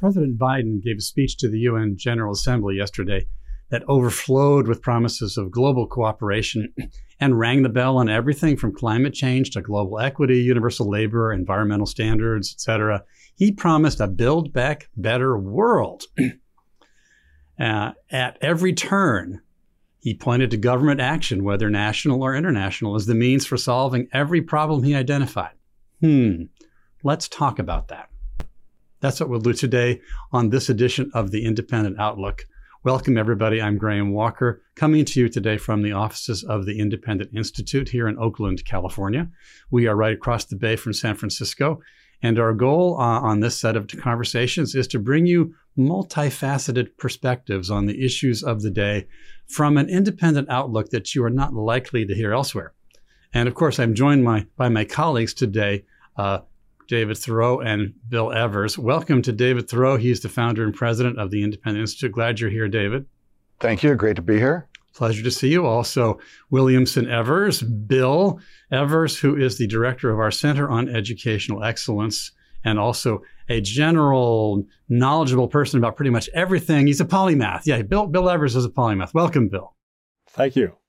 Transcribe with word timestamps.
President 0.00 0.38
Biden 0.38 0.82
gave 0.82 0.96
a 0.96 1.02
speech 1.02 1.36
to 1.36 1.48
the 1.48 1.58
UN 1.60 1.94
General 1.96 2.32
Assembly 2.32 2.76
yesterday 2.76 3.26
that 3.68 3.84
overflowed 3.86 4.66
with 4.66 4.80
promises 4.80 5.36
of 5.36 5.50
global 5.50 5.86
cooperation 5.86 6.72
and 7.20 7.38
rang 7.38 7.62
the 7.62 7.68
bell 7.68 7.98
on 7.98 8.08
everything 8.08 8.56
from 8.56 8.74
climate 8.74 9.12
change 9.12 9.50
to 9.50 9.60
global 9.60 10.00
equity, 10.00 10.40
universal 10.40 10.88
labor, 10.88 11.32
environmental 11.32 11.86
standards, 11.86 12.50
etc. 12.52 13.04
He 13.36 13.52
promised 13.52 14.00
a 14.00 14.08
build 14.08 14.54
back 14.54 14.88
better 14.96 15.38
world. 15.38 16.04
uh, 17.60 17.92
at 18.10 18.38
every 18.40 18.72
turn, 18.72 19.42
he 20.00 20.14
pointed 20.14 20.50
to 20.50 20.56
government 20.56 21.00
action, 21.00 21.44
whether 21.44 21.68
national 21.68 22.22
or 22.22 22.34
international, 22.34 22.94
as 22.94 23.04
the 23.04 23.14
means 23.14 23.46
for 23.46 23.58
solving 23.58 24.08
every 24.14 24.40
problem 24.40 24.82
he 24.82 24.94
identified. 24.94 25.52
Hmm, 26.00 26.44
let's 27.04 27.28
talk 27.28 27.58
about 27.58 27.88
that. 27.88 28.09
That's 29.00 29.18
what 29.18 29.30
we'll 29.30 29.40
do 29.40 29.54
today 29.54 30.02
on 30.30 30.50
this 30.50 30.68
edition 30.68 31.10
of 31.14 31.30
the 31.30 31.46
Independent 31.46 31.98
Outlook. 31.98 32.46
Welcome, 32.84 33.16
everybody. 33.16 33.60
I'm 33.60 33.78
Graham 33.78 34.12
Walker, 34.12 34.62
coming 34.74 35.06
to 35.06 35.20
you 35.20 35.30
today 35.30 35.56
from 35.56 35.80
the 35.80 35.92
offices 35.92 36.44
of 36.44 36.66
the 36.66 36.78
Independent 36.78 37.30
Institute 37.34 37.88
here 37.88 38.08
in 38.08 38.18
Oakland, 38.18 38.62
California. 38.66 39.28
We 39.70 39.86
are 39.86 39.96
right 39.96 40.12
across 40.12 40.44
the 40.44 40.56
bay 40.56 40.76
from 40.76 40.92
San 40.92 41.14
Francisco. 41.14 41.80
And 42.22 42.38
our 42.38 42.52
goal 42.52 42.96
uh, 43.00 43.20
on 43.20 43.40
this 43.40 43.58
set 43.58 43.74
of 43.74 43.88
conversations 43.88 44.74
is 44.74 44.86
to 44.88 44.98
bring 44.98 45.24
you 45.24 45.54
multifaceted 45.78 46.98
perspectives 46.98 47.70
on 47.70 47.86
the 47.86 48.04
issues 48.04 48.42
of 48.42 48.60
the 48.60 48.70
day 48.70 49.08
from 49.46 49.78
an 49.78 49.88
independent 49.88 50.50
outlook 50.50 50.90
that 50.90 51.14
you 51.14 51.24
are 51.24 51.30
not 51.30 51.54
likely 51.54 52.04
to 52.04 52.14
hear 52.14 52.34
elsewhere. 52.34 52.74
And 53.32 53.48
of 53.48 53.54
course, 53.54 53.78
I'm 53.78 53.94
joined 53.94 54.24
my, 54.24 54.46
by 54.58 54.68
my 54.68 54.84
colleagues 54.84 55.32
today, 55.32 55.86
uh, 56.18 56.40
David 56.90 57.16
Theroux 57.16 57.64
and 57.64 57.94
Bill 58.08 58.32
Evers. 58.32 58.76
Welcome 58.76 59.22
to 59.22 59.30
David 59.30 59.68
Theroux. 59.68 60.00
He's 60.00 60.18
the 60.18 60.28
founder 60.28 60.64
and 60.64 60.74
president 60.74 61.20
of 61.20 61.30
the 61.30 61.44
Independent 61.44 61.82
Institute. 61.82 62.10
Glad 62.10 62.40
you're 62.40 62.50
here, 62.50 62.66
David. 62.66 63.06
Thank 63.60 63.84
you. 63.84 63.94
Great 63.94 64.16
to 64.16 64.22
be 64.22 64.38
here. 64.38 64.66
Pleasure 64.92 65.22
to 65.22 65.30
see 65.30 65.50
you. 65.52 65.64
Also, 65.64 66.18
Williamson 66.50 67.08
Evers, 67.08 67.62
Bill 67.62 68.40
Evers, 68.72 69.16
who 69.16 69.36
is 69.36 69.56
the 69.56 69.68
director 69.68 70.10
of 70.10 70.18
our 70.18 70.32
Center 70.32 70.68
on 70.68 70.88
Educational 70.88 71.62
Excellence 71.62 72.32
and 72.64 72.76
also 72.76 73.22
a 73.48 73.60
general 73.60 74.64
knowledgeable 74.88 75.46
person 75.46 75.78
about 75.78 75.94
pretty 75.94 76.10
much 76.10 76.28
everything. 76.34 76.88
He's 76.88 77.00
a 77.00 77.04
polymath. 77.04 77.62
Yeah, 77.66 77.82
Bill, 77.82 78.08
Bill 78.08 78.28
Evers 78.28 78.56
is 78.56 78.64
a 78.64 78.68
polymath. 78.68 79.14
Welcome, 79.14 79.48
Bill. 79.48 79.76
Thank 80.30 80.56
you. 80.56 80.79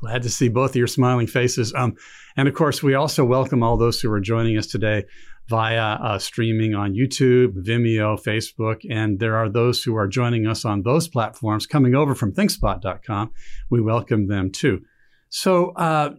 Glad 0.00 0.22
to 0.22 0.30
see 0.30 0.48
both 0.48 0.70
of 0.70 0.76
your 0.76 0.86
smiling 0.86 1.26
faces. 1.26 1.74
Um, 1.74 1.94
and 2.36 2.48
of 2.48 2.54
course, 2.54 2.82
we 2.82 2.94
also 2.94 3.24
welcome 3.24 3.62
all 3.62 3.76
those 3.76 4.00
who 4.00 4.10
are 4.10 4.20
joining 4.20 4.56
us 4.56 4.66
today 4.66 5.04
via 5.48 5.94
uh, 5.94 6.18
streaming 6.18 6.74
on 6.74 6.94
YouTube, 6.94 7.52
Vimeo, 7.66 8.18
Facebook, 8.18 8.80
and 8.88 9.18
there 9.18 9.36
are 9.36 9.48
those 9.48 9.82
who 9.82 9.96
are 9.96 10.06
joining 10.06 10.46
us 10.46 10.64
on 10.64 10.82
those 10.82 11.08
platforms 11.08 11.66
coming 11.66 11.94
over 11.94 12.14
from 12.14 12.32
thinkspot.com. 12.32 13.32
We 13.68 13.82
welcome 13.82 14.28
them 14.28 14.50
too. 14.50 14.82
So, 15.28 15.72
uh, 15.72 16.14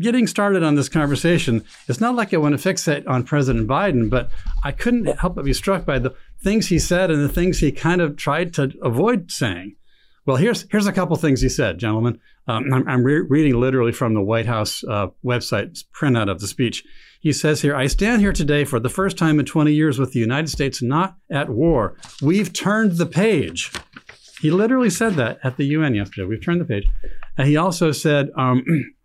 getting 0.00 0.26
started 0.26 0.62
on 0.62 0.74
this 0.74 0.88
conversation, 0.88 1.64
it's 1.88 2.00
not 2.00 2.16
like 2.16 2.34
I 2.34 2.38
want 2.38 2.58
to 2.58 2.68
fixate 2.68 3.08
on 3.08 3.22
President 3.22 3.68
Biden, 3.68 4.10
but 4.10 4.28
I 4.64 4.72
couldn't 4.72 5.06
help 5.18 5.36
but 5.36 5.44
be 5.44 5.52
struck 5.52 5.86
by 5.86 5.98
the 5.98 6.14
things 6.42 6.66
he 6.66 6.78
said 6.78 7.10
and 7.10 7.22
the 7.22 7.32
things 7.32 7.60
he 7.60 7.72
kind 7.72 8.00
of 8.00 8.16
tried 8.16 8.52
to 8.54 8.72
avoid 8.82 9.30
saying. 9.30 9.76
Well, 10.26 10.36
here's 10.36 10.66
here's 10.70 10.86
a 10.86 10.92
couple 10.92 11.16
things 11.16 11.42
he 11.42 11.48
said, 11.48 11.78
gentlemen. 11.78 12.18
Um, 12.46 12.72
I'm, 12.72 12.88
I'm 12.88 13.04
re- 13.04 13.20
reading 13.20 13.60
literally 13.60 13.92
from 13.92 14.14
the 14.14 14.22
White 14.22 14.46
House 14.46 14.82
uh, 14.84 15.08
website 15.24 15.84
printout 15.94 16.30
of 16.30 16.40
the 16.40 16.46
speech. 16.46 16.82
He 17.20 17.32
says 17.32 17.60
here, 17.60 17.76
"I 17.76 17.86
stand 17.88 18.22
here 18.22 18.32
today 18.32 18.64
for 18.64 18.80
the 18.80 18.88
first 18.88 19.18
time 19.18 19.38
in 19.38 19.44
20 19.44 19.72
years 19.72 19.98
with 19.98 20.12
the 20.12 20.20
United 20.20 20.48
States 20.48 20.80
not 20.80 21.16
at 21.30 21.50
war. 21.50 21.96
We've 22.22 22.52
turned 22.52 22.92
the 22.92 23.06
page." 23.06 23.70
He 24.40 24.50
literally 24.50 24.90
said 24.90 25.14
that 25.14 25.38
at 25.42 25.56
the 25.56 25.64
UN 25.66 25.94
yesterday. 25.94 26.26
We've 26.26 26.42
turned 26.42 26.60
the 26.60 26.66
page. 26.66 26.86
And 27.38 27.48
he 27.48 27.56
also 27.56 27.92
said, 27.92 28.30
um, 28.36 28.64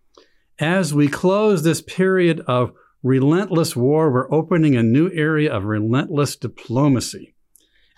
"As 0.60 0.94
we 0.94 1.10
close 1.10 1.64
this 1.64 1.82
period 1.82 2.42
of 2.48 2.72
relentless 3.04 3.76
war, 3.76 4.12
we're 4.12 4.34
opening 4.34 4.76
a 4.76 4.84
new 4.84 5.10
area 5.12 5.52
of 5.54 5.66
relentless 5.66 6.38
diplomacy." 6.38 7.36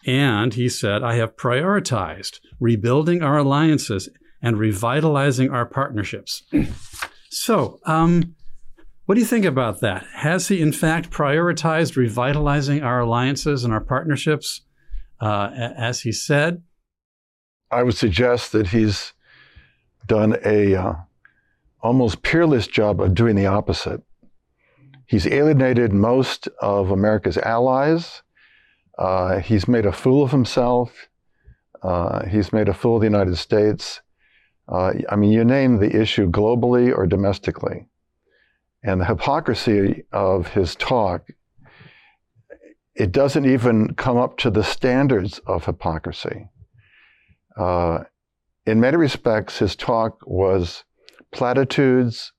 And 0.06 0.54
he 0.54 0.70
said, 0.70 1.04
I 1.04 1.16
have 1.16 1.36
prioritized 1.36 2.40
rebuilding 2.60 3.22
our 3.22 3.38
alliances 3.38 4.10
and 4.42 4.58
revitalizing 4.58 5.52
our 5.52 5.66
partnerships. 5.66 6.44
so, 7.30 7.80
um, 7.86 8.36
what 9.06 9.16
do 9.16 9.22
you 9.22 9.28
think 9.28 9.46
about 9.46 9.82
that? 9.82 10.06
Has 10.16 10.48
he, 10.48 10.62
in 10.62 10.72
fact, 10.72 11.12
prioritized 11.12 11.96
revitalizing 11.96 12.82
our 12.82 13.02
alliances 13.02 13.64
and 13.64 13.74
our 13.74 13.82
partnerships, 13.82 14.62
uh, 15.20 15.50
as 15.54 16.02
he 16.02 16.12
said? 16.12 16.64
I 17.70 17.84
would 17.84 17.96
suggest 17.96 18.52
that 18.54 18.68
he's 18.68 19.14
done 20.08 20.38
a 20.44 20.76
uh, 20.76 20.94
almost 21.82 22.22
peerless 22.24 22.68
job 22.68 23.02
of 23.02 23.14
doing 23.14 23.36
the 23.36 23.46
opposite. 23.46 24.02
He's 25.08 25.28
alienated 25.28 25.92
most 25.92 26.48
of 26.62 26.92
America's 26.92 27.38
allies 27.38 28.22
uh, 29.02 29.40
he's 29.40 29.68
made 29.68 29.88
a 29.88 29.92
fool 29.92 30.24
of 30.24 30.30
himself. 30.30 31.10
Uh, 31.82 32.28
he's 32.28 32.54
made 32.54 32.70
a 32.70 32.74
fool 32.74 32.98
of 32.98 33.02
the 33.02 33.08
United 33.08 33.36
States. 33.36 34.02
Uh, 34.68 34.94
I 35.10 35.16
mean, 35.16 35.32
you 35.32 35.44
name 35.44 35.78
the 35.78 36.00
issue 36.00 36.30
globally 36.30 36.96
or 36.96 37.08
domestically. 37.08 37.88
And 38.84 39.02
the 39.02 39.06
hypocrisy 39.06 40.04
of 40.12 40.50
his 40.50 40.76
talk, 40.76 41.30
it 42.94 43.12
doesn't 43.12 43.48
even 43.48 43.96
come 43.96 44.18
up 44.18 44.38
to 44.38 44.52
the 44.52 44.64
standards 44.64 45.40
of 45.48 45.66
hypocrisy. 45.66 46.50
Uh, 47.58 48.04
in 48.68 48.80
many 48.80 48.98
respects, 48.98 49.58
his 49.58 49.76
talk 49.76 50.20
was 50.28 50.84
platitudes 51.32 52.34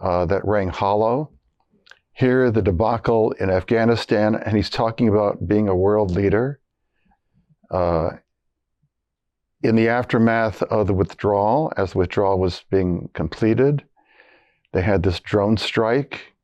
uh, 0.00 0.26
that 0.26 0.44
rang 0.44 0.68
hollow 0.68 1.30
here 2.18 2.50
the 2.50 2.60
debacle 2.60 3.30
in 3.38 3.48
Afghanistan, 3.48 4.34
and 4.34 4.56
he's 4.56 4.68
talking 4.70 5.08
about 5.08 5.46
being 5.46 5.68
a 5.68 5.76
world 5.76 6.10
leader. 6.10 6.58
Uh, 7.70 8.10
in 9.62 9.76
the 9.76 9.88
aftermath 9.88 10.60
of 10.64 10.88
the 10.88 10.94
withdrawal, 10.94 11.72
as 11.76 11.92
the 11.92 11.98
withdrawal 11.98 12.40
was 12.40 12.64
being 12.70 13.08
completed, 13.14 13.84
they 14.72 14.82
had 14.82 15.04
this 15.04 15.20
drone 15.20 15.56
strike 15.56 16.34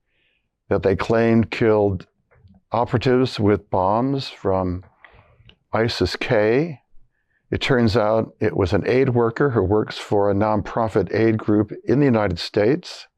that 0.68 0.84
they 0.84 0.94
claimed 0.94 1.50
killed 1.50 2.06
operatives 2.70 3.40
with 3.40 3.68
bombs 3.68 4.28
from 4.28 4.84
ISIS 5.72 6.14
K. 6.14 6.82
It 7.50 7.60
turns 7.60 7.96
out 7.96 8.32
it 8.38 8.56
was 8.56 8.72
an 8.72 8.84
aid 8.86 9.08
worker 9.08 9.50
who 9.50 9.62
works 9.62 9.98
for 9.98 10.30
a 10.30 10.34
nonprofit 10.34 11.12
aid 11.12 11.36
group 11.36 11.72
in 11.84 11.98
the 11.98 12.06
United 12.06 12.38
States 12.38 13.08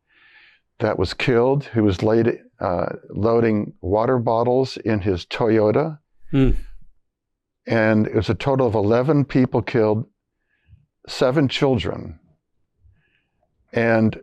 that 0.79 0.99
was 0.99 1.15
killed, 1.15 1.65
who 1.65 1.83
was 1.83 2.03
laid 2.03 2.41
uh, 2.61 2.87
loading 3.11 3.75
water 3.81 4.19
bottles 4.19 4.77
in 4.79 5.01
his 5.01 5.27
Toyota. 5.27 5.99
Mm. 6.33 6.57
And 7.67 8.07
it 8.07 8.15
was 8.15 8.31
a 8.31 8.35
total 8.35 8.67
of 8.67 8.75
11 8.75 9.25
people 9.25 9.63
killed, 9.63 10.07
seven 11.09 11.49
children. 11.49 12.19
And 13.73 14.21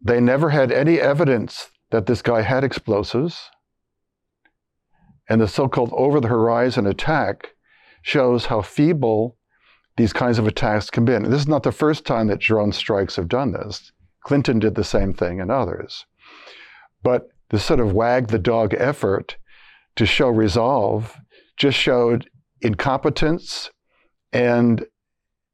they 0.00 0.20
never 0.20 0.50
had 0.50 0.72
any 0.72 0.98
evidence 0.98 1.70
that 1.90 2.06
this 2.06 2.22
guy 2.22 2.42
had 2.42 2.64
explosives. 2.64 3.50
And 5.28 5.40
the 5.40 5.48
so 5.48 5.68
called 5.68 5.92
over 5.92 6.20
the 6.20 6.28
horizon 6.28 6.86
attack 6.86 7.54
shows 8.02 8.46
how 8.46 8.62
feeble 8.62 9.36
these 9.96 10.12
kinds 10.12 10.38
of 10.38 10.46
attacks 10.46 10.88
can 10.90 11.04
be. 11.04 11.14
And 11.14 11.26
this 11.26 11.42
is 11.42 11.48
not 11.48 11.62
the 11.62 11.72
first 11.72 12.06
time 12.06 12.28
that 12.28 12.40
drone 12.40 12.72
strikes 12.72 13.16
have 13.16 13.28
done 13.28 13.52
this. 13.52 13.92
Clinton 14.22 14.58
did 14.58 14.74
the 14.74 14.84
same 14.84 15.12
thing 15.12 15.40
and 15.40 15.50
others. 15.50 16.06
But 17.02 17.28
the 17.50 17.58
sort 17.58 17.80
of 17.80 17.92
wag 17.92 18.28
the 18.28 18.38
dog 18.38 18.74
effort 18.74 19.36
to 19.96 20.06
show 20.06 20.28
resolve 20.28 21.16
just 21.56 21.76
showed 21.76 22.28
incompetence 22.60 23.70
and 24.32 24.84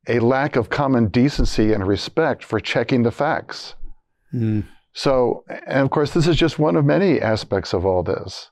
a 0.09 0.21
lack 0.21 0.57
of 0.57 0.71
common 0.71 1.09
decency 1.09 1.73
and 1.73 1.87
respect 1.87 2.45
for 2.45 2.61
checking 2.61 3.03
the 3.03 3.11
facts. 3.11 3.75
Mm. 4.33 4.67
So, 4.93 5.45
and 5.49 5.81
of 5.81 5.91
course, 5.91 6.13
this 6.13 6.27
is 6.27 6.37
just 6.37 6.59
one 6.59 6.77
of 6.77 6.85
many 6.85 7.21
aspects 7.21 7.73
of 7.75 7.85
all 7.85 8.03
this. 8.03 8.51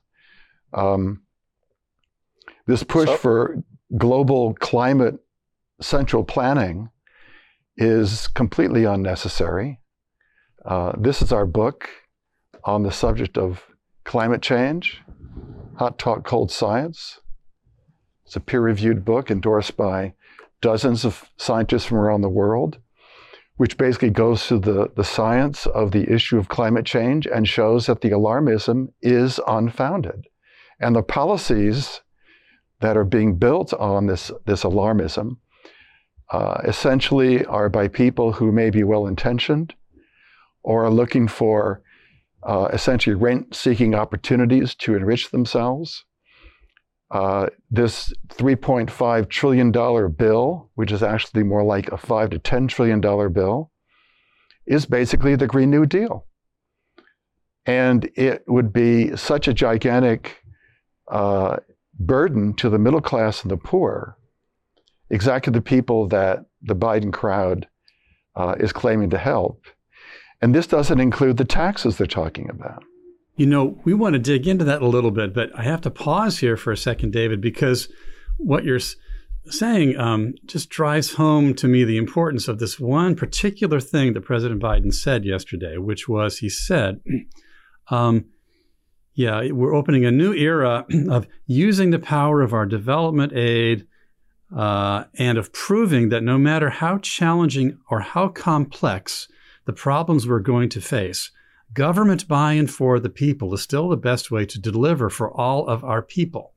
Um, 0.73 1.23
this 2.67 2.83
push 2.83 3.07
so, 3.07 3.17
for 3.17 3.63
global 3.97 4.53
climate 4.55 5.15
central 5.81 6.23
planning 6.23 6.89
is 7.77 8.27
completely 8.27 8.83
unnecessary. 8.85 9.79
Uh, 10.65 10.93
this 10.97 11.21
is 11.21 11.31
our 11.31 11.45
book 11.45 11.89
on 12.65 12.81
the 12.81 12.91
subject 12.91 13.37
of 13.37 13.63
climate 14.03 14.41
change, 14.41 15.01
Hot 15.77 15.99
Talk 15.99 16.25
Cold 16.25 16.51
Science. 16.51 17.21
It's 18.25 18.35
a 18.35 18.39
peer 18.39 18.61
reviewed 18.61 19.05
book 19.05 19.29
endorsed 19.29 19.77
by 19.77 20.13
dozens 20.61 21.05
of 21.05 21.29
scientists 21.37 21.85
from 21.85 21.97
around 21.97 22.21
the 22.21 22.29
world, 22.29 22.79
which 23.57 23.77
basically 23.77 24.09
goes 24.09 24.45
through 24.45 24.59
the, 24.59 24.89
the 24.95 25.03
science 25.03 25.67
of 25.67 25.91
the 25.91 26.11
issue 26.11 26.37
of 26.37 26.49
climate 26.49 26.85
change 26.85 27.27
and 27.27 27.47
shows 27.47 27.85
that 27.85 28.01
the 28.01 28.09
alarmism 28.09 28.91
is 29.01 29.39
unfounded. 29.47 30.25
And 30.79 30.95
the 30.95 31.03
policies 31.03 32.01
that 32.79 32.97
are 32.97 33.05
being 33.05 33.35
built 33.35 33.73
on 33.75 34.07
this, 34.07 34.31
this 34.45 34.63
alarmism 34.63 35.37
uh, 36.31 36.61
essentially 36.65 37.45
are 37.45 37.69
by 37.69 37.87
people 37.87 38.33
who 38.33 38.51
may 38.51 38.71
be 38.71 38.83
well 38.83 39.05
intentioned 39.05 39.75
or 40.63 40.83
are 40.83 40.91
looking 40.91 41.27
for 41.27 41.83
uh, 42.45 42.69
essentially 42.71 43.15
rent 43.15 43.55
seeking 43.55 43.95
opportunities 43.95 44.75
to 44.75 44.95
enrich 44.95 45.31
themselves. 45.31 46.05
Uh, 47.11 47.47
this 47.71 48.13
$3.5 48.29 49.29
trillion 49.29 49.71
bill, 49.71 50.69
which 50.75 50.91
is 50.91 51.03
actually 51.03 51.43
more 51.43 51.63
like 51.63 51.91
a 51.91 51.97
5 51.97 52.29
to 52.31 52.39
$10 52.39 52.69
trillion 52.69 53.01
bill, 53.31 53.71
is 54.65 54.85
basically 54.85 55.35
the 55.35 55.47
Green 55.47 55.69
New 55.69 55.85
Deal. 55.85 56.25
And 57.65 58.09
it 58.15 58.43
would 58.47 58.71
be 58.71 59.15
such 59.15 59.47
a 59.47 59.53
gigantic 59.53 60.43
uh, 61.07 61.57
burden 61.99 62.53
to 62.55 62.69
the 62.69 62.79
middle 62.79 63.01
class 63.01 63.41
and 63.41 63.51
the 63.51 63.57
poor, 63.57 64.17
exactly 65.09 65.51
the 65.51 65.61
people 65.61 66.07
that 66.09 66.45
the 66.61 66.75
Biden 66.75 67.13
crowd 67.13 67.67
uh, 68.35 68.55
is 68.59 68.73
claiming 68.73 69.09
to 69.11 69.17
help. 69.17 69.65
And 70.41 70.53
this 70.53 70.67
doesn't 70.67 70.99
include 70.99 71.37
the 71.37 71.45
taxes 71.45 71.97
they're 71.97 72.07
talking 72.07 72.49
about. 72.49 72.83
You 73.35 73.45
know, 73.45 73.79
we 73.83 73.93
want 73.93 74.13
to 74.13 74.19
dig 74.19 74.47
into 74.47 74.63
that 74.65 74.81
a 74.81 74.87
little 74.87 75.11
bit, 75.11 75.33
but 75.33 75.49
I 75.57 75.63
have 75.63 75.81
to 75.81 75.91
pause 75.91 76.39
here 76.39 76.55
for 76.55 76.71
a 76.71 76.77
second, 76.77 77.11
David, 77.11 77.41
because 77.41 77.89
what 78.37 78.63
you're 78.63 78.79
saying 79.47 79.97
um, 79.97 80.33
just 80.45 80.69
drives 80.69 81.13
home 81.13 81.53
to 81.55 81.67
me 81.67 81.83
the 81.83 81.97
importance 81.97 82.47
of 82.47 82.59
this 82.59 82.79
one 82.79 83.15
particular 83.15 83.79
thing 83.79 84.13
that 84.13 84.21
President 84.21 84.61
Biden 84.61 84.93
said 84.93 85.25
yesterday, 85.25 85.77
which 85.77 86.07
was 86.07 86.39
he 86.39 86.49
said, 86.49 87.01
um, 87.89 88.25
yeah, 89.13 89.49
we're 89.51 89.73
opening 89.73 90.05
a 90.05 90.11
new 90.11 90.33
era 90.33 90.85
of 91.09 91.27
using 91.45 91.91
the 91.91 91.99
power 91.99 92.41
of 92.41 92.53
our 92.53 92.65
development 92.65 93.33
aid 93.33 93.87
uh, 94.55 95.05
and 95.15 95.37
of 95.37 95.53
proving 95.53 96.09
that 96.09 96.23
no 96.23 96.37
matter 96.37 96.69
how 96.69 96.97
challenging 96.99 97.77
or 97.89 98.01
how 98.01 98.27
complex 98.27 99.27
the 99.65 99.73
problems 99.73 100.27
we're 100.27 100.39
going 100.39 100.69
to 100.69 100.81
face, 100.81 101.31
government 101.73 102.27
buy 102.27 102.53
in 102.53 102.67
for 102.67 102.99
the 102.99 103.09
people 103.09 103.53
is 103.53 103.61
still 103.61 103.89
the 103.89 103.97
best 103.97 104.31
way 104.31 104.45
to 104.45 104.59
deliver 104.59 105.09
for 105.09 105.29
all 105.31 105.67
of 105.67 105.83
our 105.83 106.01
people. 106.01 106.53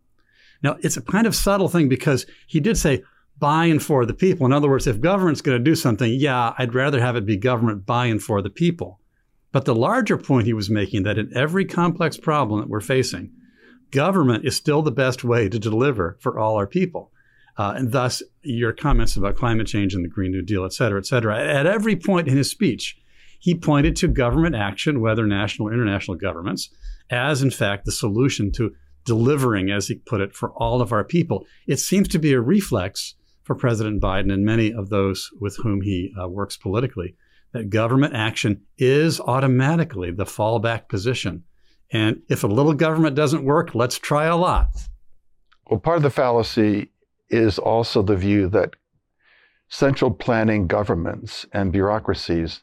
Now, 0.62 0.76
it's 0.80 0.96
a 0.96 1.02
kind 1.02 1.26
of 1.26 1.34
subtle 1.34 1.68
thing 1.68 1.88
because 1.88 2.26
he 2.46 2.60
did 2.60 2.76
say 2.76 3.02
buy 3.38 3.66
in 3.66 3.78
for 3.78 4.04
the 4.04 4.14
people. 4.14 4.46
In 4.46 4.52
other 4.52 4.68
words, 4.68 4.86
if 4.86 5.00
government's 5.00 5.40
going 5.40 5.58
to 5.58 5.64
do 5.64 5.74
something, 5.74 6.12
yeah, 6.12 6.54
I'd 6.58 6.74
rather 6.74 7.00
have 7.00 7.16
it 7.16 7.26
be 7.26 7.36
government 7.36 7.86
buy 7.86 8.06
in 8.06 8.18
for 8.18 8.42
the 8.42 8.50
people. 8.50 9.00
But 9.52 9.64
the 9.64 9.74
larger 9.74 10.18
point 10.18 10.46
he 10.46 10.52
was 10.52 10.68
making 10.68 11.04
that 11.04 11.18
in 11.18 11.34
every 11.34 11.64
complex 11.64 12.16
problem 12.16 12.60
that 12.60 12.68
we're 12.68 12.80
facing, 12.80 13.32
government 13.90 14.44
is 14.44 14.56
still 14.56 14.82
the 14.82 14.90
best 14.90 15.24
way 15.24 15.48
to 15.48 15.58
deliver 15.58 16.18
for 16.20 16.38
all 16.38 16.56
our 16.56 16.66
people. 16.66 17.12
Uh, 17.58 17.74
and 17.76 17.90
thus, 17.90 18.22
your 18.42 18.72
comments 18.72 19.16
about 19.16 19.36
climate 19.36 19.66
change 19.66 19.92
and 19.92 20.04
the 20.04 20.08
Green 20.08 20.30
New 20.30 20.42
Deal, 20.42 20.64
et 20.64 20.72
cetera, 20.72 21.00
et 21.00 21.06
cetera. 21.06 21.36
At 21.36 21.66
every 21.66 21.96
point 21.96 22.28
in 22.28 22.36
his 22.36 22.48
speech, 22.48 22.96
he 23.40 23.54
pointed 23.54 23.96
to 23.96 24.08
government 24.08 24.54
action, 24.54 25.00
whether 25.00 25.26
national 25.26 25.68
or 25.68 25.72
international 25.72 26.16
governments, 26.16 26.70
as 27.10 27.42
in 27.42 27.50
fact 27.50 27.84
the 27.84 27.92
solution 27.92 28.52
to 28.52 28.72
delivering, 29.04 29.70
as 29.70 29.88
he 29.88 29.96
put 29.96 30.20
it, 30.20 30.34
for 30.34 30.50
all 30.52 30.80
of 30.80 30.92
our 30.92 31.04
people. 31.04 31.46
It 31.66 31.78
seems 31.78 32.08
to 32.08 32.18
be 32.18 32.32
a 32.32 32.40
reflex 32.40 33.14
for 33.42 33.54
President 33.54 34.02
Biden 34.02 34.32
and 34.32 34.44
many 34.44 34.72
of 34.72 34.90
those 34.90 35.30
with 35.40 35.56
whom 35.56 35.80
he 35.80 36.12
uh, 36.20 36.28
works 36.28 36.56
politically 36.56 37.16
that 37.52 37.70
government 37.70 38.14
action 38.14 38.60
is 38.76 39.20
automatically 39.20 40.10
the 40.10 40.26
fallback 40.26 40.88
position. 40.88 41.44
And 41.90 42.20
if 42.28 42.44
a 42.44 42.48
little 42.48 42.74
government 42.74 43.16
doesn't 43.16 43.44
work, 43.44 43.74
let's 43.74 43.98
try 43.98 44.26
a 44.26 44.36
lot. 44.36 44.68
Well, 45.70 45.80
part 45.80 45.96
of 45.96 46.02
the 46.02 46.10
fallacy 46.10 46.92
is 47.30 47.58
also 47.58 48.02
the 48.02 48.16
view 48.16 48.48
that 48.48 48.74
central 49.68 50.10
planning 50.10 50.66
governments 50.66 51.46
and 51.52 51.72
bureaucracies 51.72 52.62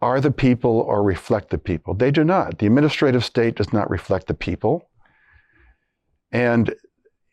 are 0.00 0.20
the 0.20 0.32
people 0.32 0.80
or 0.80 1.02
reflect 1.02 1.50
the 1.50 1.58
people. 1.58 1.94
They 1.94 2.10
do 2.10 2.24
not. 2.24 2.58
The 2.58 2.66
administrative 2.66 3.24
state 3.24 3.54
does 3.54 3.72
not 3.72 3.88
reflect 3.88 4.26
the 4.26 4.34
people. 4.34 4.90
And 6.32 6.74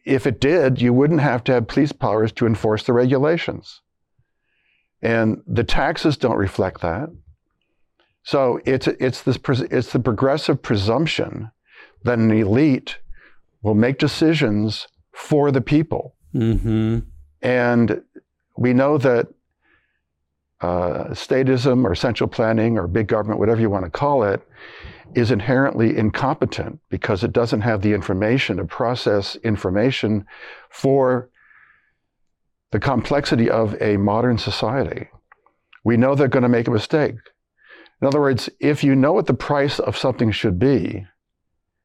if 0.05 0.27
it 0.27 0.39
did, 0.39 0.81
you 0.81 0.93
wouldn't 0.93 1.21
have 1.21 1.43
to 1.45 1.53
have 1.53 1.67
police 1.67 1.91
powers 1.91 2.31
to 2.33 2.45
enforce 2.45 2.83
the 2.83 2.93
regulations. 2.93 3.81
And 5.01 5.41
the 5.47 5.63
taxes 5.63 6.17
don't 6.17 6.37
reflect 6.37 6.81
that. 6.81 7.09
So 8.23 8.59
it's, 8.65 8.85
it's, 8.87 9.23
this, 9.23 9.39
it's 9.47 9.91
the 9.91 9.99
progressive 9.99 10.61
presumption 10.61 11.49
that 12.03 12.19
an 12.19 12.31
elite 12.31 12.99
will 13.63 13.75
make 13.75 13.97
decisions 13.97 14.87
for 15.19 15.51
the 15.51 15.61
people. 15.61 16.15
Mm-hmm. 16.33 16.99
And 17.41 18.01
we 18.57 18.73
know 18.73 18.97
that 18.97 19.27
uh, 20.61 21.09
statism 21.09 21.83
or 21.83 21.93
central 21.93 22.29
planning 22.29 22.77
or 22.77 22.87
big 22.87 23.07
government, 23.07 23.39
whatever 23.39 23.59
you 23.59 23.69
want 23.69 23.85
to 23.85 23.91
call 23.91 24.23
it, 24.23 24.41
is 25.15 25.29
inherently 25.29 25.97
incompetent 25.97 26.79
because 26.89 27.23
it 27.23 27.33
doesn't 27.33 27.61
have 27.61 27.81
the 27.81 27.93
information 27.93 28.57
to 28.57 28.65
process 28.65 29.35
information 29.37 30.25
for 30.69 31.29
the 32.71 32.79
complexity 32.79 33.49
of 33.49 33.79
a 33.81 33.97
modern 33.97 34.37
society. 34.37 35.09
We 35.83 35.97
know 35.97 36.15
they're 36.15 36.27
going 36.27 36.43
to 36.43 36.49
make 36.49 36.67
a 36.67 36.71
mistake. 36.71 37.15
In 38.01 38.07
other 38.07 38.21
words, 38.21 38.49
if 38.59 38.83
you 38.83 38.95
know 38.95 39.11
what 39.13 39.27
the 39.27 39.33
price 39.33 39.79
of 39.79 39.97
something 39.97 40.31
should 40.31 40.59
be, 40.59 41.05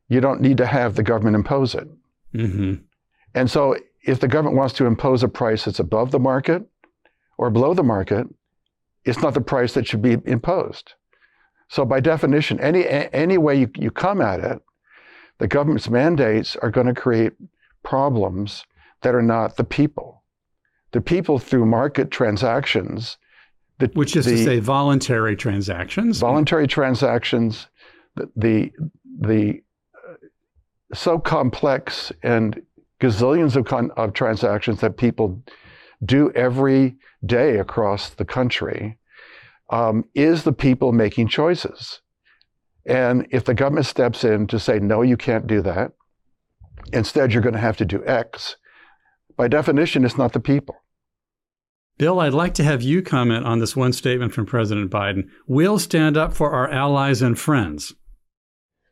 you 0.09 0.21
don't 0.21 0.41
need 0.41 0.59
to 0.59 0.67
have 0.67 0.95
the 0.95 1.03
government 1.03 1.37
impose 1.37 1.75
it. 1.75 1.89
Mm-hmm. 2.35 2.75
And 3.35 3.51
so, 3.51 3.77
if 4.03 4.21
the 4.21 4.29
government 4.29 4.57
wants 4.57 4.75
to 4.75 4.87
impose 4.87 5.23
a 5.23 5.29
price 5.29 5.65
that's 5.65 5.81
above 5.81 6.11
the 6.11 6.19
market 6.19 6.63
or 7.39 7.51
below 7.51 7.75
the 7.75 7.83
market, 7.83 8.27
it's 9.05 9.21
not 9.21 9.35
the 9.35 9.41
price 9.41 9.75
that 9.75 9.87
should 9.87 10.03
be 10.03 10.19
imposed. 10.25 10.95
So, 11.69 11.85
by 11.85 12.01
definition, 12.01 12.61
any, 12.61 12.87
any 12.87 13.39
way 13.39 13.57
you, 13.57 13.71
you 13.77 13.91
come 13.91 14.21
at 14.21 14.41
it, 14.41 14.63
the 15.39 15.49
government's 15.49 15.91
mandates 15.91 16.57
are 16.57 16.71
going 16.71 16.87
to 16.87 16.95
create 16.95 17.33
problems 17.83 18.65
that 19.03 19.15
are 19.15 19.23
not 19.23 19.57
the 19.57 19.65
people. 19.65 20.23
The 20.93 21.01
people, 21.01 21.39
through 21.39 21.67
market 21.67 22.11
transactions, 22.11 23.19
the, 23.79 23.91
Which 23.95 24.15
is 24.15 24.27
the, 24.27 24.37
to 24.37 24.45
say, 24.45 24.61
voluntary 24.61 25.35
transactions. 25.35 26.21
Voluntary 26.21 26.69
transactions, 26.69 27.67
the, 28.15 28.31
the, 28.37 28.73
the 29.21 29.63
uh, 30.09 30.15
so 30.95 31.19
complex 31.19 32.13
and 32.23 32.63
gazillions 33.01 33.57
of, 33.57 33.65
con- 33.65 33.91
of 33.97 34.13
transactions 34.13 34.81
that 34.81 34.97
people 34.97 35.43
do 36.05 36.31
every 36.33 36.97
day 37.25 37.59
across 37.59 38.11
the 38.11 38.25
country 38.25 38.99
um, 39.71 40.05
is 40.15 40.45
the 40.45 40.53
people 40.53 40.93
making 40.93 41.29
choices. 41.29 42.01
And 42.87 43.27
if 43.31 43.45
the 43.45 43.55
government 43.55 43.87
steps 43.87 44.25
in 44.25 44.47
to 44.49 44.59
say, 44.59 44.79
no, 44.79 45.03
you 45.03 45.17
can't 45.17 45.47
do 45.47 45.63
that, 45.63 45.93
instead 46.93 47.33
you're 47.33 47.43
going 47.43 47.55
to 47.55 47.61
have 47.61 47.79
to 47.79 47.85
do 47.85 48.05
X, 48.07 48.57
by 49.37 49.49
definition, 49.49 50.05
it's 50.05 50.19
not 50.19 50.33
the 50.33 50.41
people. 50.41 50.77
Bill, 51.97 52.21
I'd 52.21 52.35
like 52.35 52.55
to 52.55 52.65
have 52.65 52.83
you 52.83 53.03
comment 53.03 53.47
on 53.47 53.61
this 53.61 53.77
one 53.77 53.93
statement 53.93 54.33
from 54.33 54.47
President 54.47 54.91
Biden. 54.91 55.29
We'll 55.47 55.79
stand 55.79 56.17
up 56.17 56.35
for 56.35 56.51
our 56.51 56.69
allies 56.69 57.23
and 57.23 57.39
friends. 57.39 57.95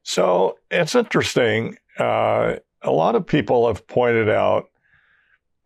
So 0.04 0.56
it's 0.71 0.94
interesting. 0.94 1.76
Uh, 1.99 2.56
a 2.84 2.90
lot 2.90 3.14
of 3.14 3.26
people 3.26 3.66
have 3.66 3.86
pointed 3.86 4.28
out 4.28 4.70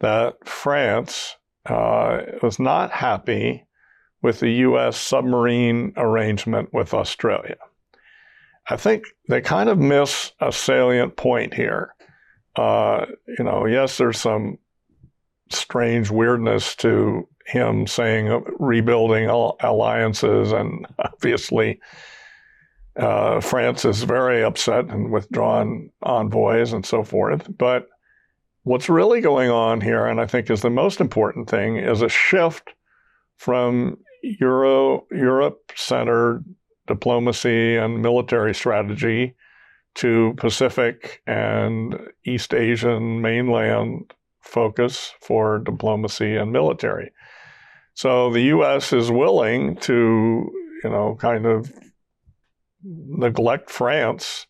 that 0.00 0.46
France 0.46 1.37
uh, 1.64 2.20
was 2.42 2.58
not 2.58 2.90
happy 2.90 3.66
with 4.23 4.40
the 4.40 4.50
U.S. 4.50 4.96
submarine 4.96 5.92
arrangement 5.96 6.73
with 6.73 6.94
Australia. 6.94 7.56
I 8.68 8.76
think 8.76 9.04
they 9.28 9.40
kind 9.40 9.68
of 9.68 9.78
miss 9.78 10.32
a 10.40 10.50
salient 10.52 11.16
point 11.16 11.54
here. 11.54 11.94
Uh, 12.56 13.06
you 13.38 13.44
know, 13.44 13.66
yes, 13.66 13.99
there's 13.99 14.18
some 14.18 14.58
strange 15.50 16.11
weirdness 16.11 16.75
to 16.76 17.28
him 17.46 17.87
saying 17.87 18.44
rebuilding 18.58 19.28
alliances, 19.28 20.52
and 20.52 20.87
obviously 20.99 21.80
uh, 22.99 23.41
France 23.41 23.85
is 23.85 24.03
very 24.03 24.43
upset 24.43 24.87
and 24.87 25.11
withdrawn 25.11 25.91
envoys 26.03 26.73
and 26.73 26.85
so 26.85 27.03
forth. 27.03 27.47
But 27.57 27.88
what's 28.62 28.88
really 28.88 29.21
going 29.21 29.50
on 29.50 29.81
here, 29.81 30.07
and 30.07 30.21
I 30.21 30.26
think 30.26 30.50
is 30.50 30.62
the 30.62 30.71
most 30.71 31.00
important 31.00 31.49
thing, 31.50 31.76
is 31.76 32.03
a 32.03 32.09
shift 32.09 32.75
from 33.37 33.99
Euro 34.23 35.07
Europe 35.11 35.73
centered 35.75 36.45
diplomacy 36.87 37.76
and 37.76 38.03
military 38.03 38.55
strategy 38.55 39.35
to 39.97 40.35
Pacific 40.37 41.23
and 41.26 41.99
East 42.25 42.55
Asian 42.55 43.21
mainland 43.21 44.12
focus 44.41 45.12
for 45.21 45.59
diplomacy 45.59 46.37
and 46.37 46.53
military. 46.53 47.11
So 47.95 48.31
the 48.31 48.43
U.S. 48.43 48.93
is 48.93 49.11
willing 49.11 49.76
to, 49.76 50.53
you 50.85 50.91
know, 50.91 51.17
kind 51.19 51.47
of 51.47 51.73
neglect 52.87 53.71
France 53.71 54.47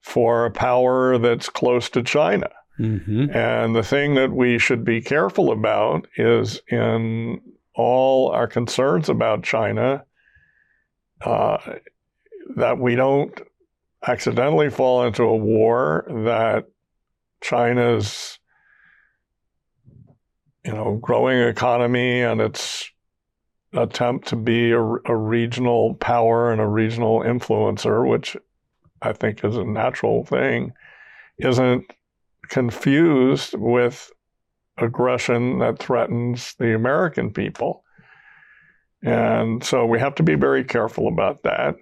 for 0.00 0.46
a 0.46 0.50
power 0.50 1.18
that's 1.18 1.48
close 1.48 1.88
to 1.90 2.02
China. 2.02 2.50
Mm-hmm. 2.78 3.30
And 3.36 3.76
the 3.76 3.82
thing 3.82 4.14
that 4.14 4.32
we 4.32 4.58
should 4.58 4.84
be 4.84 5.00
careful 5.00 5.52
about 5.52 6.06
is 6.16 6.60
in 6.68 7.40
all 7.74 8.30
our 8.30 8.46
concerns 8.46 9.08
about 9.08 9.44
China, 9.44 10.04
uh, 11.20 11.58
that 12.56 12.78
we 12.78 12.96
don't 12.96 13.40
accidentally 14.06 14.68
fall 14.68 15.04
into 15.04 15.22
a 15.22 15.36
war 15.36 16.04
that 16.08 16.66
China's 17.40 18.38
you 20.64 20.72
know 20.72 20.98
growing 21.00 21.38
economy 21.38 22.20
and 22.20 22.40
its 22.40 22.90
attempt 23.74 24.28
to 24.28 24.36
be 24.36 24.70
a, 24.72 24.80
a, 24.80 25.16
regional 25.16 25.94
power 25.94 26.52
and 26.52 26.60
a 26.60 26.66
regional 26.66 27.20
influencer, 27.20 28.06
which 28.06 28.36
I 29.00 29.12
think 29.12 29.44
is 29.44 29.56
a 29.56 29.64
natural 29.64 30.24
thing, 30.24 30.72
isn't 31.38 31.84
confused 32.48 33.54
with 33.56 34.10
aggression 34.78 35.58
that 35.58 35.78
threatens 35.78 36.54
the 36.58 36.74
American 36.74 37.32
people. 37.32 37.84
And 39.02 39.64
so 39.64 39.86
we 39.86 39.98
have 39.98 40.14
to 40.16 40.22
be 40.22 40.34
very 40.34 40.64
careful 40.64 41.08
about 41.08 41.42
that. 41.42 41.76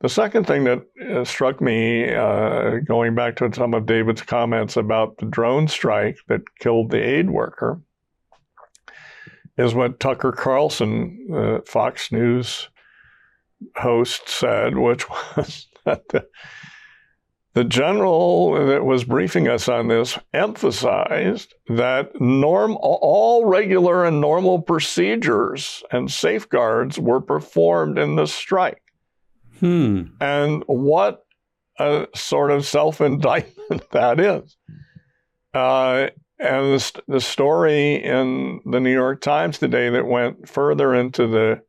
The 0.00 0.08
second 0.08 0.46
thing 0.46 0.64
that 0.64 0.86
uh, 1.10 1.24
struck 1.24 1.60
me, 1.60 2.14
uh, 2.14 2.78
going 2.86 3.14
back 3.14 3.36
to 3.36 3.52
some 3.52 3.74
of 3.74 3.86
David's 3.86 4.22
comments 4.22 4.76
about 4.76 5.18
the 5.18 5.26
drone 5.26 5.66
strike 5.66 6.18
that 6.28 6.42
killed 6.60 6.90
the 6.90 7.02
aid 7.02 7.30
worker, 7.30 7.80
is 9.58 9.74
what 9.74 10.00
Tucker 10.00 10.32
Carlson, 10.32 11.26
the 11.28 11.62
Fox 11.66 12.12
News 12.12 12.68
host, 13.76 14.28
said, 14.28 14.78
which 14.78 15.08
was 15.36 15.66
that 15.84 16.08
the, 16.08 16.26
the 17.54 17.64
general 17.64 18.66
that 18.66 18.84
was 18.84 19.04
briefing 19.04 19.48
us 19.48 19.68
on 19.68 19.88
this 19.88 20.16
emphasized 20.32 21.54
that 21.66 22.20
norm, 22.20 22.78
all 22.80 23.46
regular 23.46 24.04
and 24.04 24.20
normal 24.20 24.62
procedures 24.62 25.82
and 25.90 26.10
safeguards 26.10 26.98
were 26.98 27.20
performed 27.20 27.98
in 27.98 28.14
the 28.14 28.26
strike. 28.26 28.82
Hmm. 29.58 30.02
And 30.20 30.62
what 30.66 31.24
a 31.80 32.06
sort 32.14 32.50
of 32.50 32.64
self 32.64 33.00
indictment 33.00 33.90
that 33.90 34.20
is. 34.20 34.56
Uh, 35.52 36.08
and 36.38 36.78
the, 36.78 37.02
the 37.08 37.20
story 37.20 37.96
in 38.02 38.60
the 38.64 38.80
New 38.80 38.92
York 38.92 39.20
Times 39.20 39.58
today 39.58 39.90
that 39.90 40.06
went 40.06 40.48
further 40.48 40.94
into 40.94 41.26
the 41.26 41.62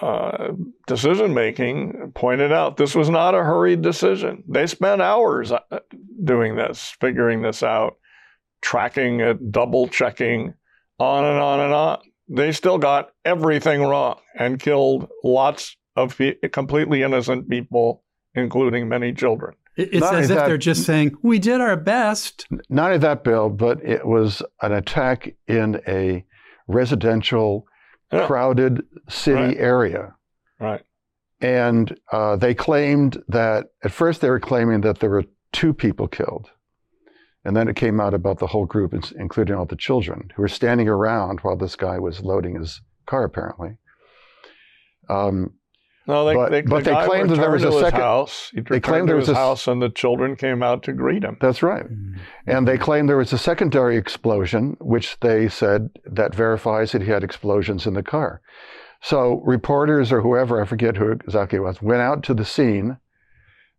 uh, 0.00 0.52
decision 0.86 1.34
making 1.34 2.12
pointed 2.14 2.50
out 2.50 2.76
this 2.76 2.94
was 2.94 3.10
not 3.10 3.34
a 3.34 3.42
hurried 3.42 3.82
decision. 3.82 4.42
They 4.48 4.66
spent 4.66 5.02
hours 5.02 5.52
uh, 5.52 5.60
doing 6.24 6.56
this, 6.56 6.94
figuring 7.00 7.42
this 7.42 7.62
out, 7.62 7.96
tracking 8.62 9.20
it, 9.20 9.52
double 9.52 9.88
checking, 9.88 10.54
on 10.98 11.24
and 11.24 11.38
on 11.38 11.60
and 11.60 11.74
on. 11.74 11.98
They 12.28 12.52
still 12.52 12.78
got 12.78 13.10
everything 13.24 13.82
wrong 13.82 14.18
and 14.38 14.58
killed 14.58 15.10
lots 15.22 15.76
of 15.96 16.18
completely 16.52 17.02
innocent 17.02 17.48
people, 17.50 18.02
including 18.34 18.88
many 18.88 19.12
children. 19.12 19.54
It's 19.76 20.00
not 20.00 20.16
as 20.16 20.30
if 20.30 20.36
that, 20.36 20.46
they're 20.46 20.58
just 20.58 20.84
saying, 20.84 21.16
we 21.22 21.38
did 21.38 21.60
our 21.60 21.76
best. 21.76 22.46
Not 22.68 22.86
only 22.86 22.98
that, 22.98 23.24
Bill, 23.24 23.48
but 23.48 23.82
it 23.82 24.06
was 24.06 24.42
an 24.60 24.72
attack 24.72 25.34
in 25.46 25.80
a 25.88 26.24
residential, 26.66 27.66
yeah. 28.12 28.26
crowded 28.26 28.82
city 29.08 29.40
right. 29.40 29.56
area. 29.56 30.14
Right. 30.60 30.82
And 31.40 31.98
uh, 32.12 32.36
they 32.36 32.54
claimed 32.54 33.22
that, 33.28 33.68
at 33.82 33.92
first, 33.92 34.20
they 34.20 34.30
were 34.30 34.40
claiming 34.40 34.82
that 34.82 35.00
there 35.00 35.10
were 35.10 35.24
two 35.52 35.72
people 35.72 36.06
killed. 36.06 36.50
And 37.44 37.56
then 37.56 37.66
it 37.66 37.74
came 37.74 37.98
out 37.98 38.14
about 38.14 38.38
the 38.38 38.46
whole 38.46 38.66
group, 38.66 38.94
including 39.18 39.56
all 39.56 39.64
the 39.64 39.74
children, 39.74 40.30
who 40.36 40.42
were 40.42 40.48
standing 40.48 40.86
around 40.86 41.40
while 41.40 41.56
this 41.56 41.74
guy 41.74 41.98
was 41.98 42.20
loading 42.20 42.54
his 42.54 42.80
car, 43.06 43.24
apparently. 43.24 43.78
Um, 45.08 45.54
no, 46.06 46.24
they, 46.24 46.34
but 46.34 46.50
they, 46.50 46.62
but 46.62 46.84
they 46.84 47.06
claimed 47.06 47.30
that 47.30 47.36
there 47.36 47.50
was 47.50 47.64
a 47.64 47.72
second 47.72 48.00
house. 48.00 48.50
He 48.52 48.60
they 48.60 48.80
claimed 48.80 49.08
there 49.08 49.16
was 49.16 49.28
a 49.28 49.34
house, 49.34 49.68
and 49.68 49.80
the 49.80 49.88
children 49.88 50.36
came 50.36 50.62
out 50.62 50.82
to 50.84 50.92
greet 50.92 51.22
him. 51.22 51.36
That's 51.40 51.62
right, 51.62 51.84
mm-hmm. 51.84 52.18
and 52.46 52.66
they 52.66 52.78
claimed 52.78 53.08
there 53.08 53.16
was 53.16 53.32
a 53.32 53.38
secondary 53.38 53.96
explosion, 53.96 54.76
which 54.80 55.18
they 55.20 55.48
said 55.48 55.90
that 56.04 56.34
verifies 56.34 56.92
that 56.92 57.02
he 57.02 57.10
had 57.10 57.22
explosions 57.22 57.86
in 57.86 57.94
the 57.94 58.02
car. 58.02 58.40
So 59.00 59.40
reporters 59.44 60.12
or 60.12 60.22
whoever, 60.22 60.62
I 60.62 60.64
forget 60.64 60.96
who 60.96 61.10
exactly 61.10 61.58
it 61.58 61.62
was, 61.62 61.82
went 61.82 62.02
out 62.02 62.22
to 62.24 62.34
the 62.34 62.44
scene. 62.44 62.98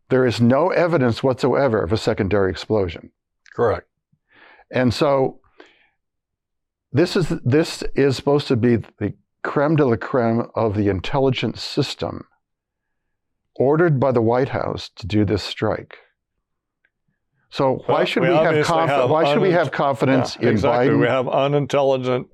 There 0.10 0.25
is 0.25 0.42
no 0.42 0.70
evidence 0.70 1.24
whatsoever 1.24 1.82
of 1.82 1.94
a 1.94 1.98
secondary 1.98 2.51
explosion. 2.51 3.12
Correct. 3.56 3.88
And 4.70 4.94
so 4.94 5.39
this 6.92 7.15
is 7.15 7.30
this 7.30 7.84
is 7.96 8.15
supposed 8.15 8.48
to 8.50 8.56
be 8.56 8.77
the 8.77 9.13
creme 9.44 9.76
de 9.76 9.86
la 9.86 9.96
creme 9.96 10.48
of 10.56 10.76
the 10.76 10.90
intelligence 10.90 11.62
system 11.62 12.26
ordered 13.56 14.00
by 14.00 14.12
the 14.12 14.22
White 14.22 14.50
House 14.50 14.90
to 14.96 15.08
do 15.08 15.26
this 15.26 15.44
strike. 15.44 15.98
So 17.50 17.84
why 17.86 17.98
well, 17.98 18.06
should 18.06 18.24
we, 18.24 18.30
we 18.30 18.36
have, 18.36 18.66
have 18.66 19.10
why 19.10 19.32
should 19.32 19.42
we 19.42 19.52
have 19.52 19.72
confidence 19.72 20.38
yeah, 20.40 20.48
in 20.48 20.54
exactly. 20.54 20.88
Biden? 20.88 21.00
We 21.00 21.08
have 21.08 21.28
unintelligent. 21.28 22.28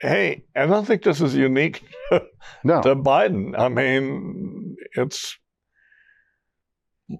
Hey, 0.00 0.44
I 0.56 0.66
don't 0.66 0.84
think 0.84 1.02
this 1.02 1.20
is 1.20 1.36
unique 1.36 1.84
no. 2.64 2.82
to 2.82 2.96
Biden. 2.96 3.56
I 3.56 3.68
mean, 3.68 4.76
it's 4.96 5.38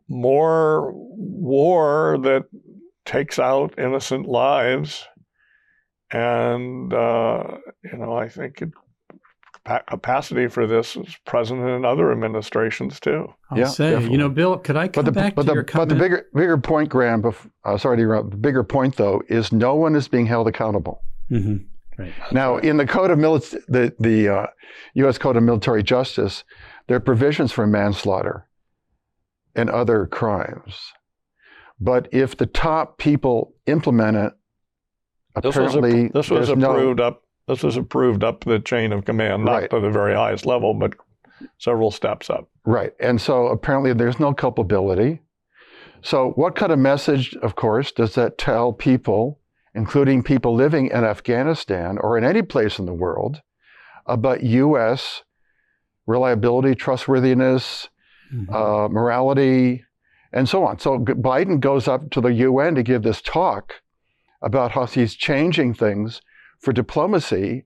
more 0.08 0.90
war 0.92 2.18
that 2.22 2.46
takes 3.04 3.38
out 3.38 3.78
innocent 3.78 4.26
lives 4.26 5.06
and, 6.10 6.92
uh, 6.92 7.58
you 7.84 7.98
know, 7.98 8.16
I 8.16 8.28
think 8.28 8.62
it, 8.62 8.70
capacity 9.88 10.46
for 10.48 10.66
this 10.66 10.96
is 10.96 11.16
present 11.24 11.60
in 11.60 11.84
other 11.84 12.12
administrations 12.12 13.00
too. 13.00 13.26
I'll 13.50 13.58
yeah, 13.58 13.66
say, 13.66 13.90
definitely. 13.90 14.12
you 14.12 14.18
know, 14.18 14.28
Bill, 14.28 14.58
could 14.58 14.76
I 14.76 14.88
come 14.88 15.04
but 15.04 15.04
the, 15.06 15.12
back 15.12 15.34
but 15.34 15.42
to 15.42 15.46
the, 15.46 15.54
your 15.54 15.64
comment? 15.64 15.88
But 15.88 15.94
the 15.94 16.00
bigger, 16.00 16.26
bigger 16.34 16.58
point, 16.58 16.88
Graham, 16.88 17.22
bef- 17.22 17.50
uh, 17.64 17.76
sorry 17.76 17.96
to 17.96 18.02
interrupt, 18.02 18.30
the 18.30 18.36
bigger 18.36 18.62
point 18.62 18.96
though 18.96 19.22
is 19.28 19.52
no 19.52 19.74
one 19.74 19.96
is 19.96 20.08
being 20.08 20.26
held 20.26 20.46
accountable. 20.46 21.02
Mm-hmm. 21.30 21.56
Right. 21.98 22.12
Now, 22.30 22.58
in 22.58 22.76
the 22.76 22.86
code 22.86 23.10
of 23.10 23.18
mili- 23.18 23.58
the, 23.68 23.94
the 23.98 24.28
uh, 24.28 24.46
U.S. 24.94 25.16
Code 25.18 25.36
of 25.36 25.42
Military 25.42 25.82
Justice, 25.82 26.44
there 26.86 26.96
are 26.98 27.00
provisions 27.00 27.52
for 27.52 27.66
manslaughter 27.66 28.46
and 29.54 29.70
other 29.70 30.06
crimes. 30.06 30.92
But 31.80 32.08
if 32.12 32.36
the 32.36 32.46
top 32.46 32.98
people 32.98 33.54
implement 33.66 34.16
it 34.18 34.32
apparently 35.36 36.08
this 36.08 36.30
was, 36.30 36.48
a, 36.48 36.48
this 36.48 36.48
was 36.48 36.48
approved 36.48 36.98
no, 36.98 37.06
up 37.06 37.22
this 37.46 37.62
was 37.62 37.76
approved 37.76 38.24
up 38.24 38.44
the 38.44 38.58
chain 38.58 38.92
of 38.92 39.04
command, 39.04 39.44
not 39.44 39.52
right. 39.52 39.70
to 39.70 39.80
the 39.80 39.90
very 39.90 40.14
highest 40.14 40.46
level, 40.46 40.74
but 40.74 40.94
several 41.58 41.90
steps 41.90 42.28
up. 42.28 42.48
Right. 42.64 42.92
And 42.98 43.20
so 43.20 43.46
apparently 43.46 43.92
there's 43.92 44.18
no 44.18 44.34
culpability. 44.34 45.20
So 46.02 46.30
what 46.32 46.56
kind 46.56 46.72
of 46.72 46.78
message, 46.78 47.36
of 47.36 47.54
course, 47.54 47.92
does 47.92 48.14
that 48.16 48.36
tell 48.36 48.72
people, 48.72 49.38
including 49.74 50.22
people 50.22 50.54
living 50.54 50.88
in 50.88 51.04
Afghanistan 51.04 51.98
or 52.00 52.18
in 52.18 52.24
any 52.24 52.42
place 52.42 52.78
in 52.78 52.86
the 52.86 52.94
world, 52.94 53.40
about 54.06 54.42
U.S. 54.42 55.22
reliability, 56.06 56.74
trustworthiness, 56.74 57.88
mm-hmm. 58.32 58.52
uh, 58.52 58.88
morality, 58.88 59.84
and 60.32 60.48
so 60.48 60.64
on? 60.64 60.80
So 60.80 60.98
Biden 60.98 61.60
goes 61.60 61.86
up 61.86 62.10
to 62.10 62.20
the 62.20 62.32
UN 62.32 62.74
to 62.74 62.82
give 62.82 63.02
this 63.02 63.22
talk 63.22 63.74
about 64.46 64.70
how 64.70 64.86
he's 64.86 65.16
changing 65.16 65.74
things 65.74 66.22
for 66.60 66.72
diplomacy 66.72 67.64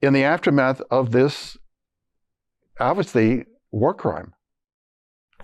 in 0.00 0.14
the 0.14 0.24
aftermath 0.24 0.80
of 0.90 1.10
this 1.10 1.58
obviously 2.80 3.44
war 3.70 3.92
crime. 3.92 4.32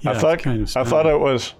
Yeah, 0.01 0.13
I 0.13 0.19
thought 0.19 0.39
kind 0.39 0.63
of 0.63 0.77
I 0.77 0.85
thought 0.85 1.05
it 1.05 1.21
was 1.21 1.55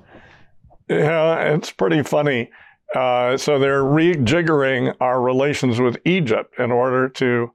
yeah, 0.89 1.55
it's 1.55 1.71
pretty 1.73 2.03
funny. 2.03 2.51
Uh, 2.97 3.37
so 3.37 3.59
they're 3.59 3.83
rejiggering 3.83 4.95
our 4.99 5.21
relations 5.21 5.79
with 5.79 5.99
Egypt 6.07 6.59
in 6.59 6.73
order 6.73 7.09
to 7.11 7.53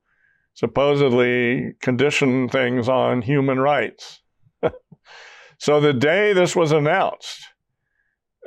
supposedly 0.53 1.73
condition 1.81 2.49
things 2.49 2.87
on 2.87 3.23
human 3.23 3.59
rights. 3.59 4.21
so 5.57 5.79
the 5.79 5.93
day 5.93 6.33
this 6.33 6.55
was 6.55 6.71
announced, 6.71 7.41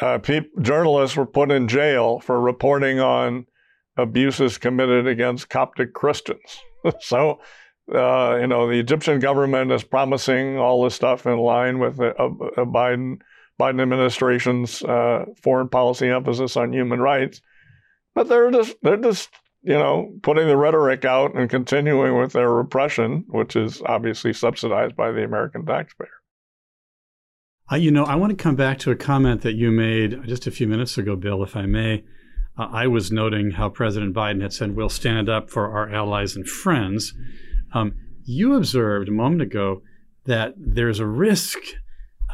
uh, 0.02 0.18
journalists 0.60 1.16
were 1.16 1.26
put 1.26 1.50
in 1.50 1.68
jail 1.68 2.18
for 2.20 2.40
reporting 2.40 2.98
on 2.98 3.46
abuses 3.96 4.58
committed 4.58 5.06
against 5.06 5.48
Coptic 5.48 5.92
Christians. 5.92 6.58
so, 7.00 7.40
uh, 7.94 8.38
you 8.40 8.46
know, 8.46 8.68
the 8.68 8.78
Egyptian 8.78 9.20
government 9.20 9.70
is 9.70 9.84
promising 9.84 10.58
all 10.58 10.82
this 10.82 10.94
stuff 10.94 11.26
in 11.26 11.38
line 11.38 11.78
with 11.78 11.98
the 11.98 12.14
uh, 12.16 12.28
Biden 12.64 13.18
Biden 13.60 13.82
administration's 13.82 14.82
uh, 14.82 15.24
foreign 15.40 15.68
policy 15.68 16.08
emphasis 16.08 16.56
on 16.56 16.72
human 16.72 17.00
rights, 17.00 17.40
but 18.14 18.28
they're 18.28 18.50
just 18.50 18.74
they're 18.82 18.96
just 18.96 19.30
you 19.62 19.74
know 19.74 20.12
putting 20.22 20.48
the 20.48 20.56
rhetoric 20.56 21.04
out 21.04 21.36
and 21.36 21.48
continuing 21.48 22.18
with 22.18 22.32
their 22.32 22.50
repression, 22.50 23.24
which 23.28 23.54
is 23.54 23.82
obviously 23.82 24.32
subsidized 24.32 24.96
by 24.96 25.12
the 25.12 25.22
American 25.22 25.64
taxpayer. 25.64 26.21
Uh, 27.72 27.76
you 27.76 27.90
know, 27.90 28.04
I 28.04 28.16
want 28.16 28.36
to 28.36 28.42
come 28.42 28.54
back 28.54 28.78
to 28.80 28.90
a 28.90 28.96
comment 28.96 29.40
that 29.42 29.54
you 29.54 29.70
made 29.70 30.24
just 30.26 30.46
a 30.46 30.50
few 30.50 30.68
minutes 30.68 30.98
ago, 30.98 31.16
Bill, 31.16 31.42
if 31.42 31.56
I 31.56 31.64
may. 31.64 32.04
Uh, 32.58 32.68
I 32.70 32.86
was 32.86 33.10
noting 33.10 33.52
how 33.52 33.70
President 33.70 34.14
Biden 34.14 34.42
had 34.42 34.52
said, 34.52 34.76
we'll 34.76 34.90
stand 34.90 35.30
up 35.30 35.48
for 35.48 35.70
our 35.70 35.90
allies 35.90 36.36
and 36.36 36.46
friends. 36.46 37.14
Um, 37.72 37.94
you 38.24 38.56
observed 38.56 39.08
a 39.08 39.12
moment 39.12 39.40
ago 39.40 39.80
that 40.26 40.52
there's 40.58 41.00
a 41.00 41.06
risk 41.06 41.56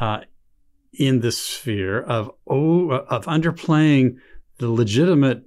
uh, 0.01 0.23
in 0.93 1.21
this 1.21 1.39
sphere 1.39 2.03
of 2.03 2.33
oh, 2.49 2.91
of 2.91 3.27
underplaying 3.27 4.17
the 4.59 4.69
legitimate 4.69 5.45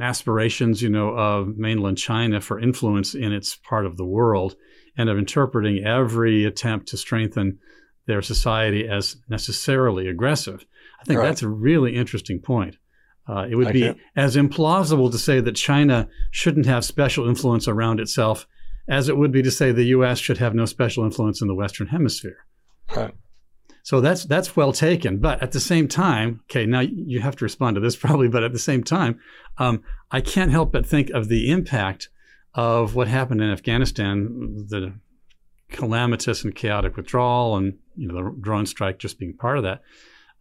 aspirations, 0.00 0.80
you 0.80 0.88
know, 0.88 1.10
of 1.10 1.58
mainland 1.58 1.98
China 1.98 2.40
for 2.40 2.58
influence 2.58 3.14
in 3.14 3.34
its 3.34 3.54
part 3.54 3.84
of 3.84 3.98
the 3.98 4.06
world, 4.06 4.56
and 4.96 5.10
of 5.10 5.18
interpreting 5.18 5.84
every 5.84 6.46
attempt 6.46 6.88
to 6.88 6.96
strengthen 6.96 7.58
their 8.06 8.22
society 8.22 8.88
as 8.88 9.16
necessarily 9.28 10.08
aggressive. 10.08 10.64
I 11.00 11.04
think 11.04 11.18
right. 11.18 11.26
that's 11.26 11.42
a 11.42 11.48
really 11.48 11.94
interesting 11.94 12.40
point. 12.40 12.76
Uh, 13.28 13.46
it 13.50 13.56
would 13.56 13.66
Thank 13.66 13.74
be 13.74 13.80
you. 13.80 13.94
as 14.14 14.36
implausible 14.36 15.10
to 15.10 15.18
say 15.18 15.40
that 15.40 15.52
China 15.52 16.08
shouldn't 16.30 16.66
have 16.66 16.84
special 16.84 17.28
influence 17.28 17.66
around 17.66 17.98
itself 17.98 18.46
as 18.88 19.08
it 19.08 19.16
would 19.16 19.32
be 19.32 19.42
to 19.42 19.50
say 19.50 19.72
the 19.72 19.84
U.S. 19.84 20.18
should 20.18 20.38
have 20.38 20.54
no 20.54 20.64
special 20.64 21.04
influence 21.04 21.42
in 21.42 21.48
the 21.48 21.54
Western 21.54 21.88
Hemisphere. 21.88 22.46
Right. 22.94 23.14
So 23.82 24.00
that's 24.00 24.24
that's 24.24 24.56
well 24.56 24.72
taken. 24.72 25.18
But 25.18 25.42
at 25.42 25.52
the 25.52 25.60
same 25.60 25.88
time, 25.88 26.40
okay, 26.50 26.66
now 26.66 26.80
you 26.80 27.20
have 27.20 27.36
to 27.36 27.44
respond 27.44 27.76
to 27.76 27.80
this 27.80 27.96
probably. 28.04 28.28
But 28.28 28.44
at 28.44 28.52
the 28.52 28.58
same 28.58 28.82
time, 28.82 29.20
um, 29.58 29.82
I 30.10 30.20
can't 30.20 30.50
help 30.50 30.72
but 30.72 30.86
think 30.86 31.10
of 31.10 31.28
the 31.28 31.50
impact 31.50 32.08
of 32.54 32.94
what 32.94 33.08
happened 33.08 33.42
in 33.42 33.50
Afghanistan, 33.50 34.66
the 34.68 34.94
calamitous 35.70 36.42
and 36.42 36.54
chaotic 36.54 36.96
withdrawal, 36.96 37.56
and 37.56 37.78
you 37.96 38.08
know 38.08 38.14
the 38.14 38.36
drone 38.40 38.66
strike 38.66 38.98
just 38.98 39.18
being 39.18 39.36
part 39.36 39.58
of 39.58 39.64
that, 39.64 39.82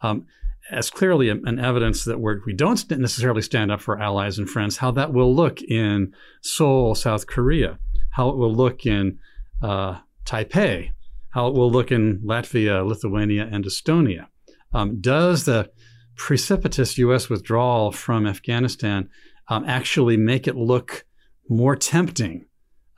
um, 0.02 0.26
as 0.72 0.90
clearly 0.90 1.30
an 1.30 1.60
evidence 1.60 2.06
that 2.06 2.20
we're, 2.20 2.40
we 2.46 2.54
do 2.54 2.66
not 2.66 2.90
necessarily 2.90 3.42
stand 3.42 3.72
up 3.72 3.82
for 3.82 4.02
allies 4.02 4.38
and 4.38 4.50
friends. 4.50 4.78
How 4.78 4.92
that 4.92 5.14
will 5.14 5.34
look 5.34 5.62
in 5.62 6.14
Seoul, 6.42 6.96
South 6.96 7.28
Korea, 7.28 7.78
how 8.12 8.30
it 8.30 8.38
will 8.38 8.54
look 8.54 8.86
in 8.86 9.20
uh, 9.62 10.00
Taipei, 10.26 10.92
how 11.30 11.48
it 11.48 11.54
will 11.54 11.72
look 11.72 11.92
in 11.92 12.20
Latvia, 12.26 12.86
Lithuania, 12.86 13.48
and 13.52 13.66
Estonia. 13.66 14.28
Um, 14.74 15.00
does 15.00 15.46
the 15.46 15.70
precipitous 16.16 16.98
U.S. 16.98 17.30
withdrawal 17.30 17.92
from 17.92 18.26
Afghanistan 18.26 19.10
um, 19.50 19.64
actually 19.66 20.18
make 20.18 20.48
it 20.48 20.56
look 20.56 21.06
more 21.48 21.76
tempting 21.76 22.46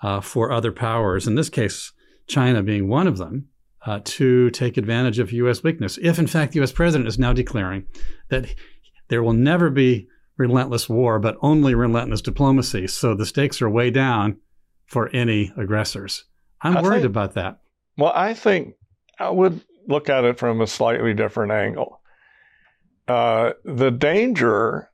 uh, 0.01 0.21
for 0.21 0.51
other 0.51 0.71
powers, 0.71 1.27
in 1.27 1.35
this 1.35 1.49
case, 1.49 1.91
China 2.27 2.61
being 2.61 2.87
one 2.87 3.07
of 3.07 3.17
them, 3.17 3.47
uh, 3.87 4.01
to 4.03 4.49
take 4.51 4.77
advantage 4.77 5.17
of 5.17 5.31
U.S. 5.31 5.63
weakness? 5.63 5.97
If, 6.01 6.19
in 6.19 6.27
fact, 6.27 6.51
the 6.51 6.59
U.S. 6.59 6.71
president 6.71 7.07
is 7.07 7.17
now 7.17 7.33
declaring 7.33 7.87
that 8.29 8.53
there 9.07 9.23
will 9.23 9.33
never 9.33 9.69
be 9.69 10.07
relentless 10.37 10.89
war, 10.89 11.19
but 11.19 11.37
only 11.41 11.73
relentless 11.73 12.21
diplomacy, 12.21 12.87
so 12.87 13.15
the 13.15 13.25
stakes 13.25 13.61
are 13.61 13.69
way 13.69 13.89
down 13.89 14.37
for 14.85 15.09
any 15.09 15.51
aggressors. 15.57 16.25
I'm 16.61 16.77
I 16.77 16.81
worried 16.81 17.01
think, 17.01 17.09
about 17.09 17.33
that. 17.33 17.59
Well, 17.97 18.11
I 18.13 18.33
think 18.33 18.75
I 19.19 19.29
would 19.29 19.61
look 19.87 20.09
at 20.09 20.25
it 20.25 20.37
from 20.37 20.61
a 20.61 20.67
slightly 20.67 21.13
different 21.13 21.53
angle. 21.53 22.01
Uh, 23.07 23.53
the 23.63 23.89
danger 23.89 24.89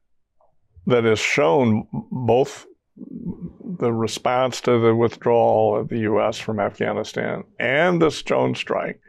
that 0.85 1.05
is 1.05 1.19
shown 1.19 1.87
both 2.11 2.67
the 2.95 3.91
response 3.91 4.61
to 4.61 4.79
the 4.79 4.95
withdrawal 4.95 5.77
of 5.77 5.89
the 5.89 5.99
U.S. 5.99 6.37
from 6.37 6.59
Afghanistan 6.59 7.43
and 7.59 8.01
the 8.01 8.09
drone 8.25 8.55
strike 8.55 8.99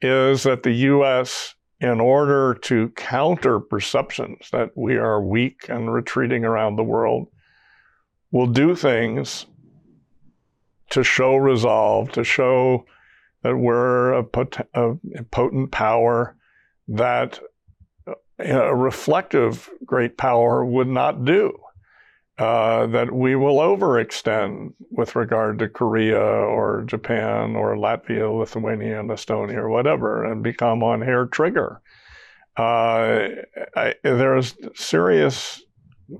is 0.00 0.42
that 0.42 0.62
the 0.62 0.72
U.S., 0.72 1.54
in 1.80 2.00
order 2.00 2.54
to 2.62 2.88
counter 2.90 3.60
perceptions 3.60 4.48
that 4.52 4.70
we 4.76 4.96
are 4.96 5.22
weak 5.22 5.68
and 5.68 5.92
retreating 5.92 6.44
around 6.44 6.76
the 6.76 6.82
world, 6.82 7.28
will 8.30 8.46
do 8.46 8.74
things 8.74 9.46
to 10.90 11.04
show 11.04 11.36
resolve, 11.36 12.10
to 12.12 12.24
show 12.24 12.84
that 13.42 13.56
we're 13.56 14.12
a, 14.12 14.24
pot- 14.24 14.66
a 14.74 14.94
potent 15.30 15.70
power 15.70 16.36
that 16.88 17.38
uh, 18.06 18.14
a 18.38 18.74
reflective 18.74 19.70
great 19.84 20.16
power 20.16 20.64
would 20.64 20.88
not 20.88 21.24
do. 21.24 21.58
Uh, 22.36 22.86
that 22.88 23.12
we 23.12 23.36
will 23.36 23.58
overextend 23.58 24.72
with 24.90 25.14
regard 25.14 25.56
to 25.56 25.68
Korea 25.68 26.18
or 26.18 26.82
Japan 26.84 27.54
or 27.54 27.76
Latvia, 27.76 28.28
Lithuania, 28.36 28.98
and 28.98 29.08
Estonia 29.08 29.58
or 29.58 29.68
whatever, 29.68 30.24
and 30.24 30.42
become 30.42 30.82
on 30.82 31.00
hair 31.00 31.26
trigger. 31.26 31.80
Uh, 32.56 33.28
I, 33.76 33.94
there's 34.02 34.56
serious 34.74 35.62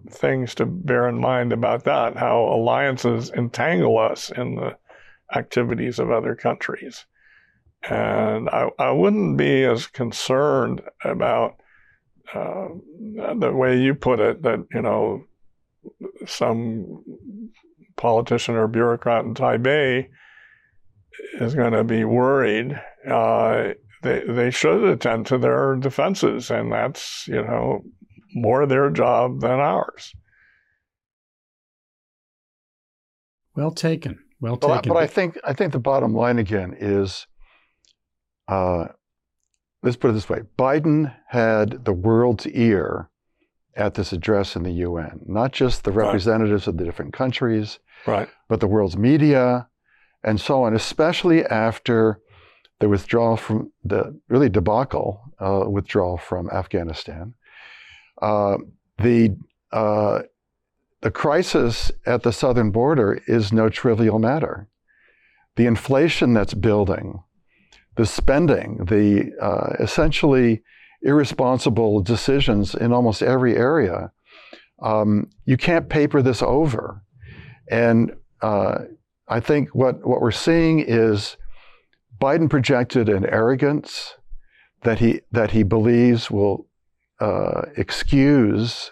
things 0.09 0.55
to 0.55 0.67
bear 0.67 1.09
in 1.09 1.19
mind 1.19 1.53
about 1.53 1.83
that, 1.83 2.17
how 2.17 2.45
alliances 2.45 3.31
entangle 3.31 3.99
us 3.99 4.31
in 4.31 4.55
the 4.55 4.77
activities 5.35 5.99
of 5.99 6.13
other 6.13 6.37
countries. 6.37 7.07
And 7.83 8.49
I, 8.49 8.71
I 8.79 8.93
wouldn't 8.93 9.37
be 9.37 9.65
as 9.65 9.89
concerned 9.89 10.81
about 11.03 11.57
uh, 12.33 12.69
the 13.37 13.53
way 13.53 13.81
you 13.81 13.97
put 13.97 14.21
it 14.21 14.43
that, 14.43 14.65
you 14.73 14.83
know, 14.83 15.25
some 16.27 17.03
politician 17.97 18.55
or 18.55 18.69
bureaucrat 18.69 19.25
in 19.25 19.35
Taipei 19.35 20.09
is 21.35 21.55
going 21.55 21.73
to 21.73 21.85
be 21.85 22.05
worried. 22.05 22.81
Uh, 23.09 23.75
they, 24.03 24.23
they 24.27 24.51
should 24.51 24.85
attend 24.85 25.27
to 25.27 25.39
their 25.39 25.77
defenses, 25.77 26.51
and 26.51 26.73
that's, 26.73 27.27
you 27.29 27.43
know, 27.43 27.83
more 28.35 28.67
their 28.67 28.91
job 28.91 29.41
than 29.41 29.61
ours. 29.61 30.13
Well 33.57 33.71
taken. 33.71 34.19
Well 34.41 34.57
taken. 34.57 34.83
But, 34.83 34.89
but 34.89 34.97
I 34.97 35.07
think 35.07 35.39
I 35.45 35.53
think 35.53 35.73
the 35.73 35.79
bottom 35.79 36.13
line 36.13 36.39
again 36.39 36.77
is 36.79 37.27
uh, 38.49 38.87
let's 39.83 39.97
put 39.97 40.11
it 40.11 40.15
this 40.15 40.29
way 40.29 40.41
Biden 40.59 41.15
had 41.29 41.85
the 41.85 41.93
world's 41.93 42.47
ear 42.49 43.09
at 43.77 43.95
this 43.95 44.13
address 44.13 44.57
in 44.57 44.63
the 44.63 44.71
UN, 44.71 45.21
not 45.27 45.53
just 45.53 45.85
the 45.85 45.93
representatives 45.93 46.67
right. 46.67 46.69
of 46.69 46.77
the 46.77 46.85
different 46.85 47.13
countries, 47.13 47.79
right. 48.07 48.29
but 48.49 48.61
the 48.61 48.67
world's 48.67 48.97
media 48.97 49.69
and 50.23 50.41
so 50.41 50.63
on, 50.63 50.75
especially 50.75 51.45
after 51.45 52.21
the 52.81 52.89
withdrawal 52.89 53.37
from 53.37 53.73
the 53.85 54.19
really 54.29 54.49
debacle 54.49 55.21
uh, 55.39 55.65
withdrawal 55.69 56.17
from 56.17 56.51
Afghanistan. 56.51 57.35
Uh, 58.21 58.57
the 58.99 59.37
uh, 59.73 60.23
the 61.03 61.11
crisis 61.11 61.93
at 62.07 62.23
the 62.23 62.33
southern 62.33 62.71
border 62.71 63.21
is 63.27 63.53
no 63.53 63.69
trivial 63.69 64.19
matter. 64.19 64.69
The 65.57 65.67
inflation 65.67 66.33
that's 66.33 66.55
building, 66.55 67.23
the 67.97 68.07
spending, 68.07 68.87
the 68.87 69.33
uh, 69.41 69.77
essentially 69.81 70.63
irresponsible 71.05 72.01
decisions 72.01 72.75
in 72.75 72.93
almost 72.93 73.23
every 73.23 73.57
area. 73.57 74.11
Um, 74.83 75.31
you 75.45 75.57
can't 75.57 75.89
paper 75.89 76.23
this 76.23 76.43
over. 76.43 77.03
And 77.71 78.17
uh, 78.41 78.79
I 79.29 79.41
think 79.41 79.75
what, 79.75 80.07
what 80.07 80.21
we're 80.21 80.31
seeing 80.31 80.81
is 80.81 81.37
Biden 82.21 82.49
projected 82.49 83.09
an 83.09 83.27
arrogance 83.27 84.15
that 84.83 84.99
he, 84.99 85.21
that 85.31 85.51
he 85.53 85.63
believes 85.63 86.31
will 86.31 86.67
uh, 87.21 87.63
excuse, 87.77 88.91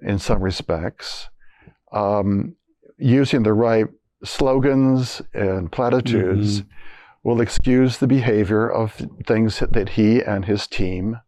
in 0.00 0.18
some 0.18 0.40
respects, 0.40 1.28
um, 1.92 2.54
using 2.96 3.42
the 3.42 3.52
right 3.52 3.86
slogans 4.24 5.20
and 5.34 5.70
platitudes. 5.70 6.60
Mm-hmm 6.60 6.70
will 7.28 7.42
excuse 7.42 7.98
the 7.98 8.06
behavior 8.06 8.66
of 8.70 9.06
things 9.26 9.58
that 9.58 9.90
he 9.90 10.22
and 10.22 10.46
his 10.46 10.66
team 10.66 11.20